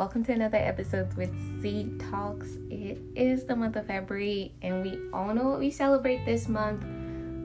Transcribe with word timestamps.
Welcome 0.00 0.24
to 0.24 0.32
another 0.32 0.56
episode 0.56 1.12
with 1.12 1.30
Z 1.60 1.92
Talks. 2.10 2.56
It 2.70 3.02
is 3.14 3.44
the 3.44 3.54
month 3.54 3.76
of 3.76 3.86
February, 3.86 4.54
and 4.62 4.82
we 4.82 4.98
all 5.12 5.34
know 5.34 5.50
what 5.50 5.58
we 5.58 5.70
celebrate 5.70 6.24
this 6.24 6.48
month. 6.48 6.82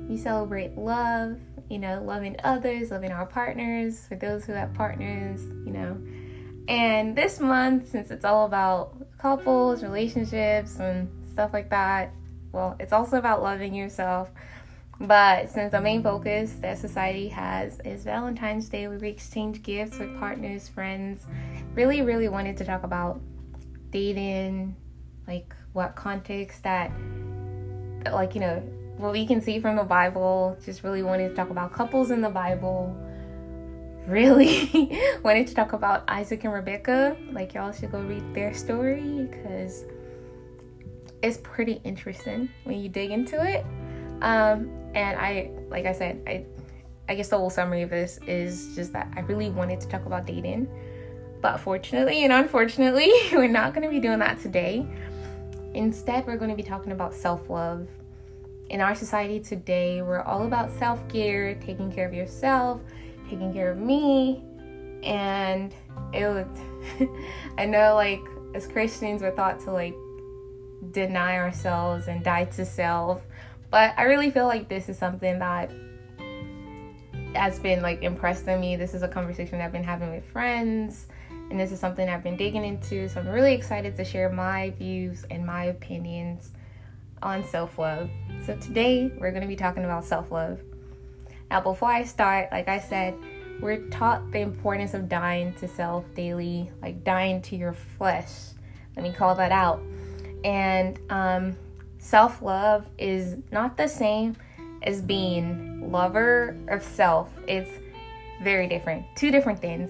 We 0.10 0.16
celebrate 0.16 0.78
love, 0.78 1.38
you 1.70 1.80
know, 1.80 2.02
loving 2.02 2.38
others, 2.46 2.92
loving 2.92 3.12
our 3.12 3.26
partners, 3.26 4.06
for 4.08 4.16
those 4.16 4.46
who 4.46 4.54
have 4.54 4.74
partners, 4.74 5.44
you 5.66 5.74
know. 5.74 5.98
And 6.70 7.14
this 7.14 7.42
month, 7.42 7.90
since 7.90 8.10
it's 8.10 8.24
all 8.24 8.46
about 8.46 9.06
couples, 9.18 9.84
relationships, 9.84 10.80
and 10.80 11.10
stuff 11.34 11.52
like 11.52 11.70
that, 11.72 12.14
well, 12.54 12.78
it's 12.80 12.94
also 12.94 13.18
about 13.18 13.44
loving 13.44 13.76
yourself. 13.76 14.32
But 15.00 15.50
since 15.50 15.72
the 15.72 15.82
main 15.82 16.02
focus 16.02 16.54
that 16.62 16.78
society 16.78 17.28
has 17.30 17.80
is 17.84 18.04
Valentine's 18.04 18.70
Day, 18.70 18.88
we 18.88 19.08
exchange 19.08 19.62
gifts 19.62 20.00
with 20.00 20.18
partners, 20.20 20.70
friends, 20.70 21.26
really, 21.74 22.02
really 22.02 22.30
wanted 22.30 22.56
to 22.58 22.66
talk 22.66 22.84
about 22.84 23.20
dating, 23.92 24.76
like 25.28 25.54
what 25.74 25.96
context 25.96 26.64
that, 26.64 26.92
like, 28.12 28.36
you 28.36 28.42
know, 28.42 28.60
what 28.98 29.12
we 29.12 29.28
can 29.28 29.42
see 29.42 29.60
from 29.60 29.76
the 29.76 29.84
Bible. 29.84 30.58
Just 30.64 30.84
really 30.84 31.04
wanted 31.04 31.30
to 31.30 31.36
talk 31.36 31.50
about 31.50 31.74
couples 31.74 32.12
in 32.12 32.22
the 32.22 32.30
Bible. 32.30 32.96
Really 34.08 34.98
wanted 35.24 35.48
to 35.48 35.56
talk 35.56 35.74
about 35.74 36.06
Isaac 36.08 36.46
and 36.46 36.54
Rebecca. 36.54 37.18
Like, 37.32 37.54
y'all 37.54 37.74
should 37.74 37.92
go 37.92 38.00
read 38.00 38.34
their 38.34 38.54
story 38.54 39.28
because 39.30 39.84
it's 41.22 41.38
pretty 41.44 41.82
interesting 41.84 42.48
when 42.64 42.80
you 42.80 42.88
dig 42.88 43.12
into 43.12 43.44
it. 43.44 43.66
Um, 44.26 44.72
and 44.96 45.20
I, 45.20 45.52
like 45.70 45.86
I 45.86 45.94
said, 45.94 46.24
I, 46.26 46.46
I 47.08 47.14
guess 47.14 47.30
the 47.30 47.38
whole 47.38 47.52
summary 47.52 47.84
of 47.84 47.92
this 47.92 48.18
is 48.26 48.76
just 48.76 48.92
that 48.94 49.08
I 49.16 49.20
really 49.20 49.52
wanted 49.52 49.80
to 49.82 49.88
talk 49.88 50.08
about 50.08 50.26
dating, 50.26 50.68
but 51.42 51.60
fortunately 51.60 52.24
and 52.24 52.34
unfortunately, 52.34 53.12
we're 53.32 53.48
not 53.48 53.76
going 53.76 53.84
to 53.84 53.90
be 53.90 54.00
doing 54.00 54.18
that 54.20 54.42
today. 54.42 54.88
Instead, 55.76 56.26
we're 56.26 56.38
going 56.38 56.50
to 56.50 56.58
be 56.58 56.64
talking 56.64 56.92
about 56.92 57.14
self 57.14 57.52
love. 57.52 57.88
In 58.72 58.82
our 58.82 58.96
society 58.96 59.40
today, 59.40 60.02
we're 60.02 60.24
all 60.24 60.48
about 60.48 60.72
self 60.80 61.08
care, 61.08 61.54
taking 61.54 61.92
care 61.92 62.08
of 62.08 62.14
yourself, 62.14 62.82
taking 63.30 63.54
care 63.54 63.70
of 63.70 63.78
me, 63.78 64.44
and 65.04 65.72
it 66.14 66.28
would. 66.28 66.50
I 67.60 67.68
know, 67.68 67.94
like 67.94 68.22
as 68.56 68.66
Christians, 68.66 69.22
we're 69.22 69.36
taught 69.36 69.60
to 69.62 69.72
like 69.72 69.94
deny 70.92 71.38
ourselves 71.38 72.08
and 72.08 72.24
die 72.24 72.46
to 72.46 72.66
self 72.66 73.22
but 73.76 73.94
I 73.98 74.04
really 74.04 74.32
feel 74.32 74.48
like 74.48 74.70
this 74.70 74.88
is 74.88 74.98
something 74.98 75.40
that 75.40 75.70
has 77.36 77.60
been 77.60 77.82
like 77.82 78.04
impressed 78.04 78.48
on 78.48 78.62
me. 78.62 78.78
This 78.78 78.94
is 78.94 79.04
a 79.04 79.08
conversation 79.10 79.60
I've 79.60 79.74
been 79.74 79.84
having 79.84 80.12
with 80.12 80.24
friends, 80.32 81.08
and 81.50 81.60
this 81.60 81.74
is 81.74 81.80
something 81.82 82.08
I've 82.08 82.24
been 82.24 82.38
digging 82.38 82.64
into. 82.64 83.10
So 83.10 83.20
I'm 83.20 83.28
really 83.28 83.54
excited 83.54 83.98
to 83.98 84.06
share 84.06 84.30
my 84.30 84.70
views 84.80 85.26
and 85.30 85.46
my 85.46 85.66
opinions 85.66 86.54
on 87.22 87.44
self 87.44 87.78
love. 87.78 88.10
So 88.46 88.56
today 88.56 89.12
we're 89.20 89.32
going 89.32 89.42
to 89.42 89.48
be 89.50 89.58
talking 89.58 89.84
about 89.84 90.06
self 90.06 90.32
love. 90.32 90.62
Now, 91.52 91.60
before 91.60 91.90
I 91.90 92.06
start, 92.06 92.54
like 92.54 92.70
I 92.70 92.80
said, 92.80 93.14
we're 93.60 93.90
taught 93.90 94.32
the 94.32 94.40
importance 94.40 94.94
of 94.94 95.10
dying 95.10 95.54
to 95.56 95.68
self 95.68 96.06
daily, 96.14 96.72
like 96.82 97.04
dying 97.04 97.42
to 97.42 97.58
your 97.58 97.74
flesh. 97.74 98.32
Let 98.96 99.04
me 99.04 99.12
call 99.12 99.36
that 99.36 99.52
out. 99.52 99.82
And 100.46 100.98
um, 101.10 101.58
self 102.06 102.42
love 102.44 102.88
is 103.00 103.36
not 103.52 103.78
the 103.78 103.88
same 103.88 104.36
as 104.84 105.02
being 105.02 105.92
lover 105.92 106.56
of 106.68 106.84
self. 106.84 107.32
It's 107.48 107.72
very 108.44 108.68
different. 108.68 109.06
Two 109.16 109.32
different 109.32 109.60
things. 109.60 109.90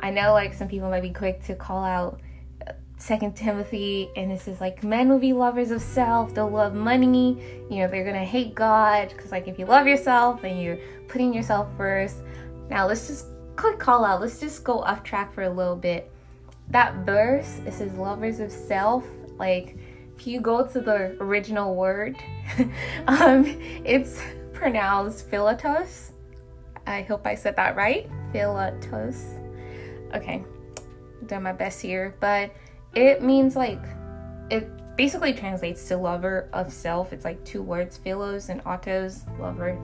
I 0.00 0.10
know 0.10 0.34
like 0.34 0.52
some 0.52 0.68
people 0.68 0.90
might 0.90 1.00
be 1.00 1.10
quick 1.10 1.42
to 1.44 1.54
call 1.54 1.82
out 1.82 2.20
uh, 2.66 2.72
Second 2.98 3.34
Timothy, 3.34 4.10
and 4.14 4.30
this 4.30 4.46
is 4.46 4.60
like 4.60 4.84
men 4.84 5.08
will 5.08 5.18
be 5.18 5.32
lovers 5.32 5.70
of 5.70 5.80
self. 5.80 6.34
They'll 6.34 6.50
love 6.50 6.74
money. 6.74 7.66
You 7.70 7.78
know, 7.78 7.88
they're 7.88 8.04
gonna 8.04 8.24
hate 8.24 8.54
God 8.54 9.08
because 9.08 9.32
like 9.32 9.48
if 9.48 9.58
you 9.58 9.64
love 9.64 9.86
yourself 9.86 10.44
and 10.44 10.60
you're 10.60 10.78
putting 11.08 11.32
yourself 11.32 11.68
first. 11.78 12.18
Now 12.68 12.86
let's 12.86 13.06
just 13.06 13.26
quick 13.56 13.78
call 13.78 14.04
out. 14.04 14.20
Let's 14.20 14.38
just 14.38 14.64
go 14.64 14.80
off 14.80 15.02
track 15.02 15.32
for 15.32 15.44
a 15.44 15.50
little 15.50 15.76
bit. 15.76 16.10
That 16.68 17.06
verse, 17.06 17.60
it 17.66 17.72
says 17.72 17.94
lovers 17.94 18.40
of 18.40 18.52
self. 18.52 19.04
Like 19.38 19.78
if 20.16 20.26
you 20.26 20.40
go 20.40 20.66
to 20.66 20.80
the 20.80 21.16
original 21.20 21.74
word, 21.74 22.16
um, 23.06 23.44
it's 23.84 24.20
pronounced 24.52 25.30
philatos. 25.30 26.12
I 26.86 27.02
hope 27.02 27.26
I 27.26 27.34
said 27.34 27.56
that 27.56 27.76
right. 27.76 28.08
Philatos. 28.32 29.40
Okay, 30.14 30.44
done 31.26 31.42
my 31.42 31.52
best 31.52 31.80
here, 31.80 32.14
but 32.20 32.54
it 32.94 33.22
means 33.22 33.56
like 33.56 33.82
it 34.50 34.68
basically 34.96 35.32
translates 35.32 35.88
to 35.88 35.96
lover 35.96 36.48
of 36.52 36.72
self. 36.72 37.12
It's 37.12 37.24
like 37.24 37.44
two 37.44 37.62
words, 37.62 37.96
philos 37.96 38.48
and 38.48 38.60
autos, 38.64 39.24
lover 39.38 39.78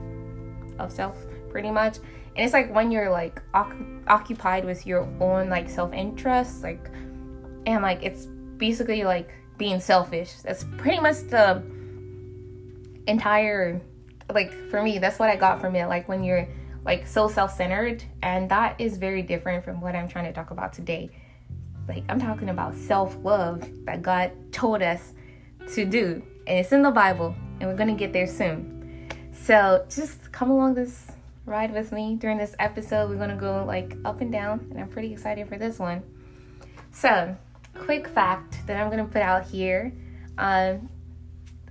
of 0.79 0.91
self, 0.91 1.17
pretty 1.49 1.71
much. 1.71 1.97
And 2.35 2.45
it's 2.45 2.53
like 2.53 2.73
when 2.73 2.91
you're 2.91 3.11
like 3.11 3.41
occupied 3.53 4.63
with 4.63 4.87
your 4.87 5.01
own 5.19 5.49
like 5.49 5.69
self 5.69 5.91
interest, 5.93 6.63
like, 6.63 6.89
and 7.65 7.81
like 7.83 7.99
it's 8.03 8.27
basically 8.57 9.03
like 9.03 9.33
being 9.61 9.79
selfish. 9.79 10.33
That's 10.41 10.63
pretty 10.77 10.99
much 10.99 11.17
the 11.29 11.61
entire 13.05 13.79
like 14.33 14.51
for 14.71 14.81
me, 14.81 14.97
that's 14.97 15.19
what 15.19 15.29
I 15.29 15.35
got 15.35 15.61
from 15.61 15.75
it. 15.75 15.85
Like 15.85 16.09
when 16.09 16.23
you're 16.23 16.47
like 16.83 17.05
so 17.05 17.27
self-centered 17.27 18.03
and 18.23 18.49
that 18.49 18.81
is 18.81 18.97
very 18.97 19.21
different 19.21 19.63
from 19.63 19.79
what 19.79 19.95
I'm 19.95 20.07
trying 20.07 20.25
to 20.25 20.33
talk 20.33 20.49
about 20.49 20.73
today. 20.73 21.11
Like 21.87 22.03
I'm 22.09 22.19
talking 22.19 22.49
about 22.49 22.73
self-love 22.73 23.85
that 23.85 24.01
God 24.01 24.31
told 24.51 24.81
us 24.81 25.13
to 25.73 25.85
do. 25.85 26.23
And 26.47 26.57
it's 26.57 26.71
in 26.71 26.81
the 26.81 26.89
Bible 26.89 27.35
and 27.59 27.69
we're 27.69 27.77
going 27.77 27.95
to 27.95 27.99
get 27.99 28.13
there 28.13 28.25
soon. 28.25 29.09
So, 29.31 29.85
just 29.89 30.31
come 30.31 30.49
along 30.49 30.73
this 30.73 31.11
ride 31.45 31.71
with 31.71 31.91
me 31.91 32.15
during 32.15 32.39
this 32.39 32.55
episode. 32.57 33.11
We're 33.11 33.17
going 33.17 33.29
to 33.29 33.35
go 33.35 33.63
like 33.63 33.95
up 34.05 34.21
and 34.21 34.31
down 34.31 34.67
and 34.71 34.79
I'm 34.79 34.89
pretty 34.89 35.13
excited 35.13 35.47
for 35.47 35.59
this 35.59 35.77
one. 35.77 36.01
So, 36.91 37.37
quick 37.77 38.07
fact 38.07 38.65
that 38.67 38.77
I'm 38.77 38.89
going 38.89 39.05
to 39.05 39.11
put 39.11 39.21
out 39.21 39.45
here. 39.45 39.93
Um, 40.37 40.89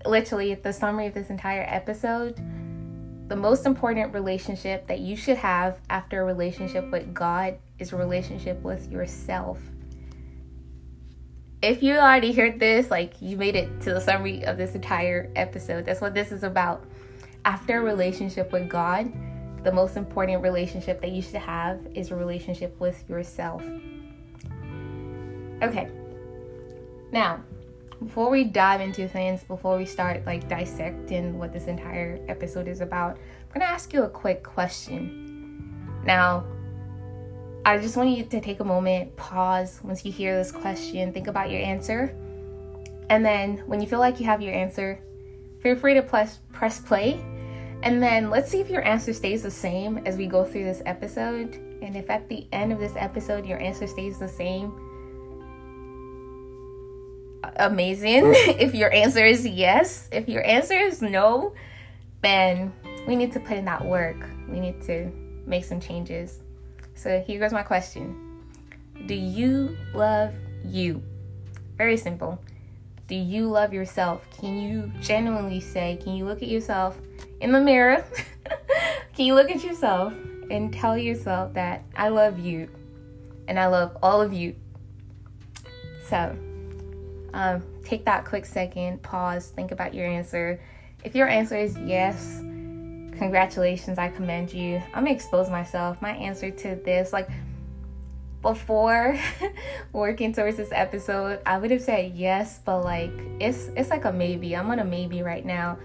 literally, 0.04 0.54
the 0.54 0.72
summary 0.72 1.06
of 1.06 1.14
this 1.14 1.30
entire 1.30 1.64
episode 1.68 2.40
the 3.30 3.36
most 3.36 3.64
important 3.64 4.12
relationship 4.12 4.88
that 4.88 4.98
you 4.98 5.14
should 5.14 5.36
have 5.36 5.78
after 5.88 6.20
a 6.20 6.24
relationship 6.24 6.90
with 6.90 7.14
God 7.14 7.56
is 7.78 7.92
a 7.92 7.96
relationship 7.96 8.60
with 8.62 8.90
yourself. 8.90 9.60
If 11.62 11.80
you 11.80 11.94
already 11.94 12.32
heard 12.32 12.58
this, 12.58 12.90
like 12.90 13.14
you 13.22 13.36
made 13.36 13.54
it 13.54 13.82
to 13.82 13.94
the 13.94 14.00
summary 14.00 14.44
of 14.44 14.58
this 14.58 14.74
entire 14.74 15.30
episode, 15.36 15.86
that's 15.86 16.00
what 16.00 16.12
this 16.12 16.32
is 16.32 16.42
about. 16.42 16.82
After 17.44 17.78
a 17.78 17.82
relationship 17.82 18.50
with 18.50 18.68
God, 18.68 19.12
the 19.62 19.70
most 19.70 19.96
important 19.96 20.42
relationship 20.42 21.00
that 21.00 21.12
you 21.12 21.22
should 21.22 21.36
have 21.36 21.78
is 21.94 22.10
a 22.10 22.16
relationship 22.16 22.80
with 22.80 23.08
yourself. 23.08 23.62
Okay. 25.62 25.88
Now, 27.12 27.42
before 28.02 28.30
we 28.30 28.44
dive 28.44 28.80
into 28.80 29.06
things, 29.08 29.44
before 29.44 29.76
we 29.76 29.84
start 29.84 30.24
like 30.24 30.48
dissecting 30.48 31.38
what 31.38 31.52
this 31.52 31.66
entire 31.66 32.18
episode 32.28 32.66
is 32.66 32.80
about, 32.80 33.16
I'm 33.16 33.60
gonna 33.60 33.70
ask 33.70 33.92
you 33.92 34.04
a 34.04 34.08
quick 34.08 34.42
question. 34.42 36.00
Now, 36.04 36.44
I 37.64 37.76
just 37.76 37.96
want 37.96 38.08
you 38.08 38.24
to 38.24 38.40
take 38.40 38.60
a 38.60 38.64
moment, 38.64 39.14
pause 39.16 39.80
once 39.82 40.04
you 40.04 40.10
hear 40.10 40.36
this 40.36 40.50
question, 40.50 41.12
think 41.12 41.26
about 41.26 41.50
your 41.50 41.60
answer. 41.60 42.14
And 43.10 43.24
then 43.24 43.58
when 43.66 43.82
you 43.82 43.86
feel 43.86 43.98
like 43.98 44.18
you 44.18 44.26
have 44.26 44.40
your 44.40 44.54
answer, 44.54 44.98
feel 45.60 45.76
free 45.76 45.92
to 45.94 46.02
press, 46.02 46.38
press 46.52 46.80
play. 46.80 47.22
And 47.82 48.02
then 48.02 48.30
let's 48.30 48.50
see 48.50 48.60
if 48.60 48.70
your 48.70 48.82
answer 48.82 49.12
stays 49.12 49.42
the 49.42 49.50
same 49.50 49.98
as 50.06 50.16
we 50.16 50.26
go 50.26 50.44
through 50.44 50.64
this 50.64 50.80
episode. 50.86 51.54
And 51.82 51.96
if 51.96 52.08
at 52.08 52.28
the 52.30 52.46
end 52.52 52.72
of 52.72 52.78
this 52.78 52.92
episode 52.96 53.44
your 53.44 53.58
answer 53.58 53.86
stays 53.86 54.18
the 54.18 54.28
same, 54.28 54.72
amazing. 57.56 58.22
if 58.34 58.74
your 58.74 58.92
answer 58.92 59.24
is 59.24 59.46
yes, 59.46 60.08
if 60.12 60.28
your 60.28 60.44
answer 60.44 60.74
is 60.74 61.02
no, 61.02 61.54
then 62.22 62.72
we 63.06 63.16
need 63.16 63.32
to 63.32 63.40
put 63.40 63.56
in 63.56 63.64
that 63.64 63.84
work. 63.84 64.28
We 64.48 64.60
need 64.60 64.80
to 64.82 65.10
make 65.46 65.64
some 65.64 65.80
changes. 65.80 66.40
So 66.94 67.20
here 67.20 67.40
goes 67.40 67.52
my 67.52 67.62
question 67.62 68.44
Do 69.06 69.14
you 69.14 69.76
love 69.94 70.34
you? 70.64 71.02
Very 71.76 71.96
simple. 71.96 72.42
Do 73.06 73.16
you 73.16 73.48
love 73.48 73.72
yourself? 73.72 74.28
Can 74.38 74.56
you 74.56 74.92
genuinely 75.00 75.60
say, 75.60 75.98
can 76.00 76.14
you 76.14 76.26
look 76.26 76.42
at 76.42 76.48
yourself 76.48 76.96
in 77.40 77.50
the 77.50 77.60
mirror? 77.60 78.04
can 79.16 79.24
you 79.24 79.34
look 79.34 79.50
at 79.50 79.64
yourself 79.64 80.12
and 80.48 80.72
tell 80.72 80.96
yourself 80.96 81.52
that 81.54 81.82
I 81.96 82.08
love 82.08 82.38
you 82.38 82.68
and 83.48 83.58
I 83.58 83.66
love 83.66 83.96
all 84.00 84.20
of 84.20 84.32
you? 84.32 84.54
So, 86.08 86.36
um, 87.32 87.62
take 87.84 88.04
that 88.04 88.24
quick 88.24 88.46
second, 88.46 89.02
pause, 89.02 89.48
think 89.48 89.72
about 89.72 89.94
your 89.94 90.06
answer. 90.06 90.60
If 91.04 91.14
your 91.14 91.28
answer 91.28 91.56
is 91.56 91.76
yes, 91.78 92.38
congratulations, 93.18 93.98
I 93.98 94.08
commend 94.08 94.52
you. 94.52 94.82
I'm 94.94 95.04
gonna 95.04 95.12
expose 95.12 95.48
myself. 95.50 96.00
My 96.02 96.12
answer 96.12 96.50
to 96.50 96.76
this, 96.76 97.12
like, 97.12 97.28
before 98.42 99.18
working 99.92 100.32
towards 100.32 100.56
this 100.56 100.70
episode, 100.72 101.40
I 101.44 101.58
would 101.58 101.70
have 101.70 101.82
said 101.82 102.12
yes, 102.14 102.60
but 102.64 102.82
like 102.84 103.12
it's 103.38 103.68
it's 103.76 103.90
like 103.90 104.04
a 104.04 104.12
maybe. 104.12 104.56
I'm 104.56 104.70
on 104.70 104.78
a 104.78 104.84
maybe 104.84 105.22
right 105.22 105.44
now. 105.44 105.78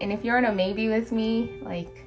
And 0.00 0.12
if 0.12 0.24
you're 0.24 0.36
on 0.36 0.44
a 0.44 0.52
maybe 0.52 0.88
with 0.88 1.12
me, 1.12 1.60
like 1.62 2.06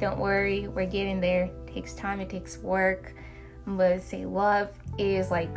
don't 0.00 0.18
worry, 0.18 0.68
we're 0.68 0.86
getting 0.86 1.20
there. 1.20 1.44
It 1.44 1.74
takes 1.74 1.94
time, 1.94 2.20
it 2.20 2.30
takes 2.30 2.58
work. 2.58 3.14
But 3.66 4.02
say 4.02 4.24
love 4.24 4.70
is 4.98 5.30
like 5.30 5.54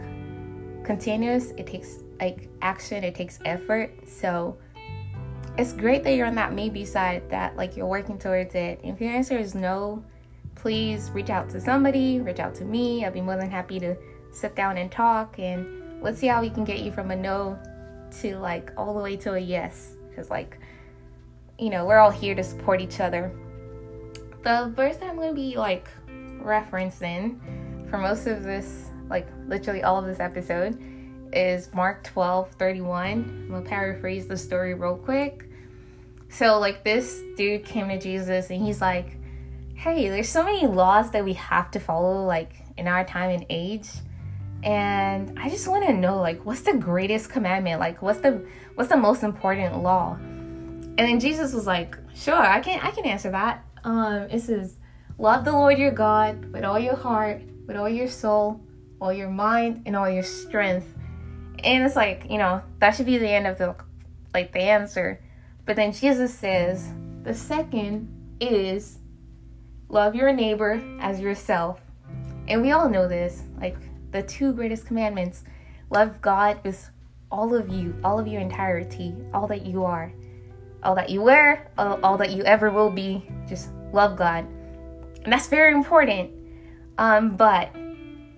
continuous. 0.84 1.52
It 1.52 1.66
takes 1.66 2.00
like 2.20 2.50
action, 2.62 3.04
it 3.04 3.16
takes 3.16 3.40
effort. 3.46 3.92
So 4.08 4.58
it's 5.58 5.74
great 5.74 6.04
that 6.04 6.16
you're 6.16 6.28
on 6.28 6.36
that 6.36 6.54
maybe 6.54 6.86
side 6.86 7.30
that 7.30 7.56
like 7.56 7.78
you're 7.78 7.88
working 7.88 8.18
towards 8.18 8.56
it. 8.56 8.80
If 8.84 9.00
your 9.00 9.12
answer 9.12 9.38
is 9.38 9.56
no, 9.56 10.04
please 10.56 11.12
reach 11.12 11.30
out 11.30 11.50
to 11.52 11.62
somebody, 11.62 12.20
reach 12.20 12.40
out 12.40 12.56
to 12.56 12.66
me. 12.66 13.06
I'll 13.06 13.12
be 13.12 13.22
more 13.22 13.38
than 13.38 13.50
happy 13.50 13.80
to 13.80 13.96
sit 14.32 14.56
down 14.56 14.78
and 14.78 14.92
talk 14.92 15.40
and 15.40 16.04
let's 16.04 16.20
see 16.20 16.28
how 16.28 16.42
we 16.42 16.50
can 16.50 16.64
get 16.66 16.80
you 16.80 16.92
from 16.92 17.12
a 17.12 17.16
no 17.16 17.58
to 18.22 18.38
like 18.38 18.72
all 18.78 18.94
the 18.94 19.00
way 19.00 19.16
to 19.18 19.34
a 19.34 19.40
yes. 19.40 19.96
Because, 20.10 20.30
like, 20.30 20.60
you 21.60 21.70
know, 21.70 21.86
we're 21.86 21.98
all 21.98 22.12
here 22.12 22.36
to 22.36 22.44
support 22.44 22.82
each 22.82 23.00
other. 23.00 23.34
The 24.44 24.72
verse 24.76 24.98
I'm 25.02 25.18
to 25.20 25.34
be 25.34 25.58
like 25.58 25.90
referencing 26.42 27.40
for 27.90 27.98
most 27.98 28.28
of 28.28 28.44
this, 28.44 28.90
like, 29.10 29.28
literally 29.48 29.84
all 29.84 29.98
of 29.98 30.06
this 30.06 30.20
episode 30.20 30.82
is 31.36 31.74
Mark 31.74 32.04
12 32.04 32.52
31. 32.52 33.48
I'm 33.52 33.64
to 33.64 33.70
paraphrase 33.70 34.28
the 34.28 34.38
story 34.38 34.74
real 34.74 34.98
quick. 34.98 35.50
So, 36.30 36.60
like, 36.60 36.84
this 36.84 37.22
dude 37.38 37.66
came 37.66 37.90
to 37.90 38.00
Jesus 38.00 38.50
and 38.50 38.64
he's 38.64 38.82
like, 38.82 39.18
hey, 39.76 40.10
there's 40.10 40.30
so 40.30 40.44
many 40.44 40.66
laws 40.66 41.12
that 41.12 41.24
we 41.24 41.34
have 41.34 41.70
to 41.72 41.80
follow, 41.80 42.26
like 42.26 42.54
in 42.78 42.88
our 42.88 43.06
time 43.06 43.30
and 43.30 43.46
age. 43.50 43.90
And 44.64 45.38
I 45.40 45.50
just 45.50 45.68
want 45.68 45.86
to 45.86 45.94
know, 45.94 46.20
like, 46.20 46.44
what's 46.46 46.62
the 46.62 46.74
greatest 46.74 47.30
commandment? 47.30 47.80
Like, 47.80 48.02
what's 48.02 48.20
the 48.20 48.48
what's 48.74 48.90
the 48.90 48.98
most 48.98 49.22
important 49.22 49.84
law? 49.84 50.18
And 50.18 50.98
then 50.98 51.20
Jesus 51.20 51.54
was 51.54 51.68
like, 51.68 51.98
sure, 52.16 52.36
I 52.36 52.62
can 52.62 52.80
I 52.82 52.92
can 52.92 53.06
answer 53.06 53.30
that. 53.32 53.64
Um, 53.84 54.24
it 54.32 54.40
says, 54.42 54.78
love 55.20 55.46
the 55.46 55.52
Lord 55.52 55.78
your 55.78 55.92
God 55.92 56.52
with 56.52 56.64
all 56.64 56.80
your 56.80 56.96
heart, 56.96 57.44
with 57.68 57.78
all 57.78 57.90
your 57.90 58.08
soul, 58.08 58.60
all 59.00 59.14
your 59.14 59.30
mind, 59.30 59.84
and 59.86 59.96
all 59.96 60.10
your 60.10 60.24
strength. 60.24 60.95
And 61.66 61.84
it's 61.84 61.96
like, 61.96 62.28
you 62.30 62.38
know, 62.38 62.62
that 62.80 62.96
should 62.96 63.08
be 63.08 63.18
the 63.18 63.28
end 63.28 63.48
of 63.48 63.58
the 63.58 63.76
like 64.34 64.54
the 64.54 64.62
answer. 64.62 65.20
But 65.66 65.76
then 65.76 65.92
Jesus 65.92 66.34
says, 66.34 66.88
the 67.24 67.34
second 67.34 68.38
is 68.40 69.00
love 69.90 70.14
your 70.14 70.32
neighbor 70.32 70.82
as 71.00 71.20
yourself. 71.20 71.82
And 72.48 72.62
we 72.62 72.72
all 72.72 72.88
know 72.88 73.08
this, 73.08 73.44
like 73.60 73.78
the 74.12 74.22
two 74.22 74.54
greatest 74.54 74.86
commandments 74.86 75.44
love 75.90 76.22
God 76.22 76.60
with 76.64 76.90
all 77.32 77.56
of 77.56 77.70
you, 77.70 77.96
all 78.04 78.20
of 78.20 78.28
your 78.28 78.42
entirety, 78.42 79.16
all 79.34 79.48
that 79.48 79.66
you 79.66 79.84
are, 79.86 80.14
all 80.84 80.94
that 80.96 81.10
you 81.10 81.22
wear, 81.22 81.72
all, 81.78 82.00
all 82.04 82.18
that 82.18 82.32
you 82.32 82.44
ever 82.44 82.70
will 82.70 82.92
be. 82.92 83.28
Just 83.48 83.70
love 83.92 84.16
God. 84.16 84.46
And 85.24 85.34
that's 85.34 85.48
very 85.48 85.74
important. 85.74 86.32
Um, 87.00 87.36
but 87.36 87.76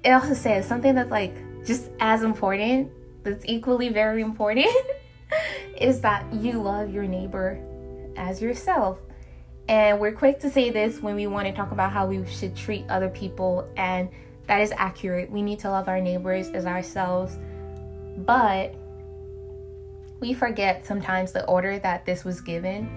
it 0.03 0.11
also 0.11 0.33
says 0.33 0.65
something 0.65 0.95
that's 0.95 1.11
like 1.11 1.35
just 1.65 1.89
as 1.99 2.23
important, 2.23 2.89
that's 3.27 3.45
equally 3.45 3.89
very 3.89 4.21
important, 4.21 4.67
is 5.77 6.01
that 6.01 6.31
you 6.33 6.61
love 6.61 6.93
your 6.93 7.05
neighbor 7.05 7.61
as 8.15 8.41
yourself. 8.41 8.99
And 9.67 9.99
we're 9.99 10.13
quick 10.13 10.39
to 10.39 10.49
say 10.49 10.69
this 10.69 11.01
when 11.01 11.15
we 11.15 11.27
want 11.27 11.47
to 11.47 11.53
talk 11.53 11.71
about 11.71 11.91
how 11.91 12.07
we 12.07 12.25
should 12.25 12.55
treat 12.55 12.85
other 12.89 13.09
people, 13.09 13.69
and 13.75 14.09
that 14.47 14.61
is 14.61 14.71
accurate. 14.77 15.29
We 15.29 15.41
need 15.41 15.59
to 15.59 15.69
love 15.69 15.89
our 15.89 15.99
neighbors 15.99 16.49
as 16.49 16.65
ourselves. 16.65 17.37
But 18.17 18.73
we 20.19 20.33
forget 20.33 20.85
sometimes 20.85 21.33
the 21.33 21.45
order 21.45 21.77
that 21.79 22.05
this 22.05 22.23
was 22.23 22.39
given, 22.39 22.87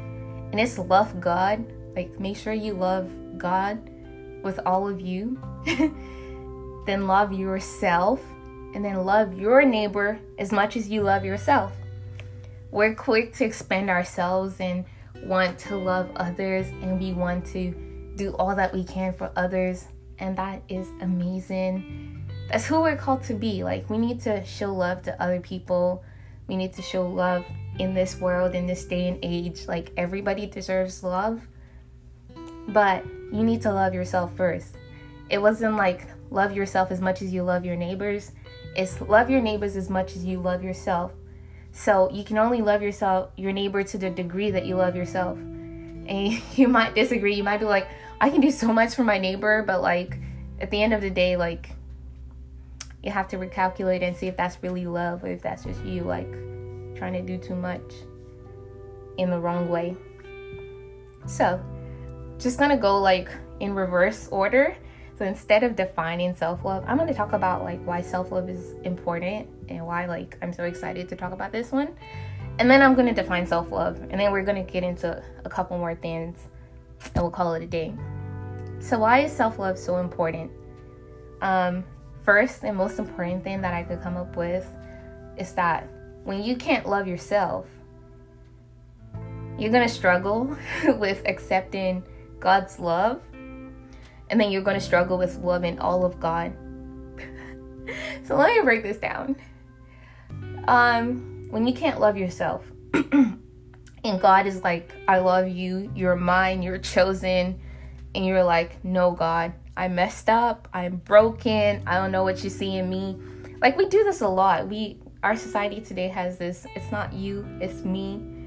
and 0.52 0.60
it's 0.60 0.78
love 0.78 1.20
God. 1.20 1.64
Like, 1.96 2.20
make 2.20 2.36
sure 2.36 2.52
you 2.52 2.74
love 2.74 3.10
God 3.36 3.90
with 4.44 4.60
all 4.64 4.88
of 4.88 5.00
you, 5.00 5.38
then 6.86 7.06
love 7.08 7.32
yourself, 7.32 8.22
and 8.74 8.84
then 8.84 9.04
love 9.04 9.34
your 9.34 9.64
neighbor 9.64 10.18
as 10.38 10.52
much 10.52 10.76
as 10.76 10.88
you 10.88 11.02
love 11.02 11.24
yourself. 11.24 11.72
We're 12.70 12.94
quick 12.94 13.34
to 13.34 13.44
expend 13.44 13.90
ourselves 13.90 14.60
and 14.60 14.84
want 15.24 15.58
to 15.58 15.76
love 15.76 16.10
others 16.16 16.66
and 16.68 17.00
we 17.00 17.12
want 17.12 17.44
to 17.46 17.74
do 18.16 18.34
all 18.36 18.54
that 18.54 18.72
we 18.72 18.84
can 18.84 19.12
for 19.12 19.30
others. 19.36 19.86
And 20.18 20.36
that 20.36 20.62
is 20.68 20.88
amazing. 21.00 22.28
That's 22.50 22.66
who 22.66 22.80
we're 22.80 22.96
called 22.96 23.22
to 23.24 23.34
be. 23.34 23.64
Like, 23.64 23.88
we 23.88 23.98
need 23.98 24.20
to 24.22 24.44
show 24.44 24.74
love 24.74 25.02
to 25.02 25.22
other 25.22 25.40
people. 25.40 26.04
We 26.46 26.56
need 26.56 26.72
to 26.74 26.82
show 26.82 27.08
love 27.08 27.44
in 27.78 27.94
this 27.94 28.20
world, 28.20 28.54
in 28.54 28.66
this 28.66 28.84
day 28.84 29.08
and 29.08 29.18
age. 29.22 29.66
Like, 29.66 29.92
everybody 29.96 30.46
deserves 30.46 31.02
love. 31.02 31.40
But 32.68 33.06
you 33.32 33.42
need 33.42 33.62
to 33.62 33.72
love 33.72 33.94
yourself 33.94 34.36
first. 34.36 34.76
It 35.28 35.40
wasn't 35.40 35.76
like 35.76 36.06
love 36.30 36.52
yourself 36.52 36.90
as 36.90 37.00
much 37.00 37.22
as 37.22 37.32
you 37.32 37.42
love 37.42 37.64
your 37.64 37.76
neighbors. 37.76 38.32
It's 38.76 39.00
love 39.00 39.30
your 39.30 39.40
neighbors 39.40 39.76
as 39.76 39.90
much 39.90 40.16
as 40.16 40.24
you 40.24 40.40
love 40.40 40.62
yourself. 40.62 41.12
So 41.72 42.10
you 42.10 42.24
can 42.24 42.38
only 42.38 42.62
love 42.62 42.82
yourself, 42.82 43.30
your 43.36 43.52
neighbor, 43.52 43.82
to 43.82 43.98
the 43.98 44.10
degree 44.10 44.50
that 44.50 44.66
you 44.66 44.76
love 44.76 44.96
yourself. 44.96 45.38
And 45.38 46.40
you 46.56 46.68
might 46.68 46.94
disagree. 46.94 47.34
You 47.34 47.44
might 47.44 47.58
be 47.58 47.66
like, 47.66 47.88
I 48.20 48.30
can 48.30 48.40
do 48.40 48.50
so 48.50 48.72
much 48.72 48.94
for 48.94 49.04
my 49.04 49.18
neighbor, 49.18 49.62
but 49.62 49.80
like 49.80 50.18
at 50.60 50.70
the 50.70 50.82
end 50.82 50.92
of 50.92 51.00
the 51.00 51.10
day, 51.10 51.36
like 51.36 51.70
you 53.02 53.10
have 53.10 53.28
to 53.28 53.36
recalculate 53.36 54.02
and 54.02 54.14
see 54.16 54.26
if 54.26 54.36
that's 54.36 54.62
really 54.62 54.86
love 54.86 55.24
or 55.24 55.28
if 55.28 55.40
that's 55.40 55.64
just 55.64 55.82
you 55.84 56.02
like 56.02 56.30
trying 56.96 57.14
to 57.14 57.22
do 57.22 57.38
too 57.38 57.54
much 57.54 57.80
in 59.16 59.30
the 59.30 59.38
wrong 59.38 59.68
way. 59.68 59.96
So, 61.26 61.62
just 62.38 62.58
gonna 62.58 62.76
go 62.76 63.00
like 63.00 63.30
in 63.60 63.74
reverse 63.74 64.28
order. 64.30 64.76
So 65.20 65.26
instead 65.26 65.64
of 65.64 65.76
defining 65.76 66.34
self-love, 66.34 66.82
I'm 66.86 66.96
going 66.96 67.06
to 67.06 67.12
talk 67.12 67.34
about 67.34 67.62
like 67.62 67.78
why 67.84 68.00
self-love 68.00 68.48
is 68.48 68.72
important 68.84 69.50
and 69.68 69.84
why 69.84 70.06
like 70.06 70.38
I'm 70.40 70.50
so 70.50 70.64
excited 70.64 71.10
to 71.10 71.14
talk 71.14 71.34
about 71.34 71.52
this 71.52 71.72
one. 71.72 71.94
And 72.58 72.70
then 72.70 72.80
I'm 72.80 72.94
going 72.94 73.06
to 73.06 73.12
define 73.12 73.46
self-love 73.46 74.00
and 74.08 74.18
then 74.18 74.32
we're 74.32 74.44
going 74.44 74.64
to 74.64 74.72
get 74.72 74.82
into 74.82 75.22
a 75.44 75.50
couple 75.50 75.76
more 75.76 75.94
things 75.94 76.38
and 77.04 77.22
we'll 77.22 77.30
call 77.30 77.52
it 77.52 77.62
a 77.62 77.66
day. 77.66 77.92
So 78.78 79.00
why 79.00 79.18
is 79.18 79.30
self-love 79.30 79.76
so 79.76 79.98
important? 79.98 80.52
Um 81.42 81.84
first 82.24 82.64
and 82.64 82.74
most 82.74 82.98
important 82.98 83.44
thing 83.44 83.60
that 83.60 83.74
I 83.74 83.82
could 83.82 84.00
come 84.02 84.16
up 84.16 84.38
with 84.38 84.66
is 85.36 85.52
that 85.52 85.86
when 86.24 86.42
you 86.42 86.56
can't 86.56 86.88
love 86.88 87.06
yourself, 87.06 87.66
you're 89.58 89.70
going 89.70 89.86
to 89.86 89.94
struggle 89.94 90.56
with 90.98 91.20
accepting 91.26 92.04
God's 92.38 92.80
love 92.80 93.20
and 94.30 94.40
then 94.40 94.50
you're 94.50 94.62
going 94.62 94.78
to 94.78 94.84
struggle 94.84 95.18
with 95.18 95.38
loving 95.38 95.78
all 95.80 96.04
of 96.04 96.18
God. 96.20 96.52
so 98.24 98.36
let 98.36 98.56
me 98.56 98.62
break 98.62 98.82
this 98.82 98.98
down. 98.98 99.36
Um, 100.68 101.48
when 101.50 101.66
you 101.66 101.74
can't 101.74 102.00
love 102.00 102.16
yourself, 102.16 102.64
and 102.94 104.20
God 104.20 104.46
is 104.46 104.62
like, 104.62 104.92
I 105.08 105.18
love 105.18 105.48
you, 105.48 105.90
you're 105.94 106.16
mine, 106.16 106.62
you're 106.62 106.78
chosen, 106.78 107.60
and 108.14 108.24
you're 108.26 108.44
like, 108.44 108.82
no, 108.84 109.10
God, 109.10 109.52
I 109.76 109.88
messed 109.88 110.28
up, 110.28 110.68
I'm 110.72 110.96
broken, 110.96 111.82
I 111.86 111.96
don't 111.96 112.12
know 112.12 112.22
what 112.22 112.44
you 112.44 112.50
see 112.50 112.76
in 112.76 112.88
me. 112.88 113.18
Like, 113.60 113.76
we 113.76 113.88
do 113.88 114.04
this 114.04 114.20
a 114.20 114.28
lot. 114.28 114.68
We, 114.68 114.98
our 115.22 115.36
society 115.36 115.80
today 115.80 116.08
has 116.08 116.38
this, 116.38 116.66
it's 116.76 116.90
not 116.92 117.12
you, 117.12 117.46
it's 117.60 117.84
me 117.84 118.39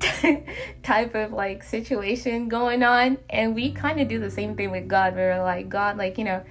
type 0.82 1.14
of 1.14 1.32
like 1.32 1.62
situation 1.62 2.48
going 2.48 2.82
on 2.82 3.18
and 3.30 3.54
we 3.54 3.70
kind 3.70 4.00
of 4.00 4.08
do 4.08 4.18
the 4.18 4.30
same 4.30 4.56
thing 4.56 4.70
with 4.70 4.88
god 4.88 5.14
we're 5.14 5.42
like 5.42 5.68
god 5.68 5.96
like 5.96 6.18
you 6.18 6.24
know 6.24 6.42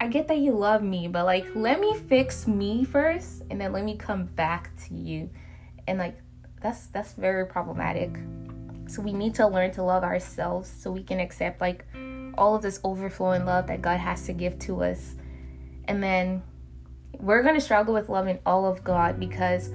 i 0.00 0.06
get 0.06 0.28
that 0.28 0.38
you 0.38 0.52
love 0.52 0.82
me 0.82 1.06
but 1.08 1.24
like 1.24 1.46
let 1.54 1.80
me 1.80 1.94
fix 2.08 2.46
me 2.46 2.84
first 2.84 3.36
and 3.50 3.60
then 3.60 3.72
let 3.72 3.84
me 3.84 3.96
come 3.96 4.24
back 4.24 4.70
to 4.86 4.94
you. 4.94 5.30
And 5.86 5.98
like 5.98 6.18
that's 6.60 6.86
that's 6.88 7.12
very 7.12 7.46
problematic. 7.46 8.18
So 8.88 9.02
we 9.02 9.12
need 9.12 9.34
to 9.36 9.46
learn 9.46 9.72
to 9.72 9.82
love 9.82 10.04
ourselves 10.04 10.70
so 10.70 10.90
we 10.90 11.02
can 11.02 11.20
accept 11.20 11.60
like 11.60 11.84
all 12.38 12.54
of 12.54 12.62
this 12.62 12.80
overflowing 12.84 13.44
love 13.44 13.66
that 13.68 13.82
god 13.82 13.98
has 13.98 14.26
to 14.26 14.32
give 14.32 14.58
to 14.60 14.82
us. 14.82 15.14
And 15.86 16.02
then 16.02 16.42
we're 17.18 17.42
going 17.42 17.54
to 17.54 17.60
struggle 17.60 17.94
with 17.94 18.08
loving 18.08 18.38
all 18.44 18.66
of 18.66 18.84
god 18.84 19.18
because 19.18 19.70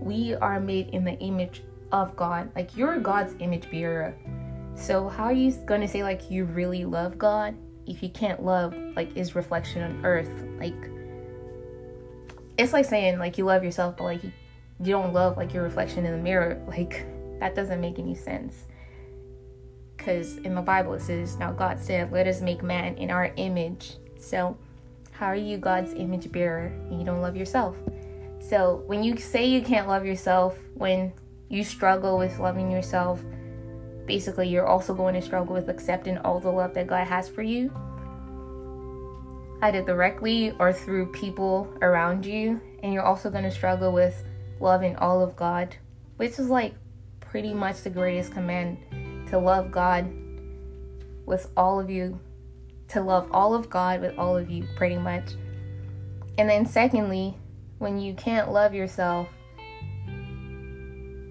we 0.00 0.34
are 0.34 0.60
made 0.60 0.88
in 0.88 1.04
the 1.04 1.14
image 1.18 1.62
of 1.92 2.16
God. 2.16 2.50
Like 2.56 2.76
you're 2.76 2.98
God's 2.98 3.34
image 3.38 3.70
bearer. 3.70 4.16
So 4.74 5.08
how 5.08 5.24
are 5.24 5.32
you 5.32 5.52
gonna 5.66 5.86
say 5.86 6.02
like 6.02 6.30
you 6.30 6.44
really 6.44 6.84
love 6.84 7.18
God 7.18 7.54
if 7.86 8.02
you 8.02 8.08
can't 8.08 8.42
love 8.42 8.74
like 8.96 9.14
his 9.14 9.34
reflection 9.34 9.82
on 9.82 10.04
earth? 10.04 10.30
Like 10.58 10.74
it's 12.58 12.72
like 12.72 12.86
saying 12.86 13.18
like 13.18 13.38
you 13.38 13.44
love 13.44 13.62
yourself 13.62 13.96
but 13.96 14.04
like 14.04 14.24
you, 14.24 14.32
don't 14.82 15.12
love 15.12 15.36
like 15.36 15.54
your 15.54 15.62
reflection 15.62 16.04
in 16.04 16.12
the 16.12 16.22
mirror. 16.22 16.60
Like 16.66 17.06
that 17.38 17.54
doesn't 17.54 17.80
make 17.80 17.98
any 17.98 18.14
sense. 18.14 18.64
Cause 19.98 20.38
in 20.38 20.54
the 20.54 20.62
Bible 20.62 20.94
it 20.94 21.02
says, 21.02 21.36
Now 21.36 21.52
God 21.52 21.78
said, 21.78 22.10
Let 22.10 22.26
us 22.26 22.40
make 22.40 22.62
man 22.62 22.96
in 22.96 23.10
our 23.10 23.32
image. 23.36 23.96
So 24.18 24.56
How 25.12 25.26
are 25.26 25.36
you 25.36 25.58
God's 25.58 25.92
image 25.92 26.32
bearer 26.32 26.66
and 26.88 26.98
you 26.98 27.04
don't 27.04 27.20
love 27.20 27.36
yourself? 27.36 27.76
So, 28.42 28.82
when 28.86 29.04
you 29.04 29.16
say 29.16 29.46
you 29.46 29.62
can't 29.62 29.86
love 29.86 30.04
yourself, 30.04 30.58
when 30.74 31.12
you 31.52 31.62
struggle 31.62 32.16
with 32.16 32.38
loving 32.38 32.70
yourself, 32.70 33.22
basically 34.06 34.48
you're 34.48 34.66
also 34.66 34.94
going 34.94 35.14
to 35.14 35.20
struggle 35.20 35.54
with 35.54 35.68
accepting 35.68 36.16
all 36.18 36.40
the 36.40 36.50
love 36.50 36.72
that 36.72 36.86
God 36.86 37.06
has 37.06 37.28
for 37.28 37.42
you, 37.42 37.70
either 39.60 39.82
directly 39.82 40.56
or 40.58 40.72
through 40.72 41.12
people 41.12 41.72
around 41.82 42.24
you. 42.24 42.58
And 42.82 42.94
you're 42.94 43.04
also 43.04 43.30
going 43.30 43.44
to 43.44 43.50
struggle 43.50 43.92
with 43.92 44.24
loving 44.60 44.96
all 44.96 45.22
of 45.22 45.36
God, 45.36 45.76
which 46.16 46.38
is 46.38 46.48
like 46.48 46.74
pretty 47.20 47.52
much 47.52 47.82
the 47.82 47.90
greatest 47.90 48.32
command 48.32 48.78
to 49.28 49.38
love 49.38 49.70
God 49.70 50.10
with 51.26 51.50
all 51.54 51.78
of 51.78 51.90
you, 51.90 52.18
to 52.88 53.02
love 53.02 53.28
all 53.30 53.54
of 53.54 53.68
God 53.68 54.00
with 54.00 54.18
all 54.18 54.38
of 54.38 54.50
you, 54.50 54.66
pretty 54.74 54.96
much. 54.96 55.34
And 56.38 56.48
then, 56.48 56.64
secondly, 56.64 57.36
when 57.78 58.00
you 58.00 58.14
can't 58.14 58.50
love 58.50 58.72
yourself, 58.72 59.28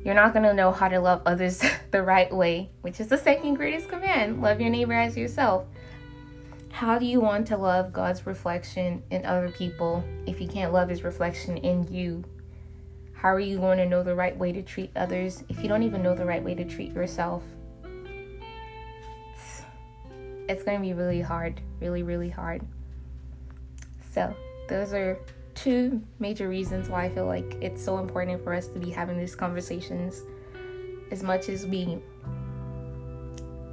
you're 0.04 0.16
not 0.16 0.34
going 0.34 0.44
to 0.44 0.54
know 0.54 0.72
how 0.72 0.88
to 0.88 1.00
love 1.00 1.22
others 1.26 1.62
the 1.92 2.02
right 2.02 2.34
way, 2.34 2.70
which 2.82 3.00
is 3.00 3.08
the 3.08 3.18
second 3.18 3.56
greatest 3.56 3.88
command 3.88 4.42
love 4.42 4.60
your 4.60 4.70
neighbor 4.70 4.94
as 4.94 5.16
yourself. 5.16 5.66
How 6.72 6.98
do 6.98 7.06
you 7.06 7.20
want 7.20 7.48
to 7.48 7.58
love 7.58 7.94
God's 7.94 8.26
reflection 8.26 9.04
in 9.12 9.26
other 9.26 9.50
people 9.50 10.04
if 10.26 10.42
you 10.42 10.48
can't 10.48 10.74
love 10.74 10.90
his 10.90 11.04
reflection 11.04 11.58
in 11.58 11.92
you? 11.94 12.24
How 13.14 13.30
are 13.30 13.40
you 13.40 13.60
going 13.60 13.78
to 13.78 13.86
know 13.86 14.02
the 14.02 14.16
right 14.16 14.36
way 14.36 14.52
to 14.52 14.64
treat 14.64 14.90
others 14.96 15.44
if 15.48 15.62
you 15.62 15.70
don't 15.70 15.84
even 15.84 16.02
know 16.02 16.16
the 16.16 16.26
right 16.26 16.44
way 16.44 16.56
to 16.56 16.66
treat 16.66 16.94
yourself? 16.94 17.44
It's, 20.50 20.64
going 20.64 20.80
to 20.80 20.82
be 20.82 20.94
really 20.94 21.22
hard, 21.22 21.62
really, 21.80 22.04
really 22.04 22.30
hard. 22.30 22.62
So, 24.12 24.36
those 24.68 24.92
are 24.92 25.20
two 25.64 26.02
major 26.20 26.50
reasons 26.50 26.90
why 26.90 27.06
I 27.06 27.10
feel 27.10 27.26
like 27.26 27.58
it's 27.62 27.84
so 27.84 28.00
important 28.00 28.44
for 28.44 28.54
us 28.54 28.68
to 28.68 28.80
be 28.80 28.90
having 28.90 29.18
these 29.18 29.36
conversations 29.36 30.24
as 31.12 31.22
much 31.22 31.50
as 31.50 31.68
we 31.68 32.00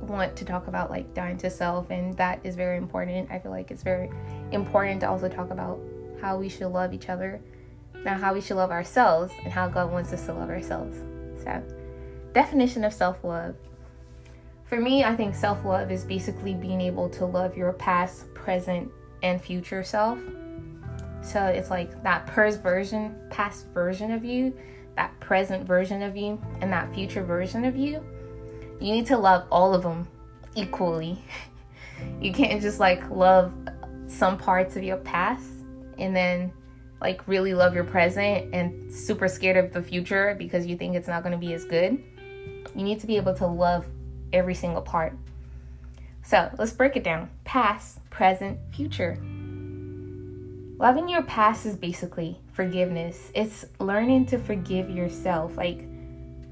want 0.03 0.37
to 0.37 0.45
talk 0.45 0.67
about 0.69 0.91
like 0.91 1.13
dying 1.15 1.37
to 1.39 1.51
self 1.51 1.91
and 1.91 2.17
that 2.17 2.41
is 2.45 2.57
very 2.57 2.77
important. 2.77 3.31
I 3.31 3.39
feel 3.39 3.51
like 3.51 3.71
it's 3.71 3.83
very 3.83 4.11
important 4.53 5.01
to 5.01 5.09
also 5.09 5.29
talk 5.29 5.51
about 5.51 5.81
how 6.21 6.37
we 6.37 6.49
should 6.49 6.69
love 6.69 6.93
each 6.93 7.09
other 7.09 7.41
now 8.05 8.17
how 8.17 8.33
we 8.33 8.41
should 8.41 8.57
love 8.57 8.71
ourselves 8.71 9.33
and 9.45 9.53
how 9.53 9.69
god 9.69 9.91
wants 9.91 10.13
us 10.13 10.25
to 10.27 10.33
love 10.33 10.51
ourselves. 10.51 10.97
So 11.43 11.63
definition 12.33 12.85
of 12.85 12.93
self-love. 12.93 13.57
For 14.65 14.81
me 14.81 15.03
i 15.05 15.17
think 15.17 15.35
self-love 15.35 15.91
is 15.91 16.05
basically 16.05 16.55
being 16.55 16.81
able 16.81 17.09
to 17.11 17.25
love 17.25 17.57
your 17.57 17.73
past 17.73 18.33
present 18.35 18.91
and 19.23 19.41
future 19.41 19.83
self 19.83 20.19
so 21.23 21.45
it's 21.47 21.71
like 21.71 22.03
that 22.03 22.27
past 22.27 22.63
version 22.63 23.15
past 23.31 23.67
version 23.75 24.13
of 24.13 24.25
you 24.25 24.57
that 24.97 25.19
present 25.21 25.67
version 25.67 26.03
of 26.03 26.17
you 26.17 26.41
and 26.61 26.73
that 26.73 26.93
future 26.95 27.23
version 27.23 27.65
of 27.65 27.77
you 27.77 28.05
you 28.81 28.93
need 28.93 29.07
to 29.07 29.17
love 29.17 29.47
all 29.51 29.75
of 29.75 29.83
them 29.83 30.07
equally. 30.55 31.19
you 32.21 32.33
can't 32.33 32.61
just 32.63 32.81
like 32.81 33.09
love 33.11 33.53
some 34.07 34.39
parts 34.39 34.77
of 34.77 34.83
your 34.83 34.97
past 34.99 35.47
and 35.99 36.15
then 36.15 36.53
like 37.01 37.27
really 37.27 37.55
love 37.55 37.75
your 37.75 37.85
present 37.85 38.55
and 38.55 38.93
super 38.93 39.29
scared 39.29 39.57
of 39.57 39.73
the 39.73 39.83
future 39.83 40.35
because 40.39 40.67
you 40.67 40.77
think 40.77 40.97
it's 40.97 41.09
not 41.09 41.23
going 41.23 41.33
to 41.33 41.39
be 41.39 41.53
as 41.55 41.65
good. 41.65 42.03
You 42.75 42.83
need 42.83 43.01
to 43.01 43.07
be 43.07 43.17
able 43.17 43.35
to 43.35 43.47
love 43.47 43.87
every 44.33 44.55
single 44.55 44.83
part. 44.83 45.17
So 46.23 46.51
let's 46.59 46.73
break 46.73 46.97
it 46.97 47.05
down 47.05 47.31
past, 47.45 47.99
present, 48.11 48.59
future. 48.71 49.19
Loving 50.79 51.09
your 51.09 51.23
past 51.23 51.67
is 51.67 51.75
basically 51.75 52.39
forgiveness. 52.53 53.33
It's 53.35 53.65
learning 53.81 54.27
to 54.27 54.39
forgive 54.39 54.89
yourself. 54.89 55.57
Like, 55.57 55.85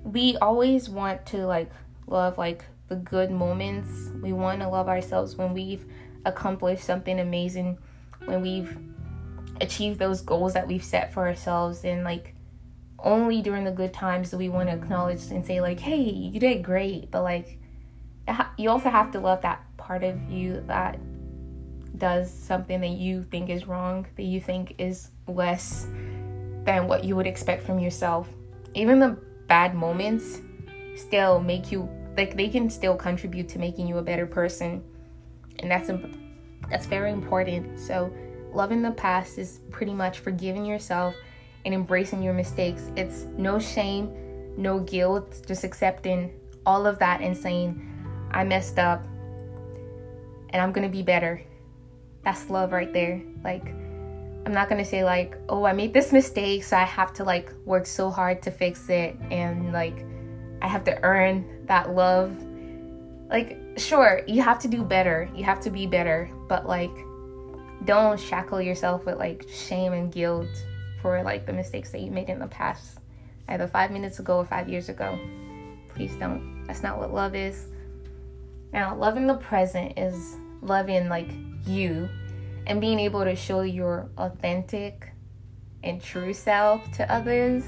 we 0.02 0.36
always 0.38 0.88
want 0.88 1.24
to 1.26 1.46
like 1.46 1.70
love 2.08 2.36
like 2.36 2.64
the 2.88 2.96
good 2.96 3.30
moments. 3.30 4.10
We 4.20 4.32
want 4.32 4.62
to 4.62 4.68
love 4.68 4.88
ourselves 4.88 5.36
when 5.36 5.54
we've 5.54 5.84
accomplished 6.24 6.82
something 6.82 7.20
amazing, 7.20 7.78
when 8.24 8.42
we've 8.42 8.76
achieved 9.60 10.00
those 10.00 10.22
goals 10.22 10.54
that 10.54 10.66
we've 10.66 10.84
set 10.84 11.14
for 11.14 11.28
ourselves 11.28 11.84
and 11.84 12.02
like 12.02 12.34
only 12.98 13.40
during 13.42 13.64
the 13.64 13.70
good 13.70 13.92
times 13.92 14.30
do 14.30 14.38
we 14.38 14.48
want 14.48 14.68
to 14.68 14.74
acknowledge 14.74 15.22
and 15.30 15.46
say 15.46 15.60
like 15.62 15.80
hey 15.80 16.00
you 16.00 16.38
did 16.38 16.62
great 16.62 17.10
but 17.10 17.22
like 17.22 17.58
you 18.58 18.68
also 18.68 18.90
have 18.90 19.10
to 19.10 19.18
love 19.18 19.40
that 19.40 19.62
part 19.78 20.04
of 20.04 20.30
you 20.30 20.62
that 20.66 20.98
does 21.98 22.32
something 22.32 22.80
that 22.80 22.90
you 22.90 23.22
think 23.22 23.48
is 23.50 23.66
wrong 23.66 24.06
that 24.16 24.24
you 24.24 24.40
think 24.40 24.74
is 24.78 25.10
less 25.26 25.86
than 26.64 26.86
what 26.88 27.04
you 27.04 27.16
would 27.16 27.26
expect 27.26 27.64
from 27.64 27.78
yourself 27.78 28.28
even 28.74 28.98
the 28.98 29.16
bad 29.46 29.74
moments 29.74 30.40
still 30.96 31.40
make 31.40 31.70
you 31.70 31.88
like 32.16 32.36
they 32.36 32.48
can 32.48 32.68
still 32.70 32.96
contribute 32.96 33.48
to 33.48 33.58
making 33.58 33.86
you 33.86 33.98
a 33.98 34.02
better 34.02 34.26
person 34.26 34.82
and 35.58 35.70
that's 35.70 35.90
that's 36.70 36.86
very 36.86 37.12
important. 37.12 37.78
So 37.78 38.12
loving 38.52 38.82
the 38.82 38.90
past 38.90 39.38
is 39.38 39.60
pretty 39.70 39.92
much 39.92 40.18
forgiving 40.18 40.64
yourself 40.64 41.14
and 41.64 41.74
embracing 41.74 42.22
your 42.22 42.34
mistakes. 42.34 42.90
It's 42.96 43.26
no 43.36 43.58
shame 43.58 44.12
no 44.56 44.80
guilt 44.80 45.42
just 45.46 45.64
accepting 45.64 46.32
all 46.64 46.86
of 46.86 46.98
that 46.98 47.20
and 47.20 47.36
saying 47.36 47.78
i 48.30 48.42
messed 48.42 48.78
up 48.78 49.04
and 50.50 50.62
i'm 50.62 50.72
gonna 50.72 50.88
be 50.88 51.02
better 51.02 51.42
that's 52.26 52.50
love 52.50 52.72
right 52.72 52.92
there 52.92 53.22
like 53.42 53.68
i'm 54.44 54.52
not 54.52 54.68
gonna 54.68 54.84
say 54.84 55.02
like 55.02 55.38
oh 55.48 55.64
i 55.64 55.72
made 55.72 55.94
this 55.94 56.12
mistake 56.12 56.62
so 56.62 56.76
i 56.76 56.82
have 56.82 57.14
to 57.14 57.24
like 57.24 57.50
work 57.64 57.86
so 57.86 58.10
hard 58.10 58.42
to 58.42 58.50
fix 58.50 58.90
it 58.90 59.16
and 59.30 59.72
like 59.72 60.04
I 60.62 60.68
have 60.68 60.84
to 60.84 61.02
earn 61.02 61.66
that 61.66 61.94
love. 61.94 62.36
Like, 63.28 63.58
sure, 63.76 64.22
you 64.26 64.42
have 64.42 64.58
to 64.60 64.68
do 64.68 64.82
better. 64.82 65.28
You 65.34 65.44
have 65.44 65.60
to 65.60 65.70
be 65.70 65.86
better, 65.86 66.30
but 66.48 66.66
like 66.66 66.90
don't 67.84 68.18
shackle 68.18 68.60
yourself 68.60 69.04
with 69.04 69.18
like 69.18 69.46
shame 69.48 69.92
and 69.92 70.10
guilt 70.10 70.48
for 71.02 71.22
like 71.22 71.46
the 71.46 71.52
mistakes 71.52 71.90
that 71.90 72.00
you 72.00 72.10
made 72.10 72.28
in 72.28 72.38
the 72.38 72.46
past, 72.46 72.98
either 73.48 73.68
5 73.68 73.90
minutes 73.90 74.18
ago 74.18 74.38
or 74.38 74.44
5 74.44 74.68
years 74.68 74.88
ago. 74.88 75.18
Please 75.90 76.16
don't. 76.16 76.64
That's 76.66 76.82
not 76.82 76.98
what 76.98 77.12
love 77.12 77.34
is. 77.34 77.66
Now, 78.72 78.96
loving 78.96 79.26
the 79.26 79.34
present 79.34 79.98
is 79.98 80.36
loving 80.62 81.08
like 81.08 81.30
you 81.66 82.08
and 82.66 82.80
being 82.80 82.98
able 82.98 83.24
to 83.24 83.36
show 83.36 83.62
your 83.62 84.10
authentic 84.18 85.10
and 85.82 86.02
true 86.02 86.34
self 86.34 86.90
to 86.92 87.12
others 87.12 87.64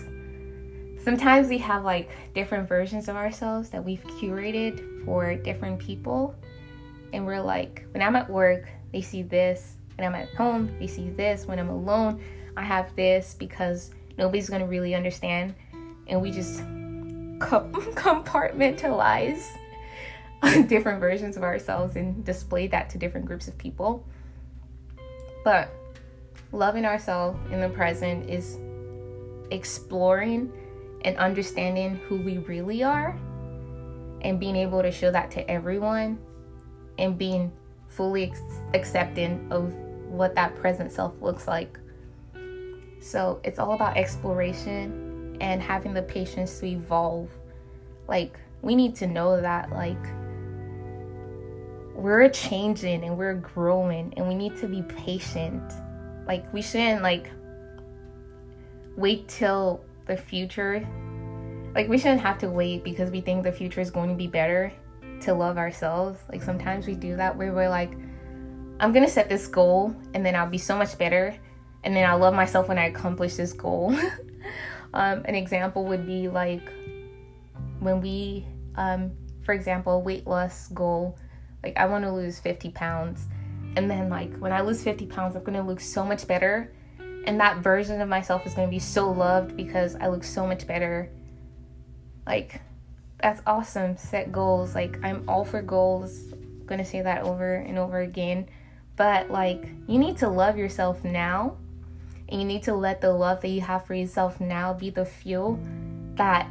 sometimes 1.09 1.49
we 1.49 1.57
have 1.57 1.85
like 1.85 2.11
different 2.35 2.69
versions 2.69 3.09
of 3.09 3.17
ourselves 3.17 3.71
that 3.71 3.83
we've 3.83 4.03
curated 4.21 5.07
for 5.07 5.35
different 5.37 5.79
people. 5.79 6.35
And 7.15 7.25
we're 7.25 7.41
like, 7.41 7.87
when 7.93 8.03
I'm 8.03 8.15
at 8.15 8.29
work, 8.29 8.69
they 8.93 9.01
see 9.01 9.23
this. 9.23 9.77
When 9.97 10.07
I'm 10.07 10.15
at 10.15 10.29
home, 10.35 10.71
they 10.79 10.87
see 10.87 11.09
this. 11.09 11.47
When 11.47 11.59
I'm 11.59 11.71
alone, 11.71 12.23
I 12.59 12.63
have 12.63 12.95
this 12.95 13.35
because 13.39 13.91
nobody's 14.19 14.51
going 14.51 14.61
to 14.61 14.67
really 14.67 14.95
understand. 14.95 15.55
And 16.09 16.21
we 16.21 16.31
just 16.31 16.61
compartmentalize 17.39 19.47
different 20.69 21.01
versions 21.01 21.37
of 21.37 21.43
ourselves 21.43 21.97
and 21.97 22.25
display 22.25 22.67
that 22.69 22.91
to 22.91 22.99
different 22.99 23.27
groups 23.27 23.49
of 23.49 23.57
people. 23.59 24.07
But 25.45 25.71
loving 26.53 26.85
ourselves 26.85 27.39
in 27.53 27.61
the 27.61 27.69
present 27.69 28.29
is 28.29 28.59
exploring 29.51 30.53
and 31.05 31.17
understanding 31.17 31.97
who 32.09 32.17
we 32.17 32.39
really 32.39 32.83
are 32.83 33.17
and 34.23 34.41
being 34.41 34.57
able 34.57 34.83
to 34.83 34.91
show 34.91 35.11
that 35.11 35.31
to 35.31 35.51
everyone 35.51 36.19
and 36.99 37.17
being 37.17 37.53
fully 37.89 38.25
ex- 38.25 38.41
accepting 38.75 39.47
of 39.51 39.73
what 40.09 40.35
that 40.35 40.55
present 40.57 40.91
self 40.91 41.21
looks 41.21 41.47
like. 41.47 41.79
So 43.01 43.41
it's 43.45 43.59
all 43.59 43.73
about 43.73 43.97
exploration 43.97 45.37
and 45.41 45.63
having 45.63 45.95
the 45.95 46.03
patience 46.03 46.59
to 46.61 46.67
evolve. 46.67 47.31
Like, 48.09 48.39
we 48.63 48.75
need 48.75 48.97
to 48.97 49.07
know 49.07 49.41
that, 49.41 49.71
like, 49.71 50.05
we're 51.99 52.29
changing 52.29 53.05
and 53.05 53.19
we're 53.19 53.35
growing 53.35 54.15
and 54.17 54.29
we 54.29 54.35
need 54.35 54.57
to 54.59 54.69
be 54.69 54.83
patient. 54.83 55.73
Like, 56.27 56.51
we 56.53 56.63
shouldn't, 56.63 57.03
like, 57.03 57.31
wait 58.97 59.29
till 59.29 59.85
the 60.07 60.17
future. 60.17 60.87
Like 61.75 61.89
we 61.89 61.99
shouldn't 61.99 62.21
have 62.23 62.39
to 62.39 62.51
wait 62.51 62.83
because 62.83 63.11
we 63.11 63.21
think 63.21 63.45
the 63.45 63.53
future 63.53 63.81
is 63.81 63.91
going 63.91 64.09
to 64.09 64.17
be 64.17 64.27
better 64.27 64.73
to 65.21 65.35
love 65.35 65.57
ourselves. 65.57 66.19
Like 66.31 66.43
sometimes 66.43 66.87
we 66.87 66.95
do 66.95 67.15
that 67.17 67.37
where 67.37 67.53
we're 67.53 67.69
like 67.69 67.93
i'm 68.81 68.93
gonna 68.93 69.09
set 69.09 69.29
this 69.29 69.49
goal 69.49 69.93
and 70.15 70.25
then 70.25 70.37
i'll 70.37 70.49
be 70.49 70.57
so 70.57 70.77
much 70.77 70.97
better 70.99 71.37
and 71.83 71.97
then 71.97 72.09
i'll 72.09 72.19
love 72.21 72.33
myself 72.33 72.69
when 72.69 72.79
i 72.79 72.87
accomplish 72.87 73.35
this 73.35 73.53
goal. 73.53 73.97
Um, 74.95 75.23
an 75.27 75.35
example 75.35 75.85
would 75.85 76.07
be 76.07 76.29
like 76.29 76.73
when 77.79 78.01
we 78.01 78.47
um, 78.77 79.11
for 79.43 79.53
example 79.53 80.01
weight 80.01 80.27
loss 80.27 80.69
goal 80.69 81.19
like 81.63 81.77
i 81.77 81.87
want 81.87 82.05
to 82.05 82.13
lose 82.13 82.39
50 82.39 82.71
pounds 82.71 83.27
And 83.77 83.89
then, 83.89 84.09
like, 84.09 84.37
when 84.39 84.53
I 84.53 84.63
lose 84.63 84.83
50 84.83 85.07
pounds, 85.07 85.37
I'm 85.37 85.45
gonna 85.45 85.65
look 85.65 85.79
so 85.79 86.05
much 86.05 86.27
better. 86.27 86.73
And 87.27 87.39
that 87.39 87.59
version 87.59 88.01
of 88.01 88.09
myself 88.09 88.45
is 88.47 88.55
gonna 88.55 88.67
be 88.67 88.81
so 88.81 89.11
loved 89.13 89.57
because 89.57 89.95
I 89.95 90.09
look 90.09 90.25
so 90.25 90.47
much 90.47 90.67
better. 90.67 91.11
Like, 92.27 92.61
that's 93.23 93.41
awesome. 93.47 93.97
Set 93.97 94.33
goals. 94.33 94.75
Like, 94.75 94.99
I'm 95.05 95.23
all 95.29 95.45
for 95.45 95.63
goals. 95.63 96.33
I'm 96.33 96.67
gonna 96.67 96.85
say 96.85 97.03
that 97.03 97.23
over 97.23 97.55
and 97.55 97.79
over 97.79 98.01
again. 98.01 98.49
But, 98.97 99.31
like, 99.31 99.69
you 99.87 99.99
need 99.99 100.17
to 100.19 100.29
love 100.29 100.59
yourself 100.59 101.05
now. 101.05 101.57
And 102.29 102.41
you 102.41 102.47
need 102.49 102.65
to 102.65 102.75
let 102.75 103.01
the 103.01 103.13
love 103.13 103.43
that 103.43 103.49
you 103.49 103.61
have 103.61 103.87
for 103.87 103.95
yourself 103.95 104.41
now 104.41 104.73
be 104.73 104.91
the 104.91 105.05
fuel 105.05 105.61
that 106.17 106.49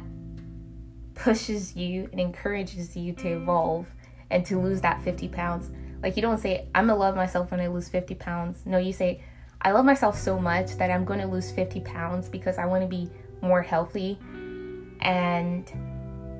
pushes 1.14 1.76
you 1.76 2.08
and 2.10 2.20
encourages 2.20 2.96
you 2.96 3.12
to 3.12 3.28
evolve 3.28 3.86
and 4.30 4.44
to 4.46 4.58
lose 4.60 4.80
that 4.82 5.02
50 5.02 5.28
pounds. 5.28 5.70
Like 6.02 6.16
you 6.16 6.22
don't 6.22 6.38
say, 6.38 6.68
I'm 6.74 6.86
gonna 6.86 6.98
love 6.98 7.16
myself 7.16 7.50
when 7.50 7.60
I 7.60 7.66
lose 7.66 7.88
50 7.88 8.14
pounds. 8.14 8.62
No, 8.64 8.78
you 8.78 8.92
say, 8.92 9.22
I 9.60 9.72
love 9.72 9.84
myself 9.84 10.18
so 10.18 10.38
much 10.38 10.76
that 10.76 10.90
I'm 10.90 11.04
gonna 11.04 11.26
lose 11.26 11.50
50 11.50 11.80
pounds 11.80 12.28
because 12.28 12.58
I 12.58 12.66
wanna 12.66 12.86
be 12.86 13.10
more 13.42 13.62
healthy. 13.62 14.18
And 15.00 15.70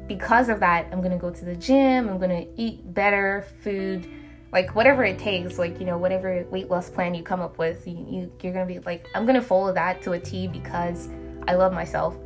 because 0.07 0.49
of 0.49 0.61
that, 0.61 0.87
I'm 0.93 1.03
gonna 1.03 1.19
go 1.19 1.31
to 1.31 1.45
the 1.45 1.57
gym, 1.57 2.09
I'm 2.09 2.19
gonna 2.19 2.47
eat 2.57 2.95
better 2.95 3.47
food, 3.63 4.09
like 4.53 4.75
whatever 4.75 5.05
it 5.05 5.19
takes, 5.19 5.59
like, 5.59 5.81
you 5.81 5.87
know, 5.87 5.99
whatever 5.99 6.45
weight 6.51 6.71
loss 6.71 6.89
plan 6.89 7.15
you 7.15 7.23
come 7.23 7.41
up 7.41 7.59
with, 7.59 7.87
you, 7.87 8.07
you, 8.09 8.33
you're 8.43 8.53
gonna 8.53 8.67
be 8.67 8.79
like, 8.81 9.07
I'm 9.15 9.27
gonna 9.27 9.43
follow 9.43 9.73
that 9.73 10.03
to 10.03 10.13
a 10.13 10.21
T 10.21 10.47
because 10.47 11.09
I 11.47 11.55
love 11.55 11.73
myself. 11.73 12.17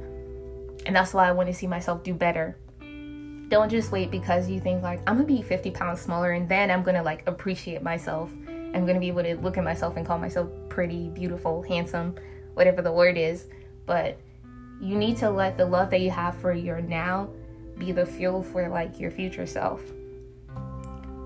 And 0.84 0.94
that's 0.94 1.14
why 1.14 1.28
I 1.28 1.32
wanna 1.32 1.54
see 1.54 1.66
myself 1.66 2.02
do 2.02 2.12
better 2.12 2.56
don't 3.52 3.68
just 3.68 3.92
wait 3.92 4.10
because 4.10 4.48
you 4.48 4.58
think 4.58 4.82
like 4.82 4.98
i'm 5.06 5.16
gonna 5.16 5.26
be 5.26 5.42
50 5.42 5.70
pounds 5.72 6.00
smaller 6.00 6.32
and 6.32 6.48
then 6.48 6.70
i'm 6.70 6.82
gonna 6.82 7.02
like 7.02 7.22
appreciate 7.28 7.82
myself. 7.82 8.30
I'm 8.74 8.86
gonna 8.86 9.00
be 9.00 9.08
able 9.08 9.22
to 9.22 9.36
look 9.36 9.58
at 9.58 9.64
myself 9.64 9.96
and 9.96 10.06
call 10.06 10.18
myself 10.18 10.48
pretty 10.68 11.10
beautiful 11.10 11.62
handsome 11.62 12.14
whatever 12.54 12.82
the 12.82 12.92
word 12.92 13.16
is. 13.16 13.46
But 13.86 14.18
you 14.80 14.96
need 14.96 15.16
to 15.18 15.30
let 15.30 15.56
the 15.56 15.66
love 15.66 15.90
that 15.90 16.00
you 16.00 16.10
have 16.10 16.36
for 16.36 16.52
your 16.52 16.80
now 16.80 17.28
be 17.78 17.92
the 17.92 18.06
fuel 18.06 18.42
for 18.42 18.68
like 18.68 18.98
your 18.98 19.10
future 19.10 19.46
self. 19.46 19.80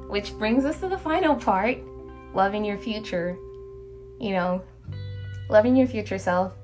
Which 0.08 0.32
brings 0.38 0.64
us 0.64 0.80
to 0.80 0.88
the 0.88 0.98
final 0.98 1.34
part 1.34 1.78
loving 2.34 2.64
your 2.64 2.78
future. 2.78 3.36
You 4.20 4.30
know 4.30 4.62
loving 5.48 5.76
your 5.76 5.86
future 5.86 6.18
self 6.18 6.54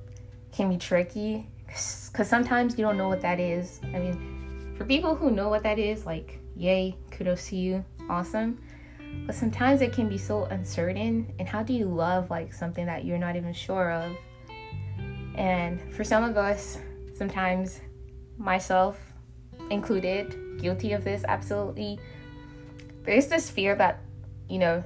can 0.51 0.69
be 0.69 0.77
tricky 0.77 1.47
because 1.67 2.29
sometimes 2.29 2.77
you 2.77 2.85
don't 2.85 2.97
know 2.97 3.09
what 3.09 3.21
that 3.23 3.39
is. 3.39 3.81
I 3.85 3.99
mean 3.99 4.32
for 4.83 4.89
people 4.89 5.15
who 5.15 5.31
know 5.31 5.49
what 5.49 5.63
that 5.63 5.79
is, 5.79 6.05
like, 6.07 6.41
yay, 6.57 6.97
kudos 7.13 7.51
to 7.51 7.57
you, 7.57 7.85
awesome. 8.11 8.61
But 9.27 9.37
sometimes 9.37 9.81
it 9.81 9.93
can 9.93 10.09
be 10.09 10.19
so 10.19 10.47
uncertain. 10.47 11.33
And 11.39 11.49
how 11.49 11.63
do 11.63 11.73
you 11.73 11.85
love 11.85 12.31
like 12.31 12.53
something 12.53 12.87
that 12.87 13.05
you're 13.05 13.17
not 13.17 13.37
even 13.37 13.53
sure 13.53 13.93
of? 13.93 14.17
And 15.37 15.81
for 15.95 16.03
some 16.03 16.25
of 16.25 16.37
us, 16.37 16.79
sometimes 17.15 17.81
myself 18.39 18.99
included, 19.71 20.61
guilty 20.61 20.95
of 20.95 21.05
this 21.05 21.23
absolutely. 21.29 22.01
There's 23.05 23.29
this 23.29 23.49
fear 23.49 23.77
that, 23.77 24.01
you 24.49 24.59
know, 24.59 24.83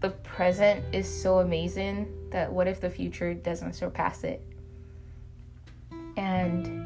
the 0.00 0.10
present 0.10 0.92
is 0.92 1.06
so 1.06 1.38
amazing 1.38 2.12
that 2.32 2.52
what 2.52 2.66
if 2.66 2.80
the 2.80 2.90
future 2.90 3.32
doesn't 3.32 3.74
surpass 3.74 4.24
it? 4.24 4.42
And 6.16 6.85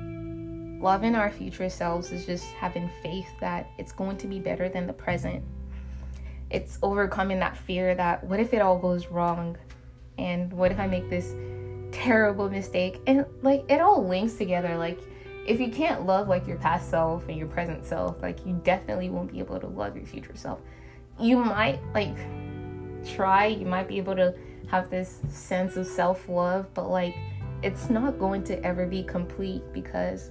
loving 0.80 1.14
our 1.14 1.30
future 1.30 1.68
selves 1.68 2.10
is 2.10 2.26
just 2.26 2.46
having 2.52 2.90
faith 3.02 3.28
that 3.40 3.70
it's 3.78 3.92
going 3.92 4.16
to 4.16 4.26
be 4.26 4.38
better 4.38 4.68
than 4.68 4.86
the 4.86 4.92
present. 4.92 5.44
It's 6.48 6.78
overcoming 6.82 7.38
that 7.40 7.56
fear 7.56 7.94
that 7.94 8.24
what 8.24 8.40
if 8.40 8.54
it 8.54 8.62
all 8.62 8.78
goes 8.78 9.06
wrong? 9.08 9.56
And 10.18 10.52
what 10.52 10.72
if 10.72 10.80
I 10.80 10.86
make 10.86 11.08
this 11.08 11.34
terrible 11.92 12.50
mistake? 12.50 13.00
And 13.06 13.26
like 13.42 13.64
it 13.68 13.80
all 13.80 14.06
links 14.06 14.34
together. 14.34 14.76
Like 14.76 14.98
if 15.46 15.60
you 15.60 15.70
can't 15.70 16.06
love 16.06 16.28
like 16.28 16.46
your 16.46 16.56
past 16.56 16.90
self 16.90 17.28
and 17.28 17.36
your 17.36 17.46
present 17.46 17.84
self, 17.84 18.20
like 18.22 18.44
you 18.46 18.60
definitely 18.64 19.10
won't 19.10 19.30
be 19.30 19.38
able 19.38 19.60
to 19.60 19.66
love 19.66 19.96
your 19.96 20.06
future 20.06 20.34
self. 20.34 20.60
You 21.18 21.44
might 21.44 21.80
like 21.94 22.16
try, 23.14 23.46
you 23.46 23.66
might 23.66 23.86
be 23.86 23.98
able 23.98 24.16
to 24.16 24.34
have 24.68 24.88
this 24.88 25.20
sense 25.28 25.76
of 25.76 25.86
self 25.86 26.28
love, 26.28 26.72
but 26.74 26.88
like 26.88 27.14
it's 27.62 27.90
not 27.90 28.18
going 28.18 28.42
to 28.44 28.64
ever 28.64 28.86
be 28.86 29.02
complete 29.02 29.62
because 29.72 30.30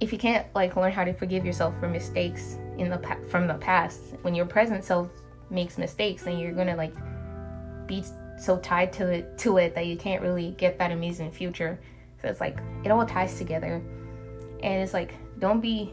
if 0.00 0.12
you 0.12 0.18
can't 0.18 0.46
like 0.54 0.76
learn 0.76 0.92
how 0.92 1.04
to 1.04 1.12
forgive 1.12 1.44
yourself 1.44 1.78
for 1.78 1.88
mistakes 1.88 2.56
in 2.78 2.88
the 2.88 2.98
pa- 2.98 3.18
from 3.28 3.46
the 3.46 3.54
past 3.54 4.00
when 4.22 4.34
your 4.34 4.46
present 4.46 4.82
self 4.82 5.10
makes 5.50 5.78
mistakes 5.78 6.22
then 6.22 6.38
you're 6.38 6.52
gonna 6.52 6.76
like 6.76 6.94
be 7.86 8.04
so 8.40 8.56
tied 8.58 8.92
to 8.94 9.06
it 9.06 9.36
to 9.36 9.58
it 9.58 9.74
that 9.74 9.86
you 9.86 9.96
can't 9.96 10.22
really 10.22 10.52
get 10.52 10.78
that 10.78 10.90
amazing 10.90 11.30
future. 11.30 11.78
So 12.22 12.28
it's 12.28 12.40
like 12.40 12.58
it 12.84 12.90
all 12.90 13.04
ties 13.04 13.36
together. 13.36 13.82
And 14.62 14.82
it's 14.82 14.94
like 14.94 15.14
don't 15.38 15.60
be 15.60 15.92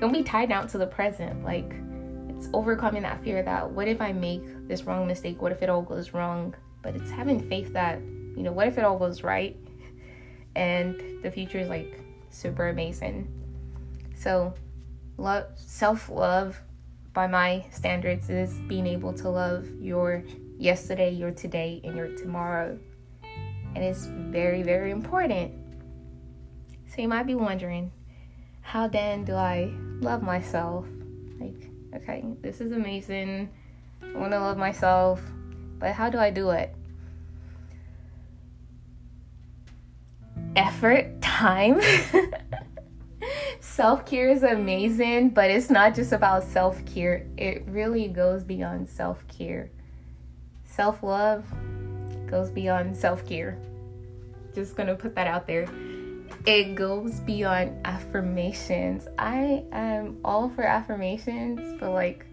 don't 0.00 0.12
be 0.12 0.22
tied 0.22 0.50
down 0.50 0.68
to 0.68 0.78
the 0.78 0.86
present. 0.86 1.44
Like 1.44 1.74
it's 2.28 2.48
overcoming 2.52 3.02
that 3.02 3.22
fear 3.24 3.42
that 3.42 3.70
what 3.70 3.88
if 3.88 4.00
i 4.02 4.12
make 4.12 4.42
this 4.68 4.84
wrong 4.84 5.06
mistake? 5.06 5.40
What 5.40 5.52
if 5.52 5.62
it 5.62 5.70
all 5.70 5.82
goes 5.82 6.12
wrong? 6.12 6.54
But 6.82 6.94
it's 6.94 7.10
having 7.10 7.48
faith 7.48 7.72
that 7.72 8.00
you 8.00 8.42
know 8.42 8.52
what 8.52 8.68
if 8.68 8.76
it 8.76 8.84
all 8.84 8.98
goes 8.98 9.22
right? 9.22 9.56
And 10.54 11.22
the 11.22 11.30
future 11.30 11.58
is 11.58 11.68
like 11.68 12.00
super 12.36 12.68
amazing. 12.68 13.28
So, 14.14 14.54
love 15.16 15.46
self 15.56 16.08
love 16.08 16.60
by 17.12 17.26
my 17.26 17.64
standards 17.70 18.28
is 18.28 18.52
being 18.68 18.86
able 18.86 19.12
to 19.14 19.28
love 19.30 19.66
your 19.80 20.22
yesterday, 20.58 21.10
your 21.10 21.30
today, 21.30 21.80
and 21.82 21.96
your 21.96 22.08
tomorrow. 22.16 22.78
And 23.74 23.84
it's 23.84 24.06
very, 24.06 24.62
very 24.62 24.90
important. 24.90 25.52
So 26.88 27.02
you 27.02 27.08
might 27.08 27.26
be 27.26 27.34
wondering, 27.34 27.90
how 28.62 28.88
then 28.88 29.24
do 29.24 29.34
I 29.34 29.72
love 30.00 30.22
myself? 30.22 30.86
Like, 31.40 31.70
okay, 31.94 32.24
this 32.40 32.60
is 32.60 32.72
amazing. 32.72 33.50
I 34.02 34.18
want 34.18 34.32
to 34.32 34.40
love 34.40 34.56
myself, 34.56 35.20
but 35.78 35.92
how 35.92 36.08
do 36.08 36.18
I 36.18 36.30
do 36.30 36.50
it? 36.50 36.74
Effort, 40.56 41.20
time. 41.20 41.80
self 43.60 44.06
care 44.06 44.30
is 44.30 44.42
amazing, 44.42 45.28
but 45.28 45.50
it's 45.50 45.68
not 45.68 45.94
just 45.94 46.12
about 46.12 46.44
self 46.44 46.82
care, 46.86 47.26
it 47.36 47.62
really 47.66 48.08
goes 48.08 48.42
beyond 48.42 48.88
self 48.88 49.22
care. 49.28 49.70
Self 50.64 51.02
love 51.02 51.44
goes 52.26 52.50
beyond 52.50 52.96
self 52.96 53.26
care. 53.26 53.58
Just 54.54 54.76
gonna 54.76 54.94
put 54.94 55.14
that 55.14 55.26
out 55.26 55.46
there. 55.46 55.68
It 56.46 56.74
goes 56.74 57.20
beyond 57.20 57.78
affirmations. 57.84 59.08
I 59.18 59.62
am 59.72 60.16
all 60.24 60.48
for 60.48 60.64
affirmations, 60.64 61.78
but 61.78 61.90
like 61.90 62.24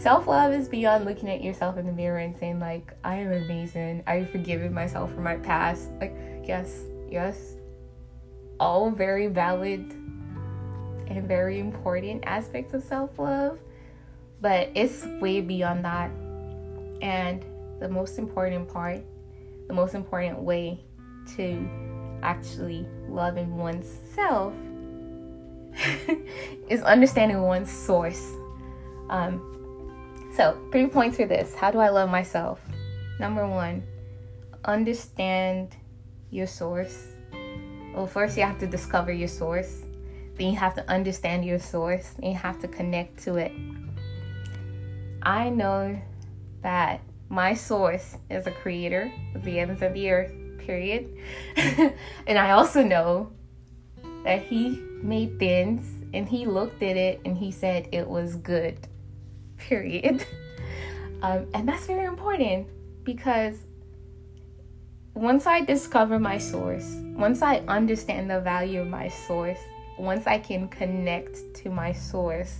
self 0.00 0.26
love 0.26 0.52
is 0.52 0.68
beyond 0.68 1.04
looking 1.04 1.30
at 1.30 1.42
yourself 1.42 1.78
in 1.78 1.86
the 1.86 1.92
mirror 1.92 2.18
and 2.18 2.36
saying, 2.36 2.58
like, 2.58 2.92
I 3.04 3.16
am 3.16 3.32
amazing. 3.32 4.02
I've 4.08 4.28
forgiven 4.30 4.74
myself 4.74 5.14
for 5.14 5.20
my 5.20 5.36
past. 5.36 5.88
Like, 6.00 6.16
yes, 6.44 6.80
yes, 7.10 7.56
all 8.58 8.90
very 8.90 9.26
valid 9.26 9.80
and 11.08 11.28
very 11.28 11.58
important 11.58 12.24
aspects 12.26 12.74
of 12.74 12.82
self 12.82 13.18
love, 13.18 13.58
but 14.40 14.70
it's 14.74 15.04
way 15.20 15.40
beyond 15.40 15.84
that. 15.84 16.10
And 17.02 17.44
the 17.80 17.88
most 17.88 18.18
important 18.18 18.68
part, 18.68 19.02
the 19.68 19.74
most 19.74 19.94
important 19.94 20.40
way 20.40 20.80
to 21.36 21.68
actually 22.22 22.86
loving 23.08 23.56
oneself 23.56 24.54
is 26.68 26.82
understanding 26.82 27.42
one's 27.42 27.70
source. 27.70 28.32
Um, 29.10 29.52
so, 30.34 30.58
three 30.72 30.86
points 30.86 31.16
for 31.16 31.26
this. 31.26 31.54
How 31.54 31.70
do 31.70 31.78
I 31.78 31.88
love 31.88 32.10
myself? 32.10 32.60
Number 33.18 33.46
one, 33.46 33.82
understand 34.64 35.76
your 36.30 36.46
source. 36.46 37.06
Well, 37.94 38.06
first 38.06 38.36
you 38.36 38.42
have 38.42 38.58
to 38.58 38.66
discover 38.66 39.12
your 39.12 39.28
source. 39.28 39.82
Then 40.34 40.48
you 40.48 40.56
have 40.56 40.74
to 40.74 40.90
understand 40.90 41.44
your 41.44 41.58
source. 41.58 42.14
And 42.22 42.32
you 42.32 42.38
have 42.38 42.60
to 42.60 42.68
connect 42.68 43.22
to 43.24 43.36
it. 43.36 43.52
I 45.22 45.48
know 45.48 46.00
that 46.62 47.00
my 47.28 47.54
source 47.54 48.16
is 48.30 48.46
a 48.46 48.52
creator 48.52 49.10
of 49.34 49.44
the 49.44 49.58
ends 49.58 49.82
of 49.82 49.94
the 49.94 50.10
earth, 50.10 50.32
period. 50.58 51.08
and 51.56 52.38
I 52.38 52.52
also 52.52 52.82
know 52.82 53.32
that 54.24 54.42
he 54.42 54.80
made 55.02 55.38
things 55.38 55.84
and 56.12 56.28
he 56.28 56.46
looked 56.46 56.82
at 56.82 56.96
it 56.96 57.20
and 57.24 57.36
he 57.36 57.50
said 57.50 57.88
it 57.92 58.06
was 58.06 58.36
good, 58.36 58.86
period. 59.56 60.24
Um, 61.22 61.46
and 61.54 61.68
that's 61.68 61.86
very 61.86 62.04
important 62.04 62.68
because 63.02 63.65
once 65.16 65.46
I 65.46 65.62
discover 65.62 66.18
my 66.18 66.36
source, 66.36 67.00
once 67.16 67.40
I 67.40 67.60
understand 67.68 68.28
the 68.28 68.38
value 68.38 68.82
of 68.82 68.88
my 68.88 69.08
source, 69.08 69.58
once 69.98 70.26
I 70.26 70.38
can 70.38 70.68
connect 70.68 71.54
to 71.54 71.70
my 71.70 71.90
source, 71.92 72.58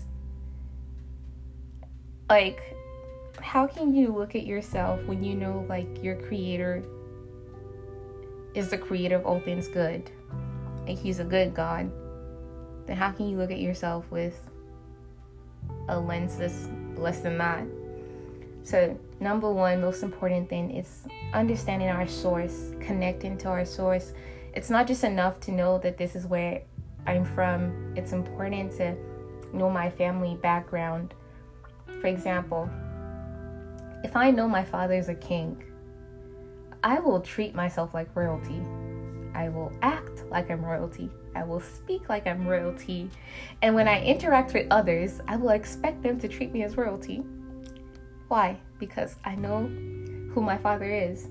like 2.30 2.74
how 3.42 3.66
can 3.66 3.94
you 3.94 4.08
look 4.08 4.34
at 4.34 4.46
yourself 4.46 5.04
when 5.04 5.22
you 5.22 5.34
know 5.34 5.66
like 5.68 6.02
your 6.02 6.16
creator 6.16 6.82
is 8.54 8.70
the 8.70 8.78
creator 8.78 9.16
of 9.16 9.26
all 9.26 9.38
things 9.40 9.68
good? 9.68 10.10
And 10.86 10.96
he's 10.98 11.18
a 11.18 11.24
good 11.24 11.52
god. 11.52 11.92
Then 12.86 12.96
how 12.96 13.12
can 13.12 13.28
you 13.28 13.36
look 13.36 13.50
at 13.50 13.60
yourself 13.60 14.10
with 14.10 14.48
a 15.90 16.00
lens 16.00 16.38
that's 16.38 16.70
less 16.96 17.20
than 17.20 17.36
that? 17.36 17.66
So 18.62 18.98
number 19.20 19.50
one 19.52 19.80
most 19.80 20.02
important 20.02 20.48
thing 20.48 20.70
is 20.70 21.06
understanding 21.32 21.88
our 21.88 22.06
source 22.06 22.72
connecting 22.80 23.36
to 23.38 23.48
our 23.48 23.64
source 23.64 24.12
it's 24.54 24.70
not 24.70 24.86
just 24.86 25.04
enough 25.04 25.40
to 25.40 25.52
know 25.52 25.78
that 25.78 25.96
this 25.96 26.14
is 26.14 26.26
where 26.26 26.62
i'm 27.06 27.24
from 27.24 27.94
it's 27.96 28.12
important 28.12 28.70
to 28.72 28.94
know 29.52 29.70
my 29.70 29.88
family 29.88 30.36
background 30.42 31.14
for 32.00 32.08
example 32.08 32.68
if 34.06 34.14
I 34.14 34.30
know 34.30 34.48
my 34.48 34.62
father 34.62 34.94
is 34.94 35.08
a 35.08 35.14
king, 35.14 35.64
I 36.84 37.00
will 37.00 37.20
treat 37.20 37.56
myself 37.56 37.92
like 37.92 38.14
royalty. 38.14 38.62
I 39.34 39.48
will 39.48 39.72
act 39.82 40.22
like 40.30 40.48
I'm 40.48 40.64
royalty. 40.64 41.10
I 41.34 41.42
will 41.42 41.58
speak 41.58 42.08
like 42.08 42.26
I'm 42.26 42.46
royalty. 42.46 43.10
And 43.62 43.74
when 43.74 43.88
I 43.88 44.04
interact 44.04 44.54
with 44.54 44.68
others, 44.70 45.20
I 45.26 45.36
will 45.36 45.48
expect 45.50 46.04
them 46.04 46.20
to 46.20 46.28
treat 46.28 46.52
me 46.52 46.62
as 46.62 46.76
royalty. 46.76 47.24
Why? 48.28 48.60
Because 48.78 49.16
I 49.24 49.34
know 49.34 49.66
who 50.32 50.42
my 50.42 50.58
father 50.58 50.90
is. 50.90 51.24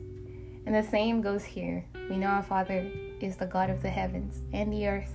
And 0.65 0.73
the 0.73 0.83
same 0.83 1.21
goes 1.21 1.43
here. 1.43 1.85
We 2.09 2.17
know 2.17 2.27
our 2.27 2.43
father 2.43 2.89
is 3.19 3.37
the 3.37 3.45
God 3.45 3.69
of 3.69 3.81
the 3.81 3.89
heavens 3.89 4.41
and 4.53 4.73
the 4.73 4.87
earth. 4.87 5.11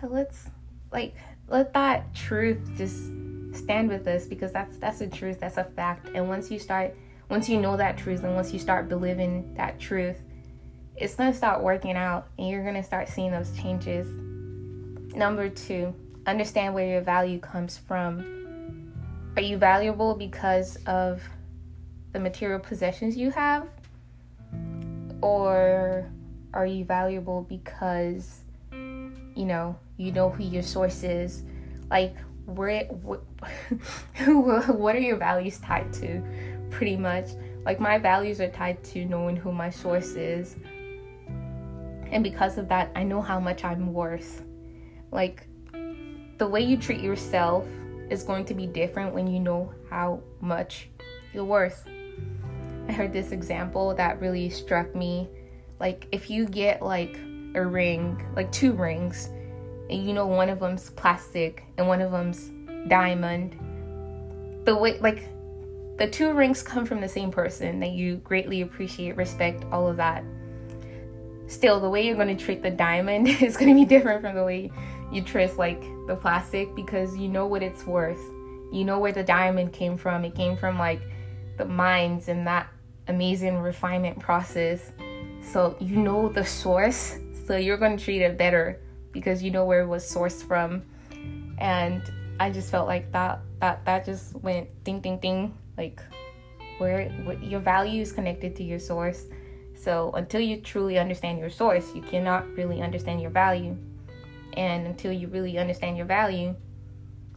So 0.00 0.08
let's 0.08 0.50
like 0.92 1.14
let 1.48 1.72
that 1.74 2.14
truth 2.14 2.58
just 2.76 3.10
stand 3.52 3.88
with 3.88 4.06
us 4.06 4.26
because 4.26 4.52
that's 4.52 4.76
that's 4.78 5.00
a 5.00 5.06
truth 5.06 5.40
that's 5.40 5.58
a 5.58 5.64
fact 5.64 6.08
and 6.14 6.28
once 6.28 6.50
you 6.50 6.58
start 6.58 6.96
once 7.28 7.48
you 7.48 7.60
know 7.60 7.76
that 7.76 7.98
truth 7.98 8.24
and 8.24 8.34
once 8.34 8.52
you 8.52 8.58
start 8.58 8.88
believing 8.88 9.54
that 9.54 9.78
truth 9.78 10.22
it's 10.96 11.14
to 11.14 11.32
start 11.32 11.62
working 11.62 11.96
out 11.96 12.28
and 12.38 12.48
you're 12.48 12.62
to 12.72 12.82
start 12.82 13.08
seeing 13.08 13.30
those 13.30 13.54
changes 13.56 14.06
number 15.14 15.48
two 15.48 15.94
understand 16.26 16.72
where 16.72 16.86
your 16.86 17.00
value 17.02 17.38
comes 17.38 17.76
from 17.76 18.41
are 19.36 19.42
you 19.42 19.56
valuable 19.56 20.14
because 20.14 20.76
of 20.86 21.22
the 22.12 22.20
material 22.20 22.58
possessions 22.58 23.16
you 23.16 23.30
have? 23.30 23.66
Or 25.22 26.10
are 26.52 26.66
you 26.66 26.84
valuable 26.84 27.42
because 27.42 28.40
you 28.72 29.46
know 29.46 29.76
you 29.96 30.12
know 30.12 30.28
who 30.28 30.44
your 30.44 30.62
source 30.62 31.02
is? 31.02 31.44
Like 31.90 32.14
where 32.44 32.84
what, 32.84 33.22
what 34.26 34.96
are 34.96 35.00
your 35.00 35.16
values 35.16 35.58
tied 35.58 35.92
to 35.94 36.22
pretty 36.70 36.96
much? 36.96 37.30
Like 37.64 37.80
my 37.80 37.96
values 37.96 38.40
are 38.40 38.50
tied 38.50 38.82
to 38.84 39.04
knowing 39.06 39.36
who 39.36 39.52
my 39.52 39.70
source 39.70 40.10
is. 40.10 40.56
And 42.10 42.22
because 42.22 42.58
of 42.58 42.68
that 42.68 42.90
i 42.94 43.02
know 43.02 43.22
how 43.22 43.40
much 43.40 43.64
i'm 43.64 43.94
worth. 43.94 44.42
Like 45.10 45.46
the 46.36 46.46
way 46.46 46.60
you 46.60 46.76
treat 46.76 47.00
yourself 47.00 47.66
is 48.12 48.22
going 48.22 48.44
to 48.44 48.54
be 48.54 48.66
different 48.66 49.14
when 49.14 49.26
you 49.26 49.40
know 49.40 49.72
how 49.90 50.20
much 50.40 50.88
you're 51.32 51.44
worth. 51.44 51.84
I 52.88 52.92
heard 52.92 53.12
this 53.12 53.32
example 53.32 53.94
that 53.94 54.20
really 54.20 54.50
struck 54.50 54.94
me. 54.94 55.28
Like 55.80 56.06
if 56.12 56.30
you 56.30 56.46
get 56.46 56.82
like 56.82 57.18
a 57.54 57.64
ring 57.64 58.24
like 58.34 58.50
two 58.50 58.72
rings 58.72 59.26
and 59.90 60.06
you 60.06 60.12
know 60.12 60.26
one 60.26 60.48
of 60.48 60.60
them's 60.60 60.90
plastic 60.90 61.64
and 61.76 61.86
one 61.86 62.00
of 62.00 62.10
them's 62.12 62.50
diamond 62.88 63.58
the 64.64 64.74
way 64.74 64.98
like 65.00 65.28
the 65.98 66.08
two 66.08 66.32
rings 66.32 66.62
come 66.62 66.86
from 66.86 67.00
the 67.00 67.08
same 67.08 67.30
person 67.30 67.78
that 67.80 67.90
you 67.90 68.16
greatly 68.16 68.62
appreciate 68.62 69.16
respect 69.16 69.64
all 69.70 69.86
of 69.86 69.96
that. 69.98 70.24
Still 71.46 71.80
the 71.80 71.90
way 71.90 72.06
you're 72.06 72.16
going 72.16 72.34
to 72.34 72.44
treat 72.44 72.62
the 72.62 72.70
diamond 72.70 73.28
is 73.42 73.56
going 73.56 73.68
to 73.68 73.74
be 73.74 73.84
different 73.84 74.22
from 74.22 74.34
the 74.34 74.44
way 74.44 74.72
you 75.12 75.22
treat 75.22 75.56
like 75.58 75.82
the 76.06 76.16
plastic 76.16 76.74
because 76.74 77.16
you 77.16 77.28
know 77.28 77.46
what 77.46 77.62
it's 77.62 77.86
worth. 77.86 78.20
You 78.72 78.84
know 78.84 78.98
where 78.98 79.12
the 79.12 79.22
diamond 79.22 79.72
came 79.72 79.96
from. 79.96 80.24
It 80.24 80.34
came 80.34 80.56
from 80.56 80.78
like 80.78 81.02
the 81.58 81.66
mines 81.66 82.28
and 82.28 82.46
that 82.46 82.68
amazing 83.08 83.58
refinement 83.58 84.18
process. 84.18 84.92
So 85.42 85.76
you 85.80 85.96
know 85.96 86.28
the 86.28 86.44
source 86.44 87.18
so 87.46 87.56
you're 87.56 87.76
going 87.76 87.96
to 87.96 88.02
treat 88.02 88.22
it 88.22 88.38
better 88.38 88.80
because 89.12 89.42
you 89.42 89.50
know 89.50 89.64
where 89.64 89.82
it 89.82 89.86
was 89.86 90.04
sourced 90.04 90.42
from. 90.42 90.82
And 91.58 92.02
i 92.40 92.50
just 92.50 92.70
felt 92.70 92.88
like 92.88 93.12
that 93.12 93.40
that 93.60 93.84
that 93.84 94.06
just 94.06 94.34
went 94.36 94.66
ding 94.84 95.00
ding 95.00 95.18
ding 95.18 95.56
like 95.76 96.00
where 96.78 97.10
what 97.24 97.40
your 97.42 97.60
value 97.60 98.00
is 98.00 98.10
connected 98.10 98.56
to 98.56 98.64
your 98.64 98.78
source. 98.78 99.26
So 99.74 100.12
until 100.12 100.40
you 100.40 100.60
truly 100.60 100.98
understand 100.98 101.38
your 101.38 101.50
source 101.50 101.94
you 101.94 102.02
cannot 102.02 102.48
really 102.56 102.80
understand 102.80 103.20
your 103.20 103.30
value 103.30 103.76
and 104.56 104.86
until 104.86 105.12
you 105.12 105.28
really 105.28 105.58
understand 105.58 105.96
your 105.96 106.06
value 106.06 106.54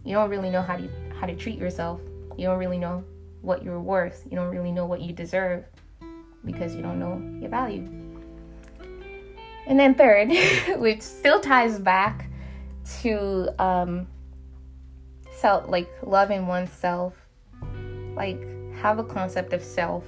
you 0.04 0.14
don't 0.14 0.30
really 0.30 0.50
know 0.50 0.62
how 0.62 0.76
to 0.76 0.90
how 1.20 1.26
to 1.26 1.36
treat 1.36 1.58
yourself 1.58 2.02
you 2.38 2.46
don't 2.46 2.60
really 2.60 2.78
know 2.78 3.04
what 3.42 3.64
you're 3.64 3.80
worth 3.80 4.26
you 4.30 4.36
don't 4.36 4.50
really 4.50 4.72
know 4.72 4.86
what 4.86 5.02
you 5.02 5.14
deserve 5.14 5.66
because 6.44 6.76
you 6.76 6.82
don't 6.82 7.00
know 7.00 7.22
your 7.40 7.50
value 7.50 8.06
and 9.68 9.80
then 9.80 9.96
third, 9.96 10.30
which 10.80 11.02
still 11.02 11.40
ties 11.40 11.80
back 11.80 12.30
to 13.02 13.50
um, 13.62 14.08
self, 15.32 15.68
like 15.70 15.90
loving 16.04 16.48
oneself, 16.48 17.14
like 18.16 18.42
have 18.76 19.00
a 19.00 19.04
concept 19.04 19.54
of 19.54 19.64
self. 19.64 20.06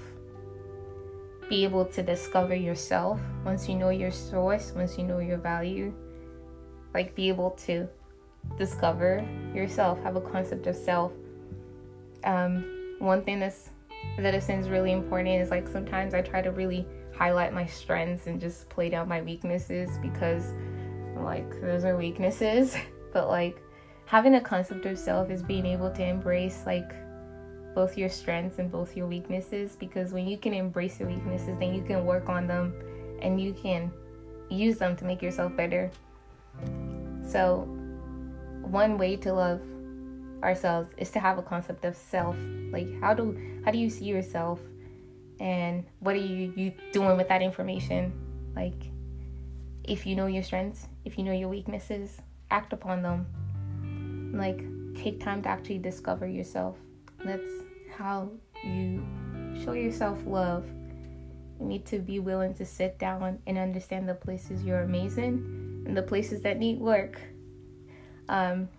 Be 1.49 1.63
able 1.63 1.85
to 1.85 2.03
discover 2.03 2.53
yourself 2.53 3.19
once 3.45 3.69
you 3.69 3.75
know 3.75 3.89
your 3.89 4.11
source, 4.11 4.73
once 4.75 4.97
you 4.97 5.05
know 5.05 5.19
your 5.19 5.37
value. 5.37 5.93
Like 6.93 7.15
be 7.15 7.27
able 7.29 7.51
to 7.65 7.87
discover 8.57 9.27
yourself, 9.53 10.01
have 10.03 10.15
a 10.15 10.21
concept 10.21 10.67
of 10.67 10.75
self. 10.75 11.11
Um, 12.23 12.95
one 12.99 13.23
thing 13.23 13.39
that's 13.39 13.69
that 14.19 14.33
is 14.33 14.69
really 14.69 14.91
important 14.91 15.29
is 15.29 15.49
like 15.51 15.67
sometimes 15.67 16.13
I 16.13 16.21
try 16.21 16.41
to 16.41 16.51
really 16.51 16.87
highlight 17.15 17.53
my 17.53 17.65
strengths 17.65 18.27
and 18.27 18.39
just 18.39 18.69
play 18.69 18.89
down 18.89 19.07
my 19.07 19.21
weaknesses 19.21 19.97
because 20.01 20.53
like 21.15 21.49
those 21.61 21.83
are 21.83 21.97
weaknesses 21.97 22.75
but 23.13 23.27
like 23.27 23.61
having 24.05 24.35
a 24.35 24.41
concept 24.41 24.85
of 24.85 24.97
self 24.97 25.29
is 25.29 25.41
being 25.41 25.65
able 25.65 25.91
to 25.91 26.03
embrace 26.03 26.63
like 26.65 26.91
both 27.73 27.97
your 27.97 28.09
strengths 28.09 28.59
and 28.59 28.71
both 28.71 28.95
your 28.95 29.07
weaknesses 29.07 29.75
because 29.75 30.13
when 30.13 30.27
you 30.27 30.37
can 30.37 30.53
embrace 30.53 30.99
your 30.99 31.09
weaknesses 31.09 31.57
then 31.59 31.73
you 31.73 31.81
can 31.81 32.05
work 32.05 32.29
on 32.29 32.47
them 32.47 32.73
and 33.21 33.41
you 33.41 33.53
can 33.53 33.91
use 34.49 34.77
them 34.77 34.95
to 34.95 35.05
make 35.05 35.21
yourself 35.21 35.55
better 35.55 35.91
so 37.27 37.67
one 38.61 38.97
way 38.97 39.15
to 39.17 39.33
love 39.33 39.61
ourselves 40.43 40.89
is 40.97 41.09
to 41.11 41.19
have 41.19 41.37
a 41.37 41.41
concept 41.41 41.85
of 41.85 41.95
self. 41.95 42.35
Like 42.71 42.87
how 43.01 43.13
do 43.13 43.37
how 43.65 43.71
do 43.71 43.77
you 43.77 43.89
see 43.89 44.05
yourself? 44.05 44.59
And 45.39 45.85
what 45.99 46.15
are 46.15 46.19
you, 46.19 46.51
you 46.55 46.73
doing 46.91 47.15
with 47.17 47.27
that 47.29 47.41
information? 47.41 48.13
Like 48.55 48.91
if 49.83 50.05
you 50.05 50.15
know 50.15 50.25
your 50.27 50.43
strengths 50.43 50.87
if 51.05 51.17
you 51.17 51.23
know 51.23 51.31
your 51.31 51.49
weaknesses 51.49 52.21
act 52.51 52.73
upon 52.73 53.01
them. 53.01 53.25
Like 54.33 54.63
take 55.01 55.19
time 55.19 55.41
to 55.43 55.49
actually 55.49 55.79
discover 55.79 56.27
yourself. 56.27 56.77
That's 57.23 57.49
how 57.95 58.31
you 58.63 59.03
show 59.63 59.73
yourself 59.73 60.19
love. 60.25 60.65
You 61.59 61.65
need 61.65 61.85
to 61.87 61.99
be 61.99 62.19
willing 62.19 62.53
to 62.55 62.65
sit 62.65 62.99
down 62.99 63.39
and 63.47 63.57
understand 63.57 64.07
the 64.07 64.13
places 64.13 64.63
you're 64.63 64.81
amazing 64.81 65.66
the 65.95 66.01
places 66.01 66.41
that 66.43 66.57
need 66.57 66.79
work. 66.79 67.21
Um 68.29 68.69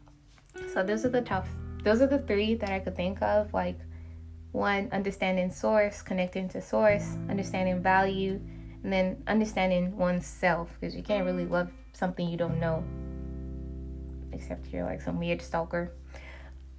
so 0.73 0.83
those 0.83 1.05
are 1.05 1.09
the 1.09 1.23
tough 1.23 1.49
those 1.85 2.03
are 2.03 2.07
the 2.07 2.18
three 2.18 2.55
that 2.55 2.71
i 2.71 2.79
could 2.79 2.97
think 2.97 3.23
of 3.23 3.53
like 3.55 3.79
one 4.53 4.88
understanding 4.92 5.51
source 5.51 6.03
connecting 6.03 6.49
to 6.49 6.61
source 6.61 7.16
understanding 7.29 7.83
value 7.83 8.40
and 8.83 8.92
then 8.92 9.23
understanding 9.27 9.97
oneself 9.97 10.77
because 10.81 10.94
you 10.94 11.03
can't 11.03 11.25
really 11.25 11.47
love 11.47 11.71
something 11.92 12.29
you 12.29 12.37
don't 12.37 12.59
know 12.59 12.83
except 14.33 14.66
you're 14.68 14.85
like 14.85 15.03
some 15.03 15.18
weird 15.18 15.42
stalker. 15.42 15.92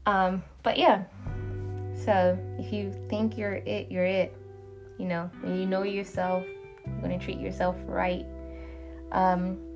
Um 0.05 0.43
but 0.63 0.77
yeah 0.77 1.03
so 1.93 2.37
if 2.57 2.71
you 2.71 2.93
think 3.09 3.37
you're 3.37 3.55
it 3.55 3.91
you're 3.91 4.05
it 4.05 4.35
you 4.97 5.05
know 5.05 5.29
when 5.41 5.59
you 5.59 5.65
know 5.65 5.83
yourself 5.83 6.45
you're 7.01 7.09
to 7.09 7.19
treat 7.19 7.37
yourself 7.37 7.75
right. 7.85 8.25
Um 9.11 9.68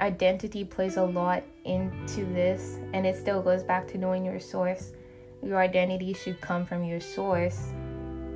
identity 0.00 0.64
plays 0.64 0.96
a 0.96 1.02
lot 1.02 1.42
into 1.64 2.24
this 2.26 2.78
and 2.92 3.06
it 3.06 3.16
still 3.16 3.42
goes 3.42 3.62
back 3.62 3.88
to 3.88 3.98
knowing 3.98 4.24
your 4.24 4.40
source 4.40 4.92
your 5.42 5.58
identity 5.58 6.12
should 6.12 6.40
come 6.40 6.64
from 6.64 6.84
your 6.84 7.00
source. 7.00 7.72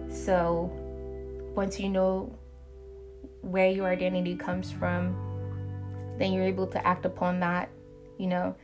So 0.08 0.70
once 1.54 1.78
you 1.80 1.88
know 1.88 2.36
where 3.42 3.68
your 3.68 3.88
identity 3.88 4.36
comes 4.36 4.70
from, 4.70 5.16
then 6.18 6.32
you're 6.32 6.44
able 6.44 6.66
to 6.68 6.86
act 6.86 7.04
upon 7.04 7.40
that, 7.40 7.70
you 8.18 8.26
know. 8.26 8.54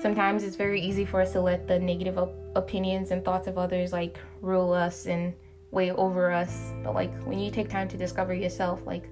sometimes 0.00 0.42
it's 0.42 0.56
very 0.56 0.80
easy 0.80 1.04
for 1.04 1.20
us 1.20 1.30
to 1.30 1.40
let 1.40 1.68
the 1.68 1.78
negative 1.78 2.18
op- 2.18 2.34
opinions 2.56 3.12
and 3.12 3.24
thoughts 3.24 3.46
of 3.46 3.56
others 3.56 3.92
like 3.92 4.18
rule 4.40 4.72
us 4.72 5.06
and 5.06 5.32
weigh 5.70 5.92
over 5.92 6.32
us. 6.32 6.72
But 6.82 6.94
like 6.94 7.14
when 7.22 7.38
you 7.38 7.52
take 7.52 7.68
time 7.68 7.88
to 7.88 7.96
discover 7.96 8.34
yourself, 8.34 8.84
like 8.84 9.08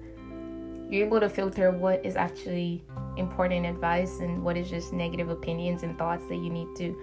you're 0.91 1.05
able 1.05 1.21
to 1.21 1.29
filter 1.29 1.71
what 1.71 2.05
is 2.05 2.17
actually 2.17 2.83
important 3.15 3.65
advice 3.65 4.19
and 4.19 4.43
what 4.43 4.57
is 4.57 4.69
just 4.69 4.91
negative 4.91 5.29
opinions 5.29 5.83
and 5.83 5.97
thoughts 5.97 6.23
that 6.27 6.35
you 6.35 6.49
need 6.49 6.67
to 6.75 6.95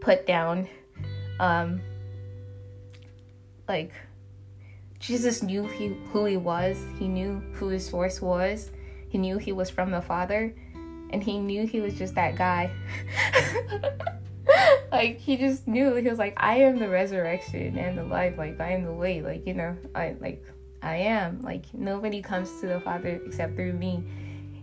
put 0.00 0.26
down. 0.26 0.66
Um, 1.38 1.82
like 3.68 3.92
Jesus 4.98 5.42
knew 5.42 5.66
he, 5.66 5.88
who 6.12 6.24
he 6.24 6.38
was. 6.38 6.82
He 6.98 7.08
knew 7.08 7.42
who 7.52 7.68
his 7.68 7.86
source 7.86 8.22
was. 8.22 8.70
He 9.10 9.18
knew 9.18 9.36
he 9.36 9.52
was 9.52 9.68
from 9.68 9.90
the 9.90 10.00
Father, 10.00 10.54
and 11.10 11.22
he 11.22 11.38
knew 11.38 11.66
he 11.66 11.80
was 11.80 11.96
just 11.96 12.14
that 12.14 12.36
guy. 12.36 12.70
like 14.92 15.18
he 15.18 15.36
just 15.36 15.68
knew 15.68 15.94
he 15.94 16.08
was 16.08 16.18
like, 16.18 16.34
I 16.38 16.56
am 16.56 16.78
the 16.78 16.88
resurrection 16.88 17.76
and 17.76 17.98
the 17.98 18.04
life. 18.04 18.38
Like 18.38 18.60
I 18.60 18.72
am 18.72 18.84
the 18.84 18.92
way. 18.92 19.20
Like 19.20 19.46
you 19.46 19.54
know, 19.54 19.76
I 19.94 20.16
like 20.20 20.42
I 20.86 20.98
am. 20.98 21.40
Like 21.42 21.64
nobody 21.74 22.22
comes 22.22 22.60
to 22.60 22.68
the 22.68 22.80
Father 22.80 23.20
except 23.26 23.56
through 23.56 23.72
me. 23.72 24.04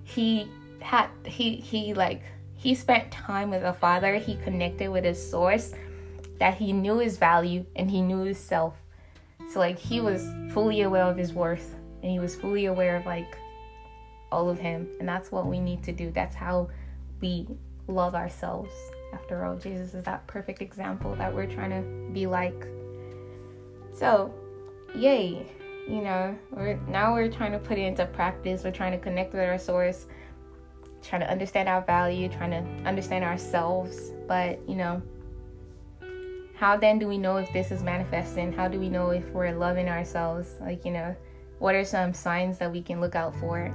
He 0.06 0.48
had 0.80 1.10
he 1.26 1.58
he 1.58 1.94
like 1.94 2.24
he 2.56 2.76
spent 2.76 3.12
time 3.12 3.50
with 3.50 3.64
the 3.64 3.74
Father. 3.74 4.16
He 4.16 4.36
connected 4.38 4.90
with 4.90 5.04
his 5.04 5.20
source. 5.30 5.74
That 6.40 6.56
he 6.56 6.72
knew 6.72 6.98
his 7.00 7.18
value 7.18 7.66
and 7.76 7.92
he 7.92 8.02
knew 8.02 8.24
his 8.24 8.38
self. 8.38 8.76
So 9.52 9.60
like 9.60 9.78
he 9.78 10.00
was 10.00 10.26
fully 10.54 10.82
aware 10.82 11.04
of 11.04 11.18
his 11.18 11.34
worth 11.34 11.76
and 12.02 12.10
he 12.10 12.20
was 12.20 12.36
fully 12.36 12.66
aware 12.66 12.96
of 12.96 13.06
like 13.06 13.38
all 14.32 14.50
of 14.50 14.58
him. 14.58 14.88
And 15.00 15.08
that's 15.08 15.30
what 15.30 15.46
we 15.46 15.60
need 15.60 15.84
to 15.84 15.92
do. 15.92 16.10
That's 16.10 16.36
how 16.36 16.70
we 17.20 17.48
love 17.88 18.16
ourselves. 18.16 18.72
After 19.14 19.44
all, 19.44 19.58
Jesus 19.58 19.94
is 19.94 20.06
that 20.06 20.26
perfect 20.28 20.62
example 20.62 21.16
that 21.16 21.34
we're 21.36 21.48
trying 21.48 21.70
to 21.72 22.14
be 22.14 22.28
like. 22.28 22.66
So, 23.94 24.34
yay. 24.96 25.46
You 25.88 26.02
know, 26.02 26.38
we're 26.52 26.80
now 26.88 27.14
we're 27.14 27.32
trying 27.32 27.52
to 27.52 27.60
put 27.60 27.78
it 27.78 27.82
into 27.82 28.06
practice. 28.06 28.64
We're 28.64 28.72
trying 28.72 28.94
to 28.94 28.98
connect 28.98 29.34
with 29.34 29.44
our 29.44 29.58
source, 29.60 30.06
trying 31.02 31.22
to 31.22 31.30
understand 31.30 31.68
our 31.68 31.82
value, 31.82 32.30
trying 32.30 32.52
to 32.52 32.88
understand 32.88 33.24
ourselves. 33.26 34.12
But, 34.28 34.60
you 34.68 34.76
know, 34.76 35.02
how 36.56 36.78
then 36.78 37.00
do 37.00 37.08
we 37.08 37.18
know 37.18 37.38
if 37.38 37.52
this 37.52 37.72
is 37.72 37.84
manifesting? 37.84 38.54
How 38.54 38.70
do 38.70 38.80
we 38.80 38.88
know 38.88 39.10
if 39.10 39.30
we're 39.32 39.52
loving 39.52 39.90
ourselves? 39.90 40.56
Like, 40.62 40.86
you 40.86 40.92
know, 40.92 41.16
what 41.60 41.76
are 41.76 41.84
some 41.84 42.14
signs 42.14 42.58
that 42.60 42.72
we 42.72 42.82
can 42.82 43.02
look 43.02 43.16
out 43.16 43.36
for? 43.36 43.74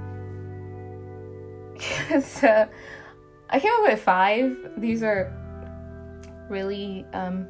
so 2.22 2.68
I 3.50 3.60
came 3.60 3.72
up 3.72 3.82
with 3.82 4.00
five. 4.00 4.56
These 4.78 5.02
are 5.02 5.32
really 6.48 7.04
um 7.12 7.46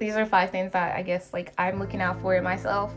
these 0.00 0.16
are 0.16 0.24
five 0.24 0.50
things 0.50 0.72
that 0.72 0.96
I 0.96 1.02
guess 1.02 1.32
like 1.32 1.52
I'm 1.58 1.78
looking 1.78 2.00
out 2.00 2.20
for 2.22 2.34
in 2.34 2.42
myself 2.42 2.92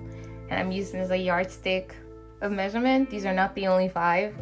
and 0.50 0.60
I'm 0.60 0.72
using 0.72 1.02
as 1.02 1.12
a 1.12 1.18
yardstick 1.18 1.96
of 2.42 2.52
measurement. 2.52 3.10
These 3.10 3.26
are 3.26 3.34
not 3.34 3.54
the 3.56 3.68
only 3.68 3.90
five, 3.90 4.34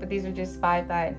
but 0.00 0.10
these 0.10 0.24
are 0.24 0.32
just 0.32 0.60
five 0.60 0.88
that 0.88 1.14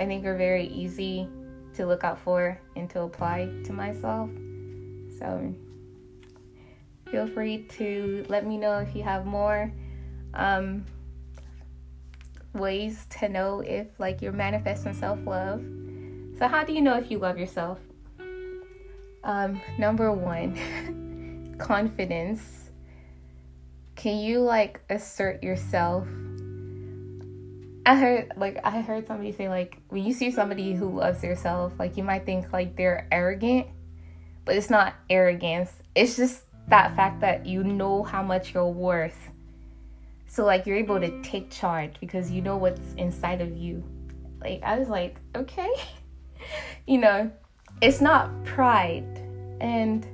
I 0.00 0.04
think 0.04 0.26
are 0.26 0.36
very 0.36 0.66
easy 0.66 1.28
to 1.74 1.86
look 1.86 2.02
out 2.02 2.18
for 2.18 2.60
and 2.74 2.90
to 2.90 3.02
apply 3.02 3.48
to 3.64 3.72
myself. 3.72 4.28
So 5.16 5.54
feel 7.08 7.28
free 7.28 7.58
to 7.78 8.26
let 8.28 8.44
me 8.44 8.58
know 8.58 8.80
if 8.80 8.96
you 8.96 9.04
have 9.04 9.26
more 9.26 9.72
um, 10.34 10.84
ways 12.52 13.06
to 13.20 13.28
know 13.28 13.60
if 13.60 13.86
like 14.00 14.20
you're 14.20 14.32
manifesting 14.32 14.92
self-love. 14.92 15.62
So 16.36 16.48
how 16.48 16.64
do 16.64 16.72
you 16.72 16.82
know 16.82 16.96
if 16.98 17.12
you 17.12 17.18
love 17.18 17.38
yourself? 17.38 17.78
Um, 19.26 19.60
number 19.76 20.10
one, 20.10 21.54
confidence. 21.58 22.70
Can 23.94 24.18
you 24.18 24.40
like 24.40 24.80
assert 24.88 25.42
yourself 25.42 26.06
I 27.86 27.94
heard 27.94 28.32
like 28.36 28.58
I 28.64 28.80
heard 28.80 29.06
somebody 29.06 29.30
say 29.30 29.48
like 29.48 29.78
when 29.90 30.04
you 30.04 30.12
see 30.12 30.32
somebody 30.32 30.74
who 30.74 30.90
loves 30.90 31.22
yourself, 31.22 31.72
like 31.78 31.96
you 31.96 32.02
might 32.02 32.26
think 32.26 32.52
like 32.52 32.76
they're 32.76 33.06
arrogant, 33.12 33.68
but 34.44 34.56
it's 34.56 34.68
not 34.68 34.94
arrogance. 35.08 35.72
It's 35.94 36.16
just 36.16 36.42
that 36.66 36.96
fact 36.96 37.20
that 37.20 37.46
you 37.46 37.62
know 37.62 38.02
how 38.02 38.24
much 38.24 38.52
you're 38.52 38.66
worth. 38.66 39.30
So 40.26 40.44
like 40.44 40.66
you're 40.66 40.76
able 40.76 40.98
to 40.98 41.22
take 41.22 41.48
charge 41.48 41.94
because 42.00 42.28
you 42.28 42.42
know 42.42 42.56
what's 42.56 42.94
inside 42.94 43.40
of 43.40 43.56
you. 43.56 43.84
Like 44.40 44.64
I 44.64 44.80
was 44.80 44.88
like, 44.88 45.20
okay. 45.36 45.70
you 46.88 46.98
know, 46.98 47.30
it's 47.80 48.00
not 48.00 48.44
pride 48.44 49.22
and 49.60 50.06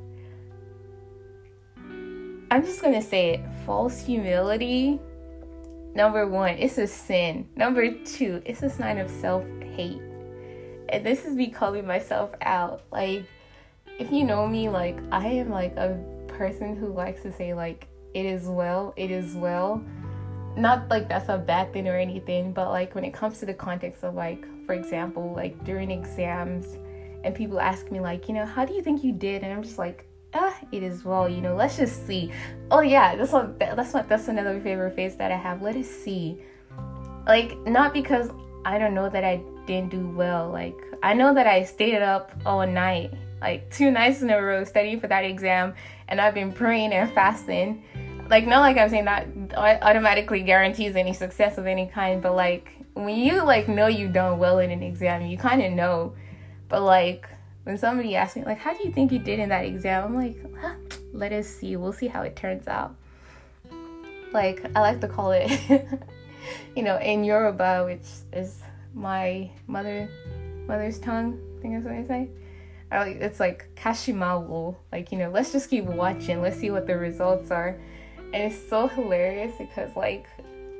I'm 2.51 2.65
just 2.65 2.83
going 2.83 2.95
to 2.95 3.03
say 3.03 3.35
it, 3.35 3.41
false 3.65 3.99
humility 4.01 5.01
Number 5.95 6.27
one, 6.27 6.57
it's 6.57 6.79
a 6.79 6.87
sin. 6.87 7.47
Number 7.55 7.93
two, 8.05 8.43
it's 8.47 8.63
a 8.63 8.71
sign 8.71 8.99
of 8.99 9.11
self 9.11 9.45
hate. 9.77 10.01
And 10.89 11.05
this 11.05 11.25
is 11.25 11.35
me 11.35 11.51
calling 11.51 11.87
myself 11.87 12.31
out. 12.41 12.83
Like, 12.91 13.27
if 13.99 14.11
you 14.11 14.25
know 14.25 14.47
me, 14.47 14.71
like, 14.71 14.99
I 15.11 15.27
am 15.27 15.51
like 15.51 15.77
a 15.77 16.03
person 16.29 16.77
who 16.77 16.89
likes 16.93 17.23
to 17.23 17.33
say, 17.33 17.53
like, 17.53 17.89
it 18.15 18.25
is 18.25 18.47
well, 18.47 18.95
it 18.97 19.11
is 19.11 19.35
well. 19.35 19.85
Not 20.57 20.89
like 20.89 21.09
that's 21.09 21.29
a 21.29 21.39
bad 21.39 21.73
thing 21.75 21.89
or 21.89 21.97
anything, 21.97 22.53
but 22.53 22.71
like 22.71 22.95
when 22.95 23.05
it 23.05 23.13
comes 23.13 23.39
to 23.41 23.47
the 23.47 23.55
context 23.55 24.03
of, 24.03 24.15
like, 24.15 24.47
for 24.67 24.73
example, 24.73 25.35
like 25.35 25.63
during 25.65 25.91
exams, 25.91 26.79
and 27.25 27.35
people 27.35 27.61
ask 27.61 27.91
me, 27.91 28.01
like, 28.01 28.29
you 28.29 28.35
know, 28.35 28.47
how 28.47 28.65
do 28.65 28.75
you 28.75 28.83
think 28.83 29.05
you 29.05 29.13
did? 29.13 29.43
And 29.43 29.53
I'm 29.53 29.63
just 29.63 29.79
like, 29.79 30.07
ah, 30.35 30.57
it 30.71 30.83
is 30.83 31.05
well, 31.05 31.29
you 31.29 31.41
know, 31.41 31.55
let's 31.55 31.77
just 31.77 32.07
see. 32.07 32.33
Oh 32.71 32.81
yeah, 32.81 33.17
that's 33.17 33.33
what 33.33 33.59
that's 33.59 33.93
what 33.93 34.09
that's 34.09 34.29
another 34.29 34.61
favorite 34.61 34.95
phase 34.95 35.17
that 35.17 35.31
I 35.31 35.37
have. 35.37 35.63
Let 35.63 35.77
us 35.77 35.87
see. 35.87 36.41
Like 37.27 37.57
not 37.67 37.93
because 37.93 38.31
I 38.65 38.79
don't 38.79 38.95
know 38.95 39.09
that 39.09 39.25
I 39.25 39.43
didn't 39.67 39.91
do 39.91 40.09
well. 40.09 40.51
Like 40.51 40.77
I 41.03 41.15
know 41.15 41.35
that 41.35 41.47
I 41.47 41.65
stayed 41.65 42.03
up 42.03 42.33
all 42.47 42.67
night, 42.67 43.13
like 43.41 43.71
two 43.71 43.91
nights 43.91 44.23
in 44.23 44.31
a 44.31 44.41
row 44.41 44.65
studying 44.65 45.01
for 45.01 45.09
that 45.09 45.25
exam, 45.25 45.75
and 46.09 46.21
I've 46.21 46.35
been 46.35 46.53
praying 46.53 46.93
and 46.93 47.13
fasting. 47.13 47.85
Like 48.29 48.47
not 48.47 48.61
like 48.61 48.79
I'm 48.79 48.89
saying 48.89 49.05
that 49.05 49.27
automatically 49.55 50.43
guarantees 50.43 50.97
any 50.97 51.13
success 51.13 51.59
of 51.59 51.67
any 51.67 51.87
kind, 51.87 52.23
but 52.23 52.35
like 52.35 52.73
when 52.95 53.17
you 53.17 53.45
like 53.45 53.69
know 53.69 53.87
you've 53.87 54.13
done 54.13 54.39
well 54.39 54.59
in 54.59 54.71
an 54.71 54.83
exam, 54.83 55.23
you 55.27 55.37
kind 55.37 55.63
of 55.63 55.73
know. 55.73 56.15
But 56.73 56.85
like 56.85 57.29
when 57.65 57.77
somebody 57.77 58.17
asks 58.17 58.35
me 58.35 58.45
like 58.45 58.59
how 58.59 58.73
do 58.73 58.83
you 58.83 58.91
think 58.91 59.13
you 59.13 59.19
did 59.19 59.39
in 59.39 59.51
that 59.51 59.67
exam? 59.67 60.05
I'm 60.05 60.17
like 60.17 60.39
huh, 60.59 60.75
let 61.13 61.31
us 61.31 61.47
see. 61.47 61.77
We'll 61.77 61.93
see 61.93 62.07
how 62.07 62.23
it 62.23 62.35
turns 62.35 62.67
out. 62.67 62.97
Like 64.33 64.65
i 64.75 64.81
like 64.81 65.03
to 65.03 65.09
call 65.09 65.33
it 65.33 65.51
you 66.75 66.83
know 66.83 66.97
in 66.97 67.25
yoruba 67.25 67.85
which 67.85 68.07
is 68.33 68.63
my 68.95 69.51
mother 69.67 70.09
mother's 70.67 70.99
tongue 70.99 71.39
i 71.59 71.61
think 71.61 71.75
that's 71.75 71.85
what 71.85 71.95
i 71.95 72.05
say. 72.07 72.31
I, 72.91 73.09
it's 73.09 73.39
like 73.39 73.69
kashimawo. 73.75 74.75
Like 74.91 75.13
you 75.13 75.19
know 75.19 75.29
let's 75.29 75.53
just 75.53 75.69
keep 75.69 75.85
watching. 75.85 76.41
Let's 76.41 76.57
see 76.57 76.71
what 76.71 76.87
the 76.87 76.97
results 76.97 77.51
are. 77.51 77.79
And 78.33 78.51
it's 78.51 78.69
so 78.71 78.89
hilarious 78.89 79.53
because 79.59 79.95
like 79.95 80.27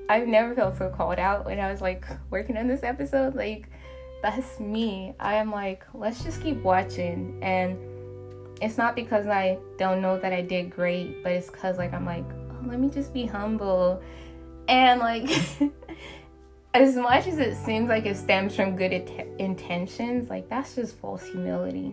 i've 0.09 0.27
never 0.27 0.55
felt 0.55 0.79
so 0.79 0.89
called 0.89 1.19
out 1.19 1.45
when 1.45 1.61
i 1.61 1.71
was 1.71 1.83
like 1.83 2.07
working 2.31 2.57
on 2.57 2.67
this 2.67 2.83
episode. 2.83 3.35
Like 3.35 3.69
that's 4.23 4.61
me. 4.61 5.15
I 5.19 5.35
am 5.35 5.51
like, 5.51 5.85
let's 5.93 6.23
just 6.23 6.41
keep 6.41 6.63
watching. 6.63 7.39
And 7.43 7.77
it's 8.63 8.79
not 8.79 8.95
because 8.95 9.27
I 9.27 9.59
don't 9.77 10.01
know 10.01 10.19
that 10.21 10.33
I 10.33 10.41
did 10.41 10.71
great, 10.71 11.23
but 11.23 11.33
it's 11.33 11.51
because 11.51 11.77
like 11.77 11.93
I'm 11.93 12.07
like, 12.07 12.25
oh, 12.53 12.67
let 12.67 12.79
me 12.79 12.89
just 12.89 13.13
be 13.13 13.27
humble. 13.27 14.01
And 14.69 15.01
like, 15.01 15.29
as 16.75 16.95
much 16.95 17.27
as 17.27 17.39
it 17.39 17.57
seems 17.57 17.89
like 17.89 18.07
it 18.07 18.17
stems 18.17 18.55
from 18.55 18.77
good 18.77 18.93
it- 18.93 19.29
intentions, 19.39 20.31
like 20.31 20.49
that's 20.49 20.77
just 20.77 20.97
false 20.99 21.27
humility. 21.27 21.93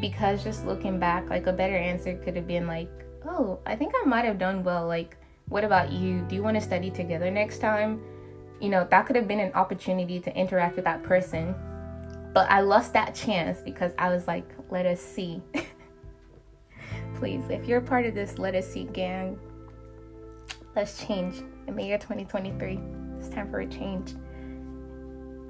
Because 0.00 0.42
just 0.42 0.66
looking 0.66 0.98
back, 0.98 1.28
like 1.28 1.46
a 1.46 1.52
better 1.52 1.76
answer 1.76 2.16
could 2.24 2.34
have 2.34 2.48
been 2.48 2.66
like, 2.66 2.90
oh, 3.26 3.60
I 3.66 3.76
think 3.76 3.92
I 4.02 4.06
might 4.06 4.24
have 4.24 4.38
done 4.38 4.64
well. 4.64 4.86
Like, 4.86 5.16
what 5.48 5.62
about 5.62 5.92
you? 5.92 6.24
Do 6.28 6.34
you 6.34 6.42
want 6.42 6.56
to 6.56 6.60
study 6.60 6.90
together 6.90 7.30
next 7.30 7.58
time? 7.58 8.00
You 8.64 8.70
know, 8.70 8.86
that 8.90 9.04
could 9.06 9.14
have 9.14 9.28
been 9.28 9.40
an 9.40 9.52
opportunity 9.52 10.18
to 10.18 10.34
interact 10.34 10.76
with 10.76 10.86
that 10.86 11.02
person. 11.02 11.54
But 12.32 12.50
I 12.50 12.62
lost 12.62 12.94
that 12.94 13.14
chance 13.14 13.60
because 13.60 13.92
I 13.98 14.08
was 14.08 14.26
like, 14.26 14.48
let 14.70 14.86
us 14.86 15.00
see. 15.00 15.42
Please, 17.18 17.44
if 17.50 17.66
you're 17.66 17.82
part 17.82 18.06
of 18.06 18.14
this 18.14 18.38
Let 18.38 18.54
Us 18.54 18.66
See 18.66 18.84
gang, 18.84 19.38
let's 20.74 21.06
change. 21.06 21.42
In 21.66 21.76
the 21.76 21.84
year 21.84 21.98
2023, 21.98 22.80
it's 23.18 23.28
time 23.28 23.50
for 23.50 23.60
a 23.60 23.66
change. 23.66 24.14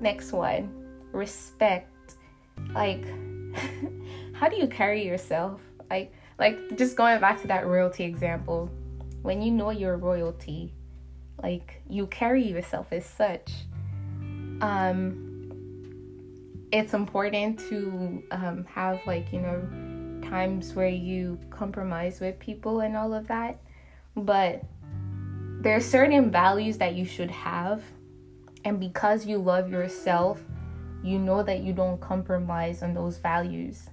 Next 0.01 0.33
one 0.33 0.85
respect. 1.13 2.17
Like, 2.75 3.05
how 4.33 4.49
do 4.49 4.57
you 4.57 4.67
carry 4.67 5.07
yourself? 5.07 5.61
Like, 5.89 6.13
like 6.41 6.77
just 6.77 6.97
going 6.97 7.21
back 7.21 7.41
to 7.43 7.47
that 7.47 7.65
royalty 7.65 8.03
example, 8.03 8.69
when 9.23 9.41
you 9.41 9.53
know 9.53 9.71
you're 9.71 9.97
royalty, 9.97 10.75
like 11.43 11.83
you 11.89 12.07
carry 12.07 12.43
yourself 12.43 12.89
as 12.93 13.07
such. 13.07 13.53
Um 14.61 15.31
it's 16.73 16.93
important 16.93 17.61
to 17.69 18.23
um, 18.33 18.65
have 18.65 19.01
like 19.07 19.33
you 19.33 19.41
know 19.41 19.61
times 20.29 20.75
where 20.75 20.89
you 20.89 21.39
compromise 21.51 22.19
with 22.21 22.39
people 22.39 22.81
and 22.81 22.97
all 22.97 23.15
of 23.15 23.29
that. 23.29 23.61
But 24.17 24.65
there 25.61 25.77
are 25.77 25.81
certain 25.81 26.31
values 26.31 26.79
that 26.79 26.95
you 26.95 27.05
should 27.05 27.31
have. 27.31 27.83
And 28.65 28.81
because 28.81 29.27
you 29.27 29.39
love 29.39 29.71
yourself 29.71 30.41
you 31.05 31.19
know 31.19 31.43
that 31.43 31.61
you 31.61 31.75
don't 31.75 32.01
compromise 32.01 32.83
on 32.83 32.95
those 32.95 33.19
values. 33.19 33.91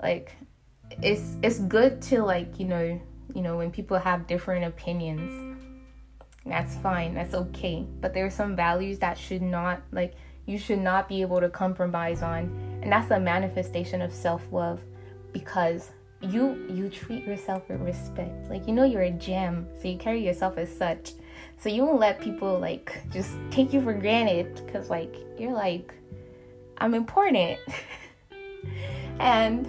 Like 0.00 0.36
it's 1.02 1.36
it's 1.42 1.58
good 1.58 2.02
to 2.02 2.22
like 2.22 2.60
you 2.60 2.66
know 2.66 3.00
you 3.34 3.42
know 3.42 3.56
when 3.56 3.70
people 3.70 3.98
have 3.98 4.26
different 4.26 4.66
opinions 4.66 5.55
that's 6.50 6.76
fine 6.76 7.14
that's 7.14 7.34
okay. 7.34 7.86
But 8.00 8.14
there 8.14 8.26
are 8.26 8.30
some 8.30 8.56
values 8.56 8.98
that 9.00 9.18
should 9.18 9.42
not 9.42 9.82
like 9.92 10.14
you 10.46 10.58
should 10.58 10.78
not 10.78 11.08
be 11.08 11.22
able 11.22 11.40
to 11.40 11.48
compromise 11.48 12.22
on. 12.22 12.44
And 12.82 12.92
that's 12.92 13.10
a 13.10 13.18
manifestation 13.18 14.00
of 14.00 14.12
self-love 14.12 14.80
because 15.32 15.90
you 16.20 16.66
you 16.70 16.88
treat 16.88 17.24
yourself 17.24 17.68
with 17.68 17.80
respect. 17.80 18.48
Like 18.48 18.66
you 18.66 18.72
know 18.72 18.84
you're 18.84 19.02
a 19.02 19.10
gem 19.10 19.66
so 19.80 19.88
you 19.88 19.98
carry 19.98 20.24
yourself 20.24 20.56
as 20.56 20.74
such. 20.74 21.12
So 21.58 21.68
you 21.68 21.84
won't 21.84 22.00
let 22.00 22.20
people 22.20 22.58
like 22.58 23.02
just 23.12 23.36
take 23.50 23.72
you 23.72 23.82
for 23.82 23.94
granted 23.94 24.62
because 24.64 24.88
like 24.90 25.14
you're 25.38 25.52
like 25.52 25.94
i'm 26.78 26.94
important. 26.94 27.58
And 29.18 29.66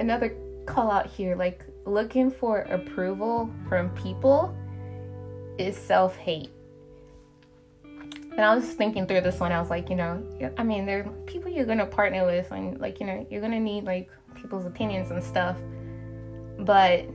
another 0.00 0.36
call 0.66 0.90
out 0.90 1.06
here 1.06 1.36
like 1.36 1.64
looking 1.84 2.30
for 2.30 2.60
approval 2.62 3.50
from 3.68 3.90
people 3.90 4.56
is 5.58 5.76
self-hate 5.76 6.50
and 8.36 8.44
I 8.44 8.54
was 8.54 8.64
thinking 8.64 9.06
through 9.06 9.20
this 9.20 9.38
one. 9.38 9.52
I 9.52 9.60
was 9.60 9.70
like, 9.70 9.88
you 9.88 9.94
know, 9.94 10.20
I 10.58 10.64
mean, 10.64 10.86
there 10.86 11.04
are 11.04 11.10
people 11.26 11.50
you're 11.50 11.66
gonna 11.66 11.86
partner 11.86 12.26
with, 12.26 12.50
and 12.50 12.80
like, 12.80 12.98
you 12.98 13.06
know, 13.06 13.24
you're 13.30 13.40
gonna 13.40 13.60
need 13.60 13.84
like 13.84 14.10
people's 14.34 14.66
opinions 14.66 15.12
and 15.12 15.22
stuff. 15.22 15.56
But 16.58 17.06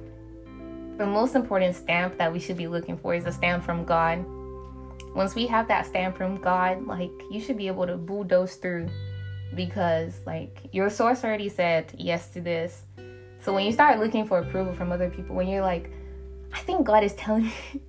the 0.97 1.06
most 1.06 1.36
important 1.36 1.75
stamp 1.75 2.17
that 2.17 2.32
we 2.32 2.39
should 2.39 2.56
be 2.56 2.67
looking 2.67 2.97
for 2.97 3.13
is 3.13 3.25
a 3.25 3.34
stamp 3.34 3.65
from 3.65 3.84
God. 3.84 4.25
Once 5.13 5.36
we 5.36 5.45
have 5.47 5.67
that 5.67 5.86
stamp 5.86 6.15
from 6.15 6.38
God, 6.38 6.86
like, 6.86 7.12
you 7.30 7.41
should 7.41 7.58
be 7.58 7.67
able 7.67 7.86
to 7.86 7.97
bulldoze 7.97 8.56
through 8.56 8.88
because, 9.56 10.21
like, 10.25 10.69
your 10.71 10.89
source 10.89 11.23
already 11.23 11.49
said 11.49 11.91
yes 11.97 12.30
to 12.30 12.41
this. 12.41 12.84
So 13.41 13.54
when 13.54 13.65
you 13.65 13.73
start 13.73 13.99
looking 13.99 14.25
for 14.25 14.39
approval 14.39 14.73
from 14.73 14.91
other 14.91 15.10
people, 15.10 15.36
when 15.36 15.47
you're 15.47 15.63
like, 15.63 15.91
I 16.54 16.60
think 16.60 16.86
God 16.86 17.04
is 17.04 17.13
telling 17.15 17.45
me 17.73 17.82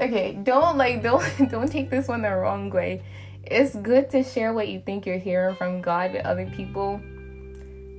okay, 0.00 0.38
don't 0.42 0.76
like 0.76 1.02
don't 1.02 1.50
don't 1.50 1.70
take 1.70 1.90
this 1.90 2.08
one 2.08 2.22
the 2.22 2.30
wrong 2.30 2.70
way. 2.70 3.02
It's 3.44 3.74
good 3.74 4.10
to 4.10 4.22
share 4.22 4.52
what 4.52 4.68
you 4.68 4.80
think 4.80 5.06
you're 5.06 5.18
hearing 5.18 5.54
from 5.56 5.80
God 5.80 6.12
with 6.12 6.24
other 6.26 6.46
people 6.46 7.00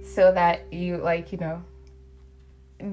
so 0.03 0.31
that 0.31 0.71
you 0.71 0.97
like, 0.97 1.31
you 1.31 1.37
know, 1.39 1.63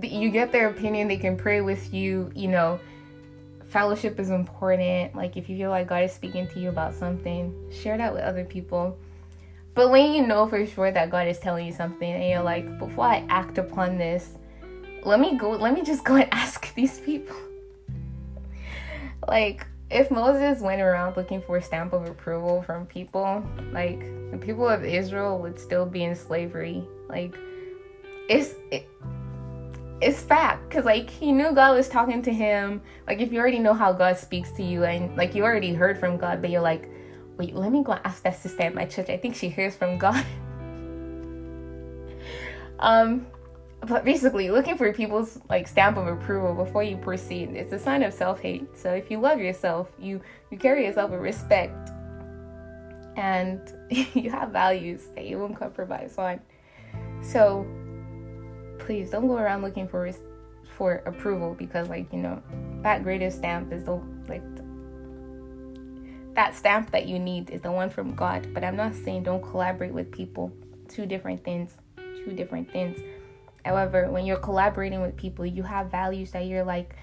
you 0.02 0.30
get 0.30 0.52
their 0.52 0.68
opinion, 0.68 1.08
they 1.08 1.18
can 1.18 1.36
pray 1.36 1.60
with 1.60 1.92
you, 1.92 2.30
you 2.34 2.48
know. 2.48 2.80
Fellowship 3.68 4.18
is 4.20 4.30
important. 4.30 5.14
Like 5.14 5.36
if 5.36 5.48
you 5.48 5.56
feel 5.56 5.70
like 5.70 5.88
God 5.88 6.04
is 6.04 6.12
speaking 6.12 6.48
to 6.48 6.60
you 6.60 6.68
about 6.68 6.94
something, 6.94 7.52
share 7.70 7.98
that 7.98 8.12
with 8.12 8.22
other 8.22 8.44
people. 8.44 8.96
But 9.74 9.90
when 9.90 10.14
you 10.14 10.26
know 10.26 10.46
for 10.46 10.64
sure 10.64 10.90
that 10.90 11.10
God 11.10 11.28
is 11.28 11.38
telling 11.38 11.66
you 11.66 11.72
something 11.72 12.10
and 12.10 12.24
you're 12.24 12.42
like, 12.42 12.78
before 12.78 13.04
I 13.04 13.26
act 13.28 13.58
upon 13.58 13.98
this, 13.98 14.30
let 15.04 15.20
me 15.20 15.36
go 15.36 15.50
let 15.50 15.74
me 15.74 15.82
just 15.82 16.04
go 16.04 16.16
and 16.16 16.28
ask 16.32 16.74
these 16.74 17.00
people 17.00 17.36
like 19.28 19.66
if 19.90 20.10
Moses 20.10 20.60
went 20.60 20.80
around 20.80 21.16
looking 21.16 21.40
for 21.40 21.58
a 21.58 21.62
stamp 21.62 21.92
of 21.92 22.06
approval 22.06 22.62
from 22.62 22.86
people, 22.86 23.44
like 23.72 24.00
the 24.30 24.38
people 24.38 24.68
of 24.68 24.84
Israel 24.84 25.38
would 25.38 25.58
still 25.58 25.86
be 25.86 26.04
in 26.04 26.14
slavery. 26.14 26.86
Like 27.08 27.38
it's 28.28 28.54
it, 28.70 28.88
it's 30.00 30.20
fact 30.22 30.68
because 30.68 30.84
like 30.84 31.08
he 31.08 31.32
knew 31.32 31.52
God 31.52 31.76
was 31.76 31.88
talking 31.88 32.20
to 32.22 32.32
him. 32.32 32.82
Like 33.06 33.20
if 33.20 33.32
you 33.32 33.38
already 33.38 33.60
know 33.60 33.74
how 33.74 33.92
God 33.92 34.16
speaks 34.16 34.50
to 34.52 34.62
you 34.62 34.84
and 34.84 35.16
like 35.16 35.34
you 35.34 35.44
already 35.44 35.72
heard 35.72 35.98
from 35.98 36.16
God, 36.16 36.40
but 36.40 36.50
you're 36.50 36.60
like, 36.60 36.90
wait, 37.36 37.54
let 37.54 37.70
me 37.70 37.82
go 37.84 37.92
ask 37.92 38.22
that 38.24 38.36
sister 38.36 38.64
at 38.64 38.74
my 38.74 38.86
church. 38.86 39.08
I 39.08 39.16
think 39.16 39.36
she 39.36 39.48
hears 39.48 39.76
from 39.76 39.98
God. 39.98 40.24
um, 42.80 43.26
basically 44.04 44.50
looking 44.50 44.76
for 44.76 44.92
people's 44.92 45.38
like 45.48 45.66
stamp 45.68 45.96
of 45.96 46.06
approval 46.06 46.54
before 46.54 46.82
you 46.82 46.96
proceed. 46.96 47.50
It's 47.50 47.72
a 47.72 47.78
sign 47.78 48.02
of 48.02 48.12
self-hate. 48.12 48.76
So 48.76 48.92
if 48.92 49.10
you 49.10 49.18
love 49.18 49.40
yourself 49.40 49.90
you 49.98 50.20
you 50.50 50.58
carry 50.58 50.86
yourself 50.86 51.10
with 51.10 51.20
respect. 51.20 51.90
And 53.16 53.60
you 53.90 54.30
have 54.30 54.50
values 54.50 55.08
that 55.14 55.24
you 55.24 55.38
won't 55.38 55.56
compromise 55.56 56.16
on. 56.18 56.40
So 57.22 57.66
please 58.78 59.10
don't 59.10 59.26
go 59.26 59.36
around 59.36 59.62
looking 59.62 59.88
for 59.88 60.10
for 60.76 60.96
approval 61.06 61.54
because 61.54 61.88
like 61.88 62.12
you 62.12 62.18
know 62.18 62.42
that 62.82 63.02
greatest 63.02 63.38
stamp 63.38 63.72
is 63.72 63.84
the 63.84 64.00
like 64.28 64.42
that 66.34 66.54
stamp 66.54 66.90
that 66.90 67.06
you 67.06 67.18
need 67.18 67.48
is 67.48 67.62
the 67.62 67.72
one 67.72 67.88
from 67.88 68.14
god. 68.14 68.52
But 68.52 68.64
i'm 68.64 68.76
not 68.76 68.94
saying 68.94 69.22
don't 69.22 69.42
collaborate 69.42 69.92
with 69.92 70.12
people. 70.12 70.52
Two 70.88 71.06
different 71.06 71.42
things. 71.42 71.74
Two 71.96 72.32
different 72.32 72.70
things 72.70 72.98
However, 73.66 74.08
when 74.12 74.24
you're 74.24 74.36
collaborating 74.36 75.02
with 75.02 75.16
people, 75.16 75.44
you 75.44 75.64
have 75.64 75.90
values 75.90 76.30
that 76.30 76.46
you're 76.46 76.62
like, 76.62 76.94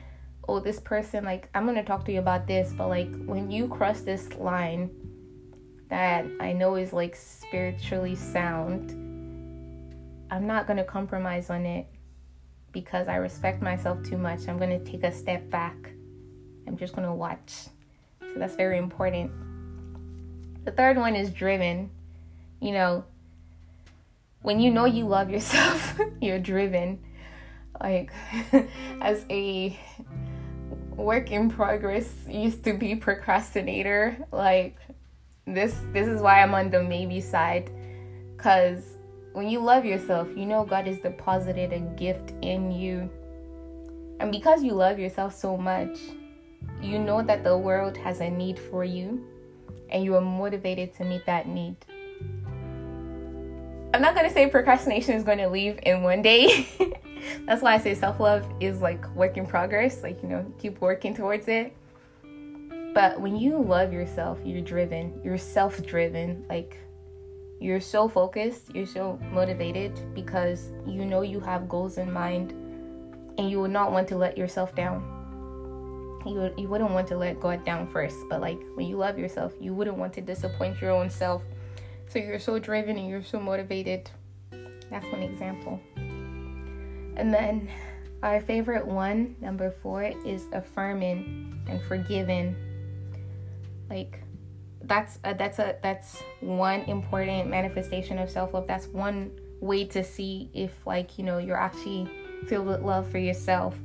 oh, 0.48 0.62
this 0.62 0.80
person, 0.80 1.26
like, 1.26 1.50
I'm 1.54 1.66
gonna 1.66 1.84
talk 1.84 2.06
to 2.06 2.14
you 2.14 2.20
about 2.20 2.48
this, 2.48 2.72
but 2.72 2.88
like, 2.88 3.14
when 3.26 3.52
you 3.52 3.68
cross 3.68 4.00
this 4.00 4.34
line 4.36 4.90
that 5.90 6.26
I 6.40 6.54
know 6.54 6.76
is 6.76 6.94
like 6.94 7.18
spiritually 7.18 8.16
sound, 8.16 8.92
I'm 10.32 10.48
not 10.48 10.66
gonna 10.66 10.86
compromise 10.86 11.50
on 11.50 11.66
it 11.66 11.86
because 12.72 13.10
I 13.10 13.18
respect 13.18 13.62
myself 13.62 14.02
too 14.02 14.18
much. 14.18 14.48
I'm 14.48 14.58
gonna 14.58 14.80
take 14.80 15.04
a 15.04 15.12
step 15.12 15.50
back. 15.50 15.76
I'm 16.66 16.78
just 16.78 16.96
gonna 16.96 17.14
watch. 17.14 17.52
So 18.22 18.36
that's 18.38 18.56
very 18.56 18.78
important. 18.78 19.32
The 20.64 20.72
third 20.72 20.96
one 20.96 21.18
is 21.18 21.30
driven. 21.30 21.92
You 22.62 22.72
know, 22.72 23.06
when 24.44 24.60
you 24.60 24.72
know 24.72 24.86
you 24.86 25.08
love 25.08 25.32
yourself, 25.32 26.00
you're 26.22 26.40
driven. 26.40 27.00
Like, 27.82 28.12
as 29.02 29.26
a 29.30 29.78
work 30.92 31.32
in 31.32 31.50
progress, 31.50 32.14
used 32.30 32.64
to 32.66 32.74
be 32.74 32.96
procrastinator. 32.96 34.18
Like, 34.32 34.78
this 35.48 35.76
this 35.92 36.08
is 36.08 36.22
why 36.22 36.42
I'm 36.42 36.54
on 36.54 36.70
the 36.70 36.84
maybe 36.84 37.20
side, 37.20 37.72
cause 38.38 38.98
when 39.34 39.50
you 39.50 39.60
love 39.60 39.84
yourself, 39.84 40.28
you 40.36 40.46
know 40.46 40.64
God 40.64 40.88
has 40.88 41.00
deposited 41.00 41.74
a 41.74 41.80
gift 41.80 42.34
in 42.42 42.72
you, 42.72 43.10
and 44.20 44.32
because 44.32 44.64
you 44.64 44.74
love 44.74 45.00
yourself 45.00 45.36
so 45.36 45.58
much, 45.58 45.98
you 46.82 47.00
know 47.00 47.22
that 47.22 47.44
the 47.44 47.58
world 47.58 47.98
has 47.98 48.22
a 48.22 48.30
need 48.30 48.60
for 48.60 48.84
you, 48.84 49.26
and 49.90 50.04
you 50.04 50.16
are 50.16 50.22
motivated 50.22 50.94
to 50.96 51.04
meet 51.04 51.26
that 51.26 51.48
need. 51.48 51.76
I'm 53.94 54.02
not 54.02 54.16
gonna 54.16 54.32
say 54.32 54.48
procrastination 54.48 55.14
is 55.14 55.24
gonna 55.24 55.48
leave 55.48 55.80
in 55.84 56.02
one 56.02 56.24
day. 56.24 56.68
That's 57.46 57.62
why 57.62 57.76
I 57.76 57.78
say 57.78 57.94
self 57.94 58.20
love 58.20 58.44
is 58.60 58.82
like 58.82 59.08
work 59.16 59.38
in 59.38 59.46
progress. 59.46 60.02
Like, 60.02 60.22
you 60.24 60.30
know, 60.30 60.52
keep 60.58 60.82
working 60.82 61.14
towards 61.14 61.48
it. 61.48 61.76
But 62.94 63.22
when 63.22 63.36
you 63.36 63.58
love 63.58 63.94
yourself, 63.94 64.40
you're 64.44 64.62
driven, 64.62 65.22
you're 65.24 65.38
self 65.38 65.86
driven. 65.86 66.44
Like, 66.50 66.78
you're 67.60 67.80
so 67.80 68.08
focused, 68.08 68.74
you're 68.74 68.88
so 68.88 69.20
motivated 69.32 69.94
because 70.16 70.72
you 70.88 71.06
know 71.06 71.22
you 71.22 71.40
have 71.40 71.70
goals 71.70 71.98
in 71.98 72.12
mind 72.12 72.52
and 73.38 73.50
you 73.50 73.62
would 73.62 73.72
not 73.72 73.92
want 73.92 74.08
to 74.10 74.18
let 74.18 74.38
yourself 74.38 74.76
down. 74.76 75.02
You, 76.26 76.54
you 76.58 76.68
wouldn't 76.68 76.92
want 76.92 77.08
to 77.10 77.18
let 77.18 77.40
God 77.40 77.64
down 77.64 77.88
first, 77.88 78.18
but 78.30 78.42
like 78.42 78.60
when 78.76 78.88
you 78.88 78.98
love 78.98 79.20
yourself, 79.20 79.54
you 79.60 79.74
wouldn't 79.74 79.98
want 79.98 80.14
to 80.14 80.22
disappoint 80.22 80.82
your 80.82 80.92
own 80.92 81.10
self 81.10 81.44
so 82.14 82.20
you're 82.20 82.38
so 82.38 82.60
driven 82.60 82.96
and 82.98 83.10
you're 83.10 83.24
so 83.24 83.40
motivated. 83.40 84.12
That's 84.92 85.06
one 85.08 85.24
example. 85.24 85.82
And 85.96 87.34
then 87.34 87.68
our 88.22 88.40
favorite 88.40 88.86
one, 88.86 89.36
number 89.42 89.72
four, 89.72 90.04
is 90.24 90.46
affirming 90.54 91.60
and 91.68 91.82
forgiving. 91.82 92.56
Like 93.90 94.22
that's 94.84 95.18
a, 95.24 95.34
that's 95.34 95.58
a 95.58 95.76
that's 95.82 96.22
one 96.40 96.82
important 96.82 97.50
manifestation 97.50 98.20
of 98.20 98.30
self 98.30 98.54
love. 98.54 98.68
That's 98.68 98.86
one 98.86 99.32
way 99.60 99.86
to 99.86 100.04
see 100.04 100.52
if 100.54 100.86
like 100.86 101.18
you 101.18 101.24
know 101.24 101.40
you're 101.40 101.58
actually 101.58 102.08
filled 102.48 102.68
with 102.68 102.82
love 102.82 103.10
for 103.10 103.18
yourself. 103.18 103.76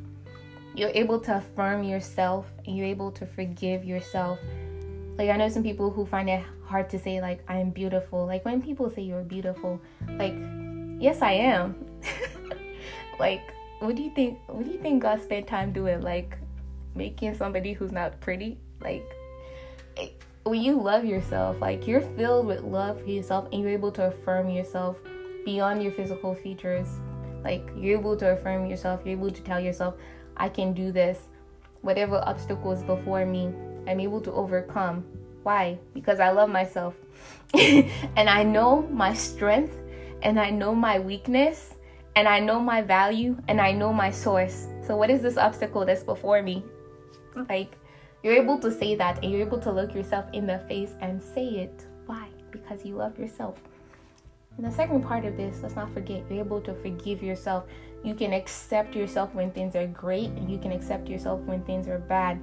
You're 0.74 0.92
able 0.92 1.18
to 1.20 1.38
affirm 1.38 1.82
yourself 1.82 2.46
and 2.66 2.76
you're 2.76 2.86
able 2.86 3.10
to 3.12 3.24
forgive 3.24 3.86
yourself. 3.86 4.38
Like 5.16 5.30
I 5.30 5.36
know 5.36 5.48
some 5.48 5.62
people 5.62 5.90
who 5.90 6.04
find 6.04 6.28
it 6.28 6.44
hard 6.68 6.90
to 6.90 6.98
say 6.98 7.20
like 7.20 7.42
I'm 7.48 7.70
beautiful. 7.70 8.26
Like 8.26 8.44
when 8.44 8.62
people 8.62 8.90
say 8.90 9.02
you're 9.02 9.22
beautiful, 9.22 9.80
like 10.18 10.34
yes 11.00 11.22
I 11.22 11.32
am. 11.32 11.74
like 13.18 13.52
what 13.80 13.96
do 13.96 14.02
you 14.02 14.10
think 14.10 14.38
what 14.46 14.64
do 14.64 14.70
you 14.70 14.78
think 14.78 15.02
God 15.02 15.22
spent 15.22 15.46
time 15.46 15.72
doing? 15.72 16.02
Like 16.02 16.38
making 16.94 17.34
somebody 17.34 17.72
who's 17.72 17.92
not 17.92 18.20
pretty? 18.20 18.58
Like 18.80 19.04
when 20.44 20.62
you 20.62 20.80
love 20.80 21.04
yourself, 21.04 21.60
like 21.60 21.86
you're 21.86 22.00
filled 22.00 22.46
with 22.46 22.62
love 22.62 23.00
for 23.02 23.08
yourself 23.08 23.48
and 23.52 23.62
you're 23.62 23.72
able 23.72 23.92
to 23.92 24.06
affirm 24.06 24.48
yourself 24.48 24.98
beyond 25.44 25.82
your 25.82 25.92
physical 25.92 26.34
features. 26.34 26.88
Like 27.44 27.68
you're 27.76 27.98
able 27.98 28.16
to 28.16 28.32
affirm 28.32 28.66
yourself, 28.66 29.02
you're 29.04 29.16
able 29.16 29.30
to 29.30 29.42
tell 29.42 29.60
yourself, 29.60 29.94
I 30.36 30.48
can 30.48 30.72
do 30.72 30.90
this. 30.92 31.28
Whatever 31.82 32.22
obstacles 32.26 32.82
before 32.82 33.24
me, 33.24 33.52
I'm 33.86 34.00
able 34.00 34.20
to 34.22 34.32
overcome. 34.32 35.04
Why? 35.48 35.78
Because 35.94 36.20
I 36.20 36.30
love 36.30 36.50
myself. 36.50 36.94
and 37.54 38.28
I 38.28 38.42
know 38.42 38.82
my 38.82 39.14
strength 39.14 39.74
and 40.20 40.38
I 40.38 40.50
know 40.50 40.74
my 40.74 40.98
weakness 40.98 41.72
and 42.16 42.28
I 42.28 42.38
know 42.38 42.60
my 42.60 42.82
value 42.82 43.34
and 43.48 43.58
I 43.58 43.72
know 43.72 43.90
my 43.90 44.10
source. 44.10 44.66
So 44.86 44.94
what 44.94 45.08
is 45.08 45.22
this 45.22 45.38
obstacle 45.38 45.86
that's 45.86 46.02
before 46.02 46.42
me? 46.42 46.62
Like 47.48 47.78
you're 48.22 48.34
able 48.34 48.58
to 48.58 48.70
say 48.70 48.94
that 48.96 49.24
and 49.24 49.32
you're 49.32 49.40
able 49.40 49.58
to 49.60 49.72
look 49.72 49.94
yourself 49.94 50.26
in 50.34 50.46
the 50.46 50.58
face 50.68 50.92
and 51.00 51.22
say 51.22 51.46
it. 51.64 51.86
Why? 52.04 52.28
Because 52.50 52.84
you 52.84 52.96
love 52.96 53.18
yourself. 53.18 53.58
And 54.58 54.66
the 54.66 54.70
second 54.70 55.02
part 55.02 55.24
of 55.24 55.38
this, 55.38 55.62
let's 55.62 55.76
not 55.76 55.90
forget, 55.94 56.24
you're 56.28 56.44
able 56.44 56.60
to 56.60 56.74
forgive 56.74 57.22
yourself. 57.22 57.64
You 58.04 58.14
can 58.14 58.34
accept 58.34 58.94
yourself 58.94 59.34
when 59.34 59.50
things 59.52 59.74
are 59.76 59.86
great 59.86 60.28
and 60.28 60.50
you 60.50 60.58
can 60.58 60.72
accept 60.72 61.08
yourself 61.08 61.40
when 61.46 61.62
things 61.62 61.88
are 61.88 62.00
bad. 62.00 62.38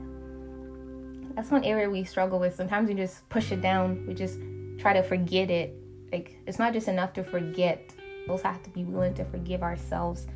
That's 1.36 1.51
one 1.51 1.63
area 1.63 1.89
we 1.89 2.03
struggle 2.05 2.39
with. 2.39 2.55
Sometimes 2.55 2.88
we 2.88 2.95
just 2.95 3.27
push 3.29 3.51
it 3.51 3.61
down, 3.61 4.05
we 4.07 4.13
just 4.13 4.39
try 4.79 4.93
to 4.93 5.03
forget 5.03 5.51
it. 5.51 5.75
Like, 6.11 6.38
it's 6.47 6.59
not 6.59 6.73
just 6.73 6.88
enough 6.88 7.13
to 7.13 7.23
forget, 7.23 7.91
we 8.25 8.31
also 8.31 8.43
have 8.43 8.63
to 8.63 8.69
be 8.69 8.83
willing 8.83 9.13
to 9.15 9.25
forgive 9.25 9.61
ourselves. 9.61 10.27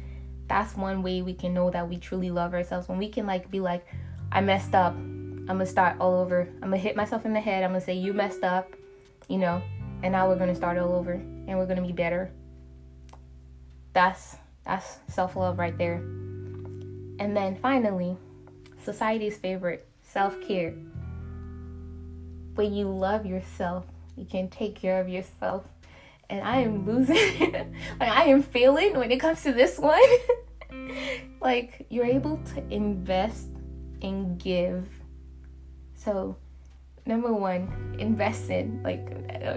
That's 0.47 0.75
one 0.75 1.01
way 1.01 1.21
we 1.21 1.33
can 1.33 1.53
know 1.53 1.69
that 1.69 1.87
we 1.87 1.97
truly 1.97 2.31
love 2.31 2.53
ourselves. 2.53 2.87
When 2.89 2.97
we 2.97 3.07
can, 3.07 3.25
like, 3.25 3.49
be 3.49 3.59
like, 3.59 3.85
I 4.31 4.41
messed 4.41 4.75
up, 4.75 4.93
I'm 5.49 5.57
gonna 5.57 5.65
start 5.65 5.97
all 5.99 6.13
over. 6.13 6.47
I'm 6.61 6.69
gonna 6.69 6.77
hit 6.77 6.95
myself 6.95 7.25
in 7.25 7.33
the 7.33 7.39
head. 7.39 7.63
I'm 7.63 7.71
gonna 7.71 7.81
say, 7.81 7.93
You 7.93 8.13
messed 8.13 8.43
up, 8.43 8.75
you 9.27 9.39
know, 9.39 9.63
and 10.03 10.11
now 10.11 10.27
we're 10.27 10.37
gonna 10.37 10.53
start 10.53 10.77
all 10.77 10.93
over 10.93 11.13
and 11.13 11.57
we're 11.57 11.65
gonna 11.65 11.81
be 11.81 11.91
better. 11.91 12.31
That's 13.93 14.35
that's 14.63 14.99
self-love 15.07 15.57
right 15.57 15.75
there. 15.75 15.95
And 15.95 17.35
then 17.35 17.57
finally, 17.59 18.15
society's 18.83 19.37
favorite, 19.37 19.87
self-care. 20.03 20.75
When 22.59 22.73
you 22.73 22.89
love 22.89 23.25
yourself, 23.25 23.85
you 24.17 24.25
can 24.25 24.49
take 24.49 24.75
care 24.75 24.99
of 24.99 25.07
yourself. 25.07 25.63
And 26.29 26.45
I 26.45 26.57
am 26.57 26.83
mm. 26.83 26.87
losing 26.87 27.53
like 28.01 28.09
I 28.09 28.25
am 28.25 28.43
failing 28.43 28.97
when 28.97 29.09
it 29.11 29.19
comes 29.21 29.43
to 29.43 29.53
this 29.53 29.79
one. 29.79 30.01
like 31.41 31.85
you're 31.87 32.03
able 32.03 32.35
to 32.35 32.61
invest 32.69 33.47
and 34.01 34.37
give 34.37 34.89
so, 35.95 36.35
number 37.05 37.31
one, 37.31 37.95
invest 37.97 38.49
in 38.49 38.83
like 38.83 39.07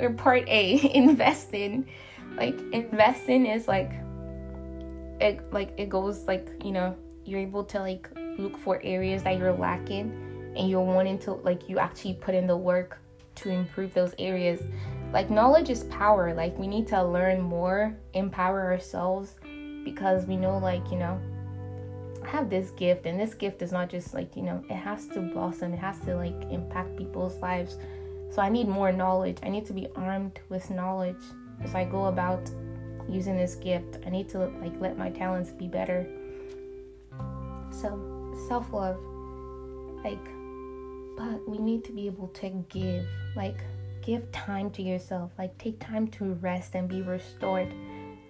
or 0.01 0.15
part 0.17 0.49
A, 0.49 0.95
invest 0.95 1.53
in. 1.55 1.89
Like 2.37 2.55
investing 2.73 3.47
is 3.47 3.67
like 3.67 3.91
it 5.21 5.53
like 5.53 5.75
it 5.77 5.89
goes 5.89 6.29
like 6.29 6.49
you 6.65 6.71
know 6.71 6.95
you're 7.25 7.41
able 7.41 7.65
to 7.65 7.81
like 7.81 8.09
look 8.39 8.57
for 8.57 8.81
areas 8.85 9.25
that 9.25 9.39
you're 9.39 9.53
lacking 9.53 10.32
and 10.57 10.69
you're 10.69 10.81
wanting 10.81 11.19
to 11.21 11.33
like 11.33 11.69
you 11.69 11.79
actually 11.79 12.15
put 12.15 12.35
in 12.35 12.47
the 12.47 12.57
work 12.57 12.99
to 13.35 13.49
improve 13.49 13.95
those 13.95 14.15
areas 14.19 14.61
like 15.13 15.29
knowledge 15.31 15.69
is 15.69 15.85
power. 15.85 16.33
Like 16.33 16.59
we 16.59 16.67
need 16.67 16.87
to 16.89 17.03
learn 17.03 17.41
more 17.41 17.95
empower 18.15 18.63
ourselves 18.73 19.35
because 19.85 20.25
we 20.25 20.37
know 20.37 20.59
like 20.59 20.91
you 20.91 20.99
know 20.99 21.21
I 22.25 22.29
have 22.29 22.49
this 22.49 22.71
gift 22.71 23.05
and 23.05 23.21
this 23.21 23.35
gift 23.35 23.61
is 23.63 23.73
not 23.73 23.91
just 23.91 24.15
like 24.15 24.35
you 24.37 24.43
know 24.43 24.65
it 24.71 24.77
has 24.77 25.07
to 25.09 25.21
blossom 25.21 25.75
it 25.75 25.79
has 25.79 25.99
to 26.01 26.17
like 26.17 26.51
impact 26.51 26.97
people's 26.97 27.37
lives. 27.41 27.77
So 28.31 28.41
i 28.41 28.49
need 28.49 28.67
more 28.67 28.91
knowledge. 28.91 29.37
I 29.43 29.51
need 29.51 29.67
to 29.67 29.75
be 29.75 29.89
armed 29.95 30.41
with 30.49 30.71
knowledge. 30.71 31.23
As 31.63 31.75
i 31.75 31.85
go 31.85 32.07
about 32.07 32.51
using 33.09 33.37
this 33.37 33.57
gift. 33.57 33.99
I 34.07 34.11
need 34.11 34.31
to 34.31 34.39
like 34.63 34.73
let 34.81 34.97
my 34.97 35.11
talents 35.11 35.51
be 35.51 35.69
better. 35.69 36.07
So 37.71 38.35
self-love. 38.49 38.99
Like 40.03 40.27
but 41.17 41.49
we 41.49 41.59
need 41.59 41.85
to 41.85 41.93
be 41.93 42.07
able 42.07 42.29
to 42.29 42.49
give 42.69 43.07
like 43.37 43.65
give 44.03 44.31
time 44.33 44.71
to 44.71 44.83
yourself 44.83 45.31
like 45.39 45.57
take 45.59 45.79
time 45.79 46.09
to 46.09 46.35
rest 46.35 46.75
and 46.75 46.89
be 46.89 47.03
restored 47.03 47.73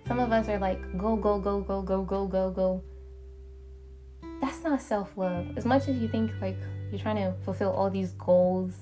some 0.07 0.18
of 0.18 0.33
us 0.33 0.49
are 0.49 0.59
like 0.59 0.80
go 0.99 1.16
go 1.16 1.39
go 1.39 1.61
go 1.61 1.83
go 1.83 2.03
go 2.03 2.26
go 2.26 2.51
go 2.51 2.83
that's 4.43 4.64
not 4.64 4.83
self 4.83 5.16
love. 5.16 5.47
As 5.57 5.64
much 5.64 5.89
as 5.89 5.97
you 5.97 6.09
think 6.09 6.33
like 6.41 6.59
you're 6.91 7.01
trying 7.01 7.16
to 7.16 7.33
fulfill 7.45 7.70
all 7.70 7.89
these 7.89 8.11
goals, 8.12 8.74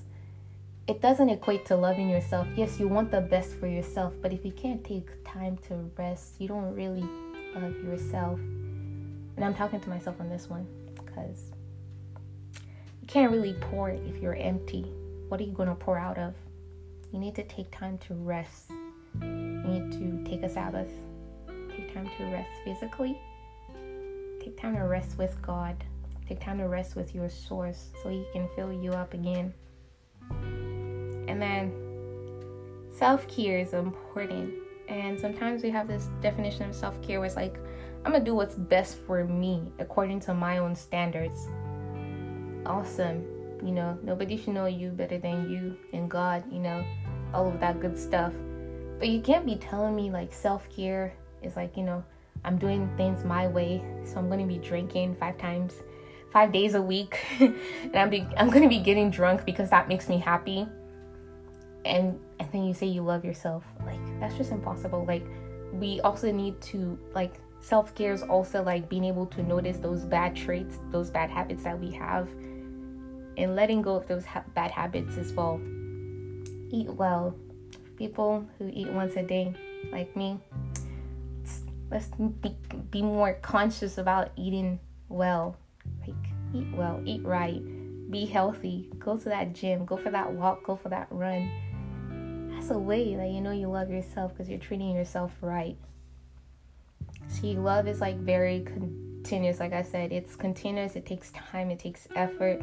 it 0.87 1.01
doesn't 1.01 1.29
equate 1.29 1.67
to 1.67 1.75
loving 1.75 2.09
yourself. 2.09 2.47
Yes, 2.55 2.79
you 2.79 2.87
want 2.87 3.11
the 3.11 3.21
best 3.21 3.53
for 3.59 3.67
yourself, 3.67 4.11
but 4.23 4.33
if 4.33 4.43
you 4.43 4.51
can't 4.51 4.83
take 4.83 5.23
time 5.23 5.57
to 5.67 5.91
rest, 5.97 6.33
you 6.39 6.47
don't 6.47 6.73
really 6.73 7.07
love 7.53 7.75
yourself. 7.83 8.39
And 8.39 9.45
I'm 9.45 9.53
talking 9.53 9.79
to 9.79 9.89
myself 9.89 10.19
on 10.19 10.29
this 10.29 10.49
one 10.49 10.65
because 10.95 11.51
can't 13.11 13.31
really 13.31 13.53
pour 13.61 13.89
if 13.89 14.17
you're 14.17 14.35
empty. 14.35 14.83
What 15.27 15.39
are 15.39 15.43
you 15.43 15.53
going 15.53 15.69
to 15.69 15.75
pour 15.75 15.97
out 15.97 16.17
of? 16.17 16.33
You 17.11 17.19
need 17.19 17.35
to 17.35 17.43
take 17.43 17.69
time 17.71 17.97
to 18.07 18.13
rest. 18.13 18.71
You 19.21 19.27
need 19.27 19.91
to 19.91 20.23
take 20.29 20.43
a 20.43 20.49
Sabbath. 20.49 20.89
Take 21.69 21.93
time 21.93 22.09
to 22.17 22.23
rest 22.25 22.49
physically 22.65 23.19
Take 24.41 24.57
time 24.57 24.75
to 24.75 24.81
rest 24.81 25.19
with 25.19 25.39
God. 25.43 25.83
Take 26.27 26.39
time 26.39 26.57
to 26.57 26.67
rest 26.67 26.95
with 26.95 27.13
your 27.13 27.29
source 27.29 27.89
so 28.01 28.09
He 28.09 28.25
can 28.33 28.49
fill 28.55 28.73
you 28.73 28.91
up 28.91 29.13
again. 29.13 29.53
And 30.31 31.39
then 31.39 31.71
self 32.97 33.27
care 33.27 33.59
is 33.59 33.73
important. 33.73 34.55
And 34.89 35.19
sometimes 35.19 35.61
we 35.61 35.69
have 35.69 35.87
this 35.87 36.09
definition 36.21 36.67
of 36.67 36.75
self 36.75 36.99
care 37.03 37.19
where 37.19 37.27
it's 37.27 37.35
like, 37.35 37.59
I'm 38.03 38.13
gonna 38.13 38.25
do 38.25 38.33
what's 38.33 38.55
best 38.55 38.97
for 39.05 39.25
me 39.25 39.71
according 39.77 40.21
to 40.21 40.33
my 40.33 40.57
own 40.57 40.75
standards. 40.75 41.47
Awesome. 42.65 43.25
You 43.63 43.71
know, 43.71 43.97
nobody 44.03 44.37
should 44.37 44.53
know 44.53 44.65
you 44.65 44.89
better 44.89 45.19
than 45.19 45.49
you 45.49 45.77
and 45.93 46.09
God, 46.09 46.43
you 46.51 46.59
know, 46.59 46.83
all 47.33 47.47
of 47.47 47.59
that 47.59 47.79
good 47.79 47.97
stuff. 47.97 48.33
But 48.99 49.09
you 49.09 49.21
can't 49.21 49.45
be 49.45 49.55
telling 49.55 49.95
me 49.95 50.11
like 50.11 50.33
self 50.33 50.69
care 50.69 51.13
is 51.41 51.55
like, 51.55 51.75
you 51.77 51.83
know, 51.83 52.03
I'm 52.43 52.57
doing 52.57 52.89
things 52.97 53.23
my 53.23 53.47
way, 53.47 53.83
so 54.03 54.17
I'm 54.17 54.29
gonna 54.29 54.47
be 54.47 54.57
drinking 54.57 55.15
five 55.15 55.37
times, 55.37 55.73
five 56.31 56.51
days 56.51 56.73
a 56.73 56.81
week, 56.81 57.19
and 57.39 57.95
I'm 57.95 58.09
be, 58.09 58.27
I'm 58.37 58.49
gonna 58.49 58.69
be 58.69 58.79
getting 58.79 59.11
drunk 59.11 59.45
because 59.45 59.69
that 59.69 59.87
makes 59.87 60.09
me 60.09 60.17
happy. 60.17 60.67
And 61.85 62.19
and 62.39 62.51
then 62.51 62.65
you 62.65 62.73
say 62.73 62.87
you 62.87 63.01
love 63.01 63.25
yourself, 63.25 63.63
like 63.85 63.99
that's 64.19 64.35
just 64.37 64.51
impossible. 64.51 65.05
Like 65.05 65.25
we 65.73 65.99
also 66.01 66.31
need 66.31 66.59
to 66.61 66.97
like 67.13 67.39
self 67.59 67.93
care 67.95 68.13
is 68.13 68.23
also 68.23 68.63
like 68.63 68.89
being 68.89 69.05
able 69.05 69.25
to 69.27 69.43
notice 69.43 69.77
those 69.77 70.03
bad 70.03 70.35
traits, 70.35 70.79
those 70.91 71.09
bad 71.09 71.29
habits 71.29 71.63
that 71.63 71.79
we 71.79 71.91
have, 71.91 72.27
and 73.41 73.55
letting 73.55 73.81
go 73.81 73.95
of 73.95 74.07
those 74.07 74.25
ha- 74.25 74.43
bad 74.53 74.71
habits 74.71 75.17
as 75.17 75.33
well. 75.33 75.59
Eat 76.69 76.87
well. 76.87 77.35
People 77.97 78.45
who 78.57 78.69
eat 78.73 78.91
once 78.91 79.15
a 79.15 79.23
day, 79.23 79.53
like 79.91 80.15
me, 80.15 80.39
let's 81.91 82.07
be, 82.41 82.55
be 82.89 83.01
more 83.01 83.33
conscious 83.41 83.97
about 83.97 84.31
eating 84.35 84.79
well. 85.09 85.57
Like 85.99 86.15
eat 86.53 86.67
well 86.73 87.01
eat 87.05 87.23
right 87.23 87.61
be 88.11 88.25
healthy 88.25 88.89
go 88.99 89.15
to 89.15 89.29
that 89.29 89.53
gym 89.53 89.85
go 89.85 89.95
for 89.95 90.11
that 90.11 90.33
walk 90.33 90.63
go 90.63 90.75
for 90.75 90.89
that 90.89 91.07
run. 91.09 91.49
That's 92.51 92.69
a 92.69 92.77
way 92.77 93.15
that 93.15 93.29
you 93.29 93.41
know 93.41 93.51
you 93.51 93.67
love 93.67 93.89
yourself 93.89 94.33
because 94.33 94.49
you're 94.49 94.59
treating 94.59 94.95
yourself 94.95 95.31
right. 95.41 95.77
See 97.27 97.55
love 97.55 97.87
is 97.87 98.01
like 98.01 98.17
very 98.17 98.61
continuous 98.61 99.59
like 99.59 99.73
i 99.73 99.81
said. 99.81 100.11
It's 100.11 100.35
continuous 100.35 100.95
it 100.95 101.05
takes 101.05 101.31
time 101.31 101.71
it 101.71 101.79
takes 101.79 102.07
effort 102.15 102.61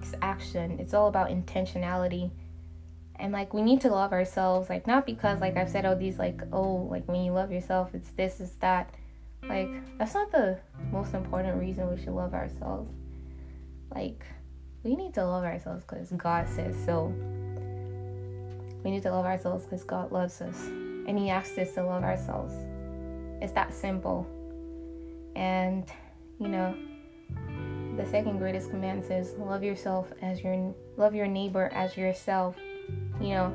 takes 0.00 0.14
action. 0.22 0.78
It's 0.78 0.94
all 0.94 1.08
about 1.08 1.28
intentionality. 1.28 2.30
And 3.16 3.32
like 3.32 3.52
we 3.52 3.62
need 3.62 3.82
to 3.82 3.88
love 3.88 4.12
ourselves 4.12 4.70
like 4.70 4.86
not 4.86 5.04
because 5.04 5.42
like 5.42 5.54
i've 5.58 5.68
said 5.68 5.84
all 5.84 5.94
these 5.94 6.18
like 6.18 6.40
oh 6.54 6.88
like 6.90 7.06
when 7.06 7.22
you 7.22 7.32
love 7.32 7.52
yourself 7.52 7.94
it's 7.94 8.10
this 8.12 8.40
it's 8.40 8.54
that. 8.56 8.94
Like 9.42 9.98
that's 9.98 10.14
not 10.14 10.30
the 10.32 10.58
most 10.90 11.14
important 11.14 11.58
reason 11.60 11.90
we 11.90 11.98
should 11.98 12.14
love 12.14 12.34
ourselves. 12.34 12.90
Like 13.94 14.24
we 14.82 14.96
need 14.96 15.14
to 15.14 15.24
love 15.24 15.44
ourselves 15.44 15.84
because 15.84 16.10
god 16.12 16.48
says 16.48 16.74
so. 16.84 17.12
We 18.82 18.90
need 18.90 19.02
to 19.02 19.10
love 19.10 19.26
ourselves 19.26 19.64
because 19.64 19.84
god 19.84 20.12
loves 20.12 20.40
us 20.40 20.66
and 20.66 21.18
he 21.18 21.28
asks 21.28 21.58
us 21.58 21.72
to 21.74 21.84
love 21.84 22.04
ourselves. 22.04 22.54
It's 23.42 23.52
that 23.52 23.74
simple. 23.74 24.26
And 25.36 25.84
you 26.38 26.48
know 26.48 26.74
the 28.00 28.10
second 28.10 28.38
greatest 28.38 28.70
command 28.70 29.04
says 29.04 29.34
love 29.38 29.62
yourself 29.62 30.12
as 30.22 30.42
your 30.42 30.74
love 30.96 31.14
your 31.14 31.26
neighbor 31.26 31.70
as 31.74 31.96
yourself 31.96 32.56
you 33.20 33.34
know, 33.34 33.52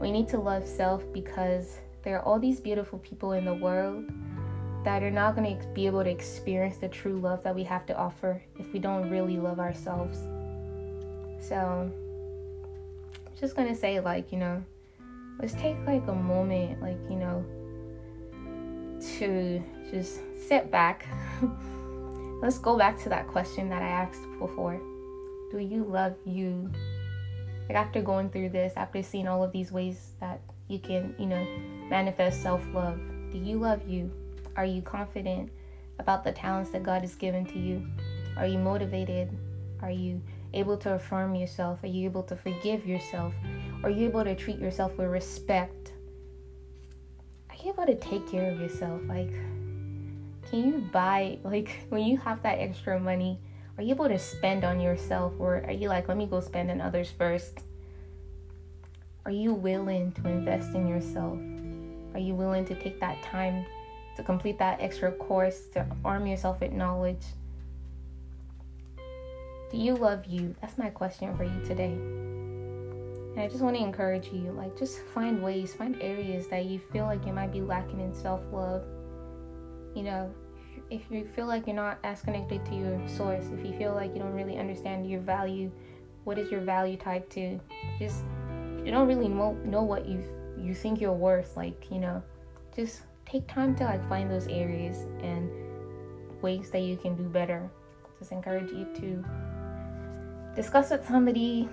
we 0.00 0.12
need 0.12 0.28
to 0.28 0.38
love 0.38 0.66
self 0.66 1.10
because 1.12 1.78
there 2.02 2.18
are 2.18 2.22
all 2.22 2.38
these 2.38 2.60
beautiful 2.60 2.98
people 2.98 3.32
in 3.32 3.44
the 3.44 3.54
world 3.54 4.04
that 4.84 5.02
are 5.02 5.10
not 5.10 5.34
going 5.34 5.58
to 5.58 5.66
be 5.68 5.86
able 5.86 6.04
to 6.04 6.10
experience 6.10 6.76
the 6.76 6.88
true 6.88 7.18
love 7.18 7.42
that 7.42 7.54
we 7.54 7.64
have 7.64 7.86
to 7.86 7.96
offer 7.96 8.42
if 8.58 8.70
we 8.72 8.78
don't 8.78 9.08
really 9.08 9.38
love 9.38 9.58
ourselves. 9.58 10.18
So, 11.40 11.90
just 13.30 13.40
just 13.40 13.56
gonna 13.56 13.74
say 13.74 14.00
like 14.00 14.32
you 14.32 14.38
know 14.38 14.62
let's 15.40 15.54
take 15.54 15.76
like 15.86 16.06
a 16.06 16.14
moment 16.14 16.80
like 16.80 16.96
you 17.10 17.16
know 17.16 17.44
to 19.18 19.62
just 19.90 20.20
sit 20.48 20.70
back 20.70 21.06
let's 22.40 22.58
go 22.58 22.76
back 22.76 22.98
to 22.98 23.08
that 23.08 23.26
question 23.26 23.68
that 23.68 23.82
i 23.82 23.88
asked 23.88 24.22
before 24.38 24.80
do 25.50 25.58
you 25.58 25.84
love 25.84 26.14
you 26.24 26.70
like 27.68 27.76
after 27.76 28.02
going 28.02 28.28
through 28.30 28.48
this 28.48 28.72
after 28.76 29.02
seeing 29.02 29.28
all 29.28 29.42
of 29.42 29.52
these 29.52 29.72
ways 29.72 30.12
that 30.20 30.40
you 30.68 30.78
can 30.78 31.14
you 31.18 31.26
know 31.26 31.44
manifest 31.88 32.42
self-love 32.42 32.98
do 33.30 33.38
you 33.38 33.58
love 33.58 33.86
you 33.88 34.10
are 34.56 34.66
you 34.66 34.82
confident 34.82 35.50
about 35.98 36.24
the 36.24 36.32
talents 36.32 36.70
that 36.70 36.82
god 36.82 37.02
has 37.02 37.14
given 37.14 37.44
to 37.44 37.58
you 37.58 37.86
are 38.36 38.46
you 38.46 38.58
motivated 38.58 39.30
are 39.82 39.90
you 39.90 40.22
able 40.54 40.76
to 40.78 40.94
affirm 40.94 41.34
yourself? 41.34 41.82
Are 41.82 41.88
you 41.88 42.06
able 42.06 42.22
to 42.24 42.36
forgive 42.36 42.86
yourself? 42.86 43.34
Are 43.82 43.90
you 43.90 44.06
able 44.06 44.24
to 44.24 44.34
treat 44.34 44.58
yourself 44.58 44.96
with 44.96 45.08
respect? 45.08 45.92
Are 47.50 47.56
you 47.62 47.72
able 47.72 47.86
to 47.86 47.96
take 47.96 48.30
care 48.30 48.50
of 48.50 48.60
yourself? 48.60 49.00
Like, 49.06 49.32
can 50.50 50.64
you 50.64 50.88
buy, 50.92 51.38
like, 51.42 51.86
when 51.88 52.04
you 52.04 52.16
have 52.18 52.42
that 52.42 52.58
extra 52.58 52.98
money, 52.98 53.38
are 53.76 53.82
you 53.82 53.94
able 53.94 54.08
to 54.08 54.18
spend 54.18 54.64
on 54.64 54.80
yourself? 54.80 55.32
Or 55.38 55.64
are 55.64 55.72
you 55.72 55.88
like, 55.88 56.08
let 56.08 56.16
me 56.16 56.26
go 56.26 56.40
spend 56.40 56.70
on 56.70 56.80
others 56.80 57.10
first? 57.10 57.60
Are 59.24 59.32
you 59.32 59.54
willing 59.54 60.12
to 60.12 60.28
invest 60.28 60.74
in 60.74 60.86
yourself? 60.86 61.38
Are 62.14 62.20
you 62.20 62.34
willing 62.34 62.64
to 62.66 62.74
take 62.74 63.00
that 63.00 63.22
time 63.22 63.64
to 64.16 64.22
complete 64.22 64.58
that 64.58 64.80
extra 64.80 65.10
course, 65.10 65.66
to 65.72 65.86
arm 66.04 66.26
yourself 66.26 66.60
with 66.60 66.72
knowledge? 66.72 67.24
Do 69.70 69.78
you 69.78 69.96
love 69.96 70.26
you? 70.26 70.54
That's 70.60 70.78
my 70.78 70.90
question 70.90 71.36
for 71.36 71.42
you 71.44 71.64
today. 71.64 71.94
And 73.34 73.40
I 73.40 73.48
just 73.48 73.60
want 73.60 73.76
to 73.76 73.82
encourage 73.82 74.28
you 74.28 74.52
like, 74.52 74.78
just 74.78 75.00
find 75.12 75.42
ways, 75.42 75.74
find 75.74 76.00
areas 76.00 76.46
that 76.48 76.66
you 76.66 76.78
feel 76.78 77.06
like 77.06 77.26
you 77.26 77.32
might 77.32 77.50
be 77.50 77.60
lacking 77.60 77.98
in 77.98 78.14
self 78.14 78.40
love. 78.52 78.84
You 79.94 80.02
know, 80.02 80.34
if 80.90 81.02
you 81.10 81.24
feel 81.24 81.46
like 81.46 81.66
you're 81.66 81.76
not 81.76 81.98
as 82.04 82.20
connected 82.20 82.64
to 82.66 82.74
your 82.74 83.08
source, 83.08 83.44
if 83.52 83.64
you 83.64 83.76
feel 83.76 83.94
like 83.94 84.12
you 84.14 84.20
don't 84.20 84.32
really 84.32 84.58
understand 84.58 85.08
your 85.08 85.20
value, 85.20 85.70
what 86.24 86.38
is 86.38 86.50
your 86.50 86.60
value 86.60 86.96
tied 86.96 87.30
to? 87.30 87.60
Just, 87.98 88.24
you 88.84 88.90
don't 88.90 89.06
really 89.06 89.28
know, 89.28 89.52
know 89.64 89.82
what 89.82 90.06
you 90.06 90.22
you 90.58 90.74
think 90.74 91.00
you're 91.00 91.12
worth. 91.12 91.56
Like, 91.56 91.90
you 91.90 91.98
know, 91.98 92.22
just 92.74 93.02
take 93.26 93.46
time 93.46 93.74
to 93.76 93.84
like 93.84 94.08
find 94.08 94.30
those 94.30 94.46
areas 94.48 95.06
and 95.22 95.50
ways 96.42 96.70
that 96.70 96.80
you 96.80 96.96
can 96.96 97.16
do 97.16 97.24
better. 97.24 97.70
Just 98.18 98.32
encourage 98.32 98.70
you 98.70 98.86
to 98.96 99.24
discuss 100.54 100.90
with 100.90 101.06
somebody, 101.06 101.68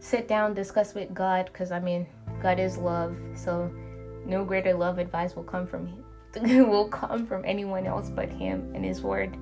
sit 0.00 0.28
down, 0.28 0.54
discuss 0.54 0.94
with 0.94 1.12
God, 1.14 1.46
because 1.52 1.72
I 1.72 1.80
mean, 1.80 2.06
God 2.40 2.58
is 2.58 2.78
love, 2.78 3.16
so 3.34 3.70
no 4.24 4.44
greater 4.44 4.74
love 4.74 4.98
advice 4.98 5.34
will 5.34 5.44
come 5.44 5.66
from 5.66 5.86
Him. 5.86 6.04
will 6.36 6.88
come 6.88 7.26
from 7.26 7.44
anyone 7.44 7.86
else 7.86 8.10
but 8.10 8.28
Him 8.28 8.72
and 8.74 8.84
His 8.84 9.02
Word. 9.02 9.34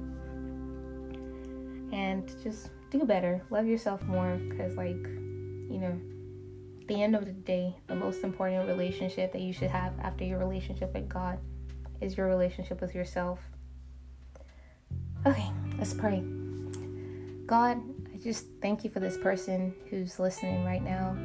And 1.93 2.31
just 2.43 2.71
do 2.91 3.05
better, 3.05 3.43
love 3.51 3.67
yourself 3.67 4.03
more, 4.03 4.37
because 4.49 4.77
like, 4.77 4.95
you 4.97 5.79
know, 5.81 6.01
the 6.89 7.03
end 7.03 7.17
of 7.17 7.25
the 7.25 7.33
day, 7.33 7.75
the 7.89 7.95
most 7.95 8.23
important 8.23 8.69
relationship 8.69 9.33
that 9.33 9.41
you 9.41 9.53
should 9.53 9.71
have 9.71 9.93
after 10.01 10.25
your 10.25 10.39
relationship 10.39 10.95
with 10.95 11.09
God 11.09 11.39
is 12.01 12.17
your 12.17 12.29
relationship 12.29 12.81
with 12.81 12.95
yourself. 12.95 13.41
Okay, 15.27 15.51
let's 15.79 15.95
pray. 15.95 16.23
God, 17.47 17.81
I 18.13 18.19
just 18.23 18.47
thank 18.63 18.85
you 18.85 18.91
for 18.91 19.01
this 19.01 19.17
person 19.19 19.75
who's 19.91 20.19
listening 20.21 20.65
right 20.65 20.83
now. 20.83 21.17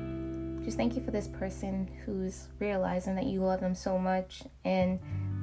Just 0.64 0.78
thank 0.78 0.96
you 0.96 1.04
for 1.04 1.12
this 1.12 1.28
person 1.28 1.90
who's 2.06 2.48
realizing 2.60 3.16
that 3.16 3.26
you 3.26 3.42
love 3.42 3.60
them 3.60 3.76
so 3.76 3.98
much 3.98 4.44
and 4.64 5.00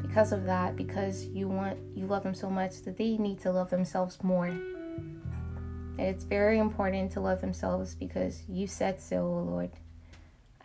because 0.09 0.33
of 0.33 0.45
that, 0.47 0.75
because 0.75 1.27
you 1.27 1.47
want 1.49 1.79
you 1.95 2.07
love 2.07 2.23
them 2.25 2.35
so 2.35 2.51
much 2.51 2.83
that 2.83 2.97
they 2.97 3.17
need 3.17 3.41
to 3.43 3.53
love 3.53 3.71
themselves 3.71 4.19
more. 4.23 4.47
And 4.47 6.07
it's 6.07 6.25
very 6.25 6.59
important 6.59 7.13
to 7.13 7.21
love 7.21 7.41
themselves 7.41 7.95
because 7.95 8.43
you 8.49 8.67
said 8.67 9.01
so, 9.01 9.19
oh 9.19 9.45
Lord. 9.49 9.71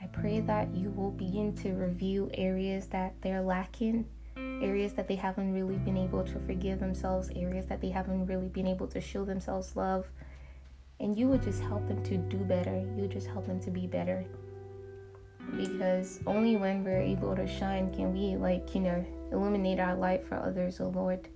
I 0.01 0.07
pray 0.07 0.41
that 0.41 0.75
you 0.75 0.89
will 0.89 1.11
begin 1.11 1.55
to 1.57 1.71
review 1.73 2.29
areas 2.33 2.87
that 2.87 3.13
they're 3.21 3.41
lacking, 3.41 4.05
areas 4.35 4.91
that 4.93 5.07
they 5.07 5.15
haven't 5.15 5.53
really 5.53 5.77
been 5.77 5.95
able 5.95 6.25
to 6.25 6.39
forgive 6.39 6.81
themselves, 6.81 7.29
areas 7.33 7.67
that 7.67 7.79
they 7.79 7.89
haven't 7.89 8.25
really 8.25 8.49
been 8.49 8.67
able 8.67 8.87
to 8.87 8.99
show 8.99 9.23
themselves 9.23 9.77
love 9.77 10.05
and 10.99 11.17
you 11.17 11.27
would 11.27 11.43
just 11.43 11.61
help 11.61 11.85
them 11.87 12.01
to 12.03 12.17
do 12.17 12.37
better. 12.37 12.75
You 12.95 13.01
would 13.01 13.11
just 13.11 13.27
help 13.27 13.45
them 13.45 13.59
to 13.61 13.71
be 13.71 13.87
better. 13.87 14.23
Because 15.57 16.21
only 16.25 16.55
when 16.55 16.83
we're 16.83 17.01
able 17.01 17.35
to 17.35 17.45
shine 17.45 17.93
can 17.93 18.13
we, 18.13 18.37
like, 18.37 18.73
you 18.73 18.81
know, 18.81 19.05
illuminate 19.33 19.79
our 19.79 19.95
light 19.95 20.25
for 20.25 20.35
others, 20.35 20.79
oh 20.79 20.89
Lord. 20.89 21.27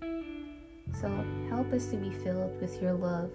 So 1.01 1.09
help 1.49 1.73
us 1.73 1.87
to 1.87 1.97
be 1.97 2.11
filled 2.11 2.59
with 2.61 2.81
your 2.81 2.93
love. 2.93 3.31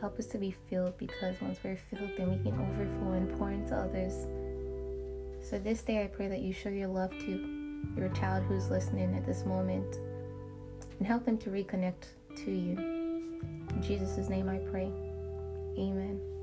Help 0.00 0.18
us 0.18 0.26
to 0.26 0.38
be 0.38 0.54
filled 0.68 0.96
because 0.98 1.40
once 1.40 1.58
we're 1.64 1.76
filled, 1.76 2.10
then 2.16 2.30
we 2.30 2.50
can 2.50 2.60
overflow 2.60 3.12
and 3.12 3.38
pour 3.38 3.50
into 3.50 3.74
others. 3.74 4.26
So 5.40 5.58
this 5.58 5.82
day, 5.82 6.02
I 6.02 6.08
pray 6.08 6.28
that 6.28 6.40
you 6.40 6.52
show 6.52 6.68
your 6.68 6.88
love 6.88 7.10
to 7.10 7.58
your 7.96 8.08
child 8.10 8.44
who's 8.44 8.70
listening 8.70 9.14
at 9.16 9.24
this 9.24 9.44
moment 9.44 9.96
and 10.98 11.06
help 11.06 11.24
them 11.24 11.38
to 11.38 11.50
reconnect 11.50 12.06
to 12.44 12.50
you. 12.50 12.76
In 12.76 13.82
Jesus' 13.82 14.28
name 14.28 14.48
I 14.48 14.58
pray. 14.58 14.90
Amen. 15.78 16.37